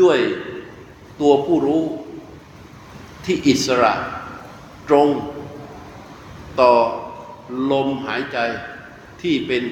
[0.01, 0.19] ด้วย
[1.21, 1.83] ตัวผู้รู้
[3.25, 3.93] ที่อิสระ
[4.89, 5.09] ตรง
[6.61, 6.73] ต่อ
[7.73, 8.39] ลมหายใจ
[9.23, 9.63] ที่เป็น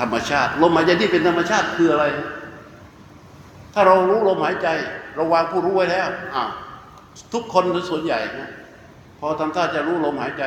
[0.00, 2.06] ธรรมชาติ ลมหายใจที่เป็นธรรมชาติคืออะไร
[3.74, 4.68] ถ้าเรารู้ลมหายใจ
[5.14, 6.50] เราวางผู้รู้ไว้แล้วอ้าว
[7.32, 8.50] ทุกคนส่วนใหญ่นะ
[9.26, 10.44] อทำท่าจะรู้ลมหายใจ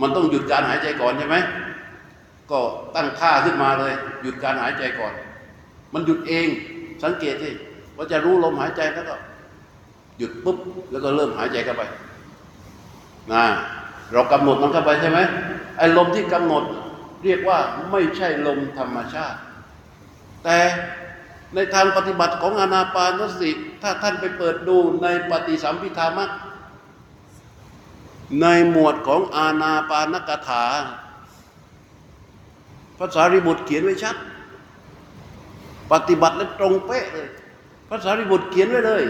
[0.00, 1.36] มันต้องหยุดการหายใจก่อนใช่ไหม
[2.50, 2.58] ก็
[2.94, 3.92] ตั้งท่าขึ้นมาเลย
[4.22, 5.12] หยุดการหายใจก่อน
[5.94, 6.46] มันหยุดเอง
[7.02, 7.50] สังเกตสิ
[7.96, 9.16] ว่าจะรู้ลมหายใจแล้วก็
[10.18, 10.58] หยุดปุ๊บ
[10.90, 11.82] แล้วก็เริ่มหายใจเข้าไป
[13.32, 13.44] นะ
[14.12, 15.18] เรากำหนดมันเข้าไปใช่ไหม
[15.78, 16.64] ไอ้ลมที่กำหนด
[17.24, 17.58] เรียกว่า
[17.90, 19.38] ไม่ใช่ลมธรรมชาติ
[20.44, 20.58] แต่
[21.54, 23.50] ในทางปฏิบัติของอนาปานสติ
[23.82, 26.30] ถ้าท่านไปเปิดดูในปฏิสัมพิธามัก
[28.40, 30.64] ในหมวดของอาณาปานกถา
[32.98, 34.16] ภาษาริบุตรเขียนไว้ชัด
[35.92, 37.28] ปฏิบัติและตรงเป๊ะเลย
[37.88, 39.04] ภาษาริบุตรเขียนไว้เลย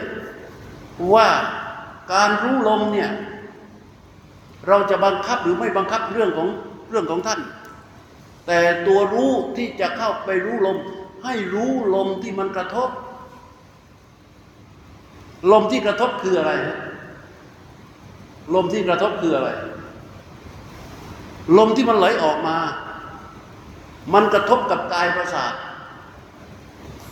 [1.15, 1.28] ว่า
[2.12, 3.11] การรู้ลมเนี่ย
[4.69, 6.49] เราจะบังคับหรือไม่บังคับเรื่องของ
[6.90, 7.40] เรื่องของท่าน
[8.47, 10.77] แต่ตัวรู้ที่จะเข้าไปรู้ลม
[11.24, 12.90] ให้รู้ลมที่มันกระทบ
[15.53, 16.53] ลมที่กระทบคืออะไร
[18.55, 19.51] ลมที่กระทบคืออะไร
[21.59, 22.57] ลมที่มันไหลออกมา
[24.15, 25.53] มันกระทบกับกายประสาท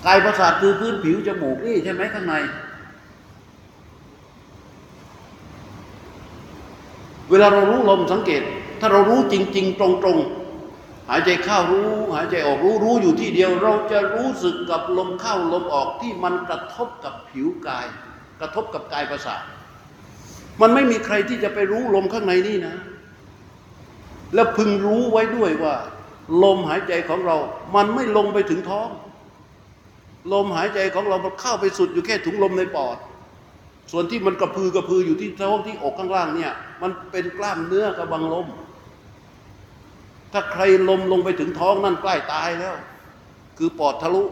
[0.07, 2.35] กายประสาทคือพื้นผิวจมูกนี่ใช่ไหมข้างใน
[7.31, 8.43] เวลาเรารู้ลมสังเกต
[8.81, 17.87] ถ้าเรารู้จริง ๆ ตรงๆ หายใจเข้ารู้ หายใจออกรู้รู้อยู่ที่เดียว เราจะรู้สึกกับลมเข้าลมออกที่มันกระทบกับผิวกาย
[18.41, 19.43] กระทบกับกายประสาท
[20.61, 22.77] มันไม่มีใครที่จะไปรู้ลมข้างในนี่นะ
[24.35, 25.75] แล้วพึงรู้ไว้ด้วยว่า
[26.43, 27.37] ลมหายใจของเรา
[27.75, 28.89] มันไม่ลงไปถึงท้อง
[30.33, 32.97] ลมหายใจของเรามันเข้าไปสุดอยู่แค่ถุงลมในปอด
[33.93, 36.53] ส่วนที่มันกระพือกระพืออยู่ที่ท้องที่อกข้างล่างเนี่ย
[36.83, 38.47] มันเป็นกล้ามเนื้อกระบังลม
[40.33, 42.75] ถ้าใครลมลงไปถึงท้องนั่นใกล้ตายแล้ว
[43.59, 44.25] คือปอดทะลุ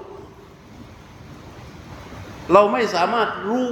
[2.52, 3.66] เราไม่สามารถรู้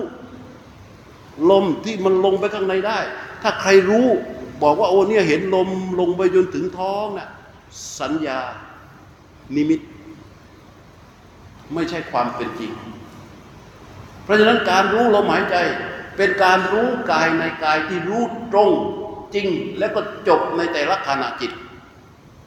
[1.50, 2.98] ลมที่มันลงไปข้างในได้
[3.42, 4.06] ถ้าใครรู้
[4.62, 5.68] บอกว่าโอ้เนี่ยเห็นลม
[6.00, 7.28] ลงไปจนถึงท้องน่ะ
[8.00, 8.40] สัญญา
[9.54, 9.80] นิมิต
[11.74, 12.72] ไม่ใช่ความเป็นจริง
[14.24, 15.56] เพราะฉะนั้นการรู้ลมหายใจ
[16.16, 18.22] เป็นการรู้กายในกายที่รู้
[18.52, 18.70] ตรง
[19.34, 19.46] จริง
[19.78, 21.52] แล้วก็จบในแต่ละขณะจิต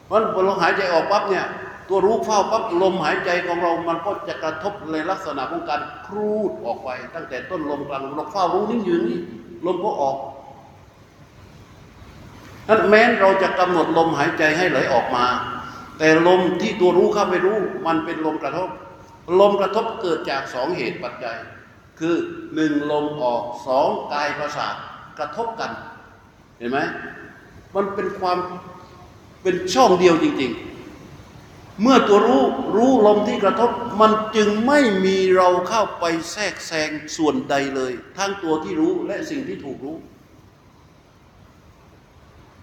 [0.06, 1.46] เพราะพอเราหายใจออกปั๊บเนี่ย
[1.88, 9.18] ตัวรู้เฝ้าปั๊บลมหายใจของเรามันก็จะกระทบในลักษณะของการครูดออกไป ตั้งแต่ต้นลมกลางลมเราเฝ้ารู้นิ่งอยู่นี่
[9.66, 10.16] ลมก็ออก
[12.68, 15.26] นั้นแม้เราจะกำหนดลมหายใจให้ไหลออกมา
[15.98, 18.68] แต่ลมที่ตัวรู้เข้าไปรู้มันเป็นลมกระทบ
[19.40, 21.36] ลมกระทบเกิดจากสองเหตุปัจจัย
[21.98, 22.14] คือ
[22.54, 24.74] หนึ่งลมออกสองกายประสาท
[25.18, 25.70] กระทบกัน
[26.58, 26.78] เห็นไหม
[27.74, 28.38] มันเป็นความ
[29.42, 30.75] เป็นช่องเดียวจริง ๆ
[31.82, 32.44] เมื่อตัวรู้
[32.76, 33.70] รู้ลมที่กระทบ
[34.00, 39.96] มันจึงไม่มีเราเข้าไปแทรกแซงส่วนใดเลย ทั้งตัวที่รู้และสิ่งที่ถูกรู้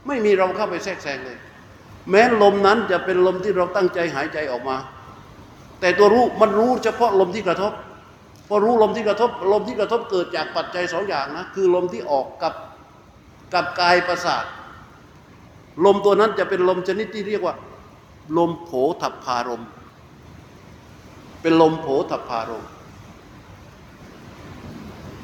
[0.07, 1.38] ไม่มีเราเข้าไปแทรกแซงเลย
[2.10, 4.77] แม้ลมนั้นจะเป็นลมที่เราตั้งใจหายใจออกมา
[5.80, 7.73] แต่ตัวรู้มันรู้เฉพาะลมที่กระทบ
[8.48, 12.53] พอรู้ลมที่กระทบ ลมที่กระทบเกิดจากปัจจัยสองอย่างนะคือลมที่ออกกับ
[13.53, 14.45] กับกายประสาท
[15.85, 17.56] ลมตัวนั้นจะเป็นลมชนิดที่เรียกว่า
[18.38, 18.70] ลมโผ
[19.02, 19.64] ถัพพารม
[21.41, 22.66] เป็นลมโผถัพพารม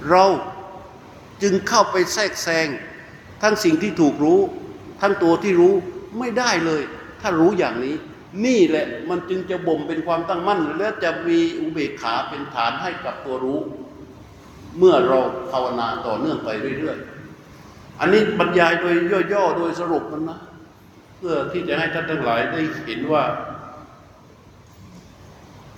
[0.10, 0.26] เรา
[1.42, 2.68] จึงเข้าไปแทรกแซง
[3.42, 4.40] ทั้งสิ่งที่ถูกรู้
[5.02, 5.74] ทั้งตัวที่รู้
[6.20, 6.82] ไม่ได้เลย
[7.22, 7.96] ถ้ารู้อย่างนี้
[8.46, 13.60] นี่แหละมันจึงจะบ่มเป็นความตั้งมั่น และจะมีอุเบกขาเป็นฐานให้กับตัวรู้
[14.78, 15.20] เมื่อเรา
[15.52, 16.50] ภาวนาต่อเนื่องไป
[16.80, 18.96] เรื่อยๆ อันนี้บรรยายโดย
[19.34, 20.40] ย่อๆ โดยสรุปมันนะ
[21.20, 23.24] เพื่อที่จะให้ท่านทั้งหลายได้เห็นว่า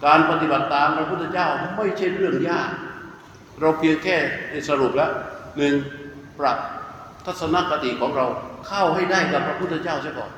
[0.05, 2.69] การปฏิบัติตามพระพุทธเจ้าไม่ใช่เรื่องยาก
[3.59, 4.17] เราเพียงแค่
[4.69, 5.11] สรุปแล้ว
[5.57, 5.73] หนึ่ง
[6.39, 6.57] ปรับ
[7.25, 8.25] ทัศนคติของเรา
[8.67, 10.31] เข้าให้ได้กับพระพุทธเจ้าเสียก่อน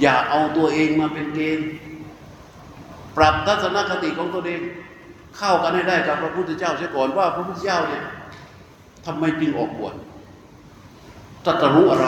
[0.00, 1.68] อย่าเอาตัวเองมาเป็นเกณฑ์
[3.16, 4.60] ปรับทัศนคติของตัวเอง
[5.38, 8.04] เข้ากันให้ได้กับพระพุทธเจ้าเสียก่อนว่าพระพุทธเจ้าเนี่ย
[9.06, 9.94] ทำไมจึงออกบวช
[11.44, 12.06] ตรัสรู้อะไร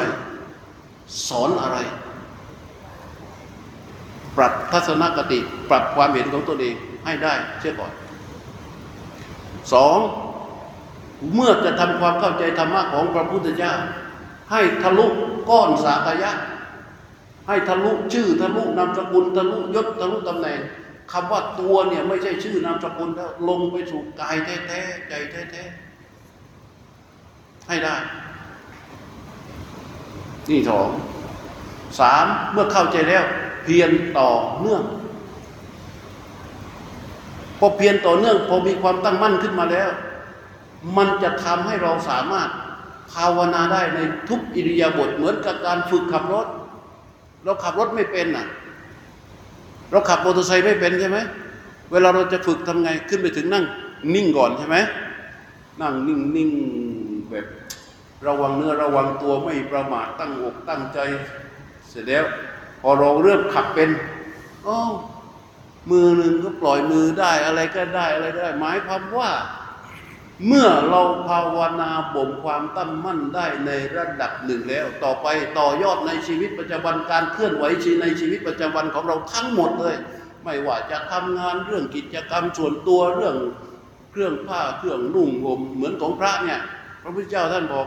[1.28, 1.78] สอนอะไร
[4.36, 5.38] ปรับทัศนคติ
[5.70, 6.74] ปรับความเห็นของตัวเอง
[7.04, 7.92] ให้ได้เสียก่อน
[9.72, 9.98] สอง
[11.34, 13.74] เมื่อจะทำความเข้าใจธรรมะของพระพุทธเจ้า
[14.50, 15.06] ให้ทะลุ
[15.50, 16.32] ก้อนสากยะ
[17.48, 20.60] ให้ทะลุชื่อทะลุนามสกุลทะลุยศทะลุตำแหน่ง
[21.12, 27.96] คำว่าตัวเนี่ยไม่ใช่ชื่อนามสกุลแล้วลงไปสู่กายแท้ๆใจแท้ๆให้ได้
[30.50, 30.88] นี่สอง
[32.00, 33.24] สามเมื่อเข้าใจแล้ว
[33.64, 34.82] เพียรต่อเนื่อง
[37.58, 39.88] พอเพียรต่อเนื่องพอมีความตั้งมั่นขึ้นมาแล้ว
[40.96, 42.48] มันจะทำให้เราสามารถ
[43.12, 43.98] ภาวนาได้ใน
[44.28, 46.46] ทุกอิริยาบถเหมือนกับการฝึกขับรถ
[47.44, 48.46] เราขับรถไม่เป็นน่ะ
[49.90, 51.18] เราขับมอเตอร์ไซค์ไม่เป็นใช่ไหม
[51.92, 53.64] เวลาเราจะฝึกทำไงขึ้นไปถึงนั่ง
[54.14, 54.76] นิ่งก่อนใช่ไหม
[55.80, 56.50] นั่งนิ่งนิ่ง
[57.30, 57.46] แบบ
[58.26, 60.98] ระวังเนื้อระวังตัวไม่ประมาทตั้งอกตั้งใจ
[61.88, 62.24] เสร็จแล้ว
[62.82, 63.90] พอเราเริ่มขับเป็น
[64.66, 64.78] อ๋อ
[65.90, 69.30] มือหนึ่งก็ปล่อยมือได้อะไรก็ได้อะไรได้ หมายความว่า
[70.46, 75.26] เมื่อเราภาวนาบ่มความตั้งมั่นได้ในระดับหนึ่งแล้ว ต่อไป
[75.58, 79.96] ต่อยอดในชีวิตประจำวันการเคลื่อนไหวชีในชีวิตประจำวันของเราทั้งหมดเลย
[80.44, 83.36] ไม่ว่าจะทำงานเรื่องกิจกรรมส่วนตัวเรื่อง
[84.12, 86.60] เครื่องผ้าเครื่องนุ่งห่มเหมือนของพระเนี่ย
[87.02, 87.86] พระพุทธเจ้าท่านบอก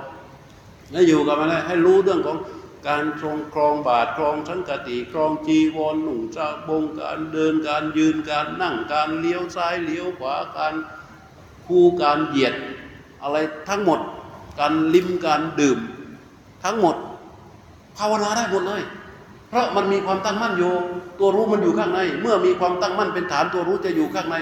[0.91, 2.37] ให้อยู่กับมันให้รู้เรื่องของ
[2.87, 10.73] การทรงครองบาทครองสังกติครองจีวรหนุ่งจาบงการเดินการยืนการนั่งการเลี้ยวซ้ายเลี้ยวขวาการ
[11.65, 12.53] คู่การเหยียด
[13.23, 13.37] อะไร
[13.69, 13.99] ทั้งหมด
[14.59, 15.79] การลิ้มการดื่ม
[16.63, 16.95] ทั้งหมด
[17.97, 18.81] ภาวนาได้หมดเลย
[19.49, 20.73] เพราะมันมีความตั้งมั่นอยู่
[21.19, 24.35] ตัวรู้มันอยู่ข้างใน เมื่อมีความตั้งมั่นเป็นฐานตัวรู้จะอยู่ข้างใน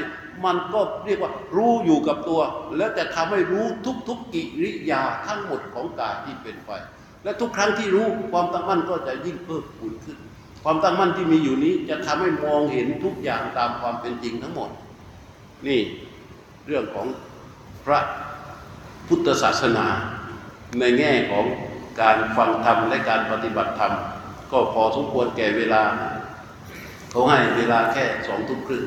[0.45, 2.41] มันก็เรียกว่ารู้อยู่กับตัว
[2.77, 6.72] แล้วแต่ทำให้รู้ทุกๆกกิริยาทั้งหมดของกายที่เป็นไป
[7.23, 10.18] และทุกครั้งที่รู้ความตั้งมั่นก็จะยิ่งเพิ่มพูนขึ้น
[10.64, 14.69] ความตั้งมั่นที่มีอยู่นี้จะทำให้มองเห็นทุกอย่างตามความเป็นจริงทั้งหมด
[15.68, 15.80] นี่
[16.68, 17.07] เรื่องของ
[17.85, 17.99] พระ
[19.07, 19.88] พุทธศาสนา
[20.80, 21.45] ในแง่ของ
[22.01, 23.93] การฟังธรรมและการปฏิบัติธรรม
[24.51, 25.81] ก็พอสมควรแก่เวลา
[27.11, 28.84] เขาให้เวลาแค่สองทุ่มครึ่ง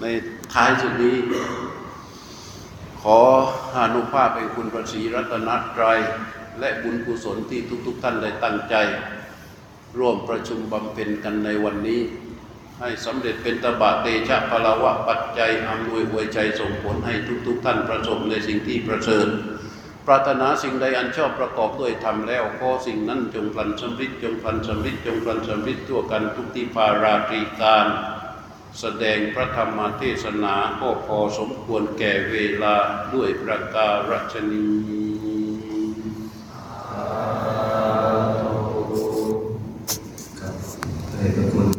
[0.00, 0.06] ใน
[0.54, 1.16] ท้ายสุดนี้
[3.02, 3.18] ขอ
[3.76, 5.98] อานุภาพเป็นคุณพระศรีรัตนตรัย
[6.60, 8.74] และบุญกุศลที่ทุกๆทท่านได้ตั้งใจ
[9.98, 12.00] ร่วมประชุมบำเพ็ญกันในวันนี้
[12.80, 17.14] ให้สำเร็จเป็นตบะเตชะพลาวะปัจจัยอำนวยอวยใจส่งผลให้
[17.46, 19.28] ทุกๆทท่านประสบในสิ่งที่ประเสริฐ
[20.06, 27.86] ปรารถนาสิ่งใดอันชอบประกอบด้วยธรรมแล้วขอสิ่งนั้นจงพลันสำริดจงพลันสำริดจงพลันสำริดทั่วกันทุกที่ภาราตรีการ
[28.80, 32.76] แสดงพระธรรมเทศนาก็พอสมควรแก่เวลา
[33.14, 34.64] ด้วยประการฉนี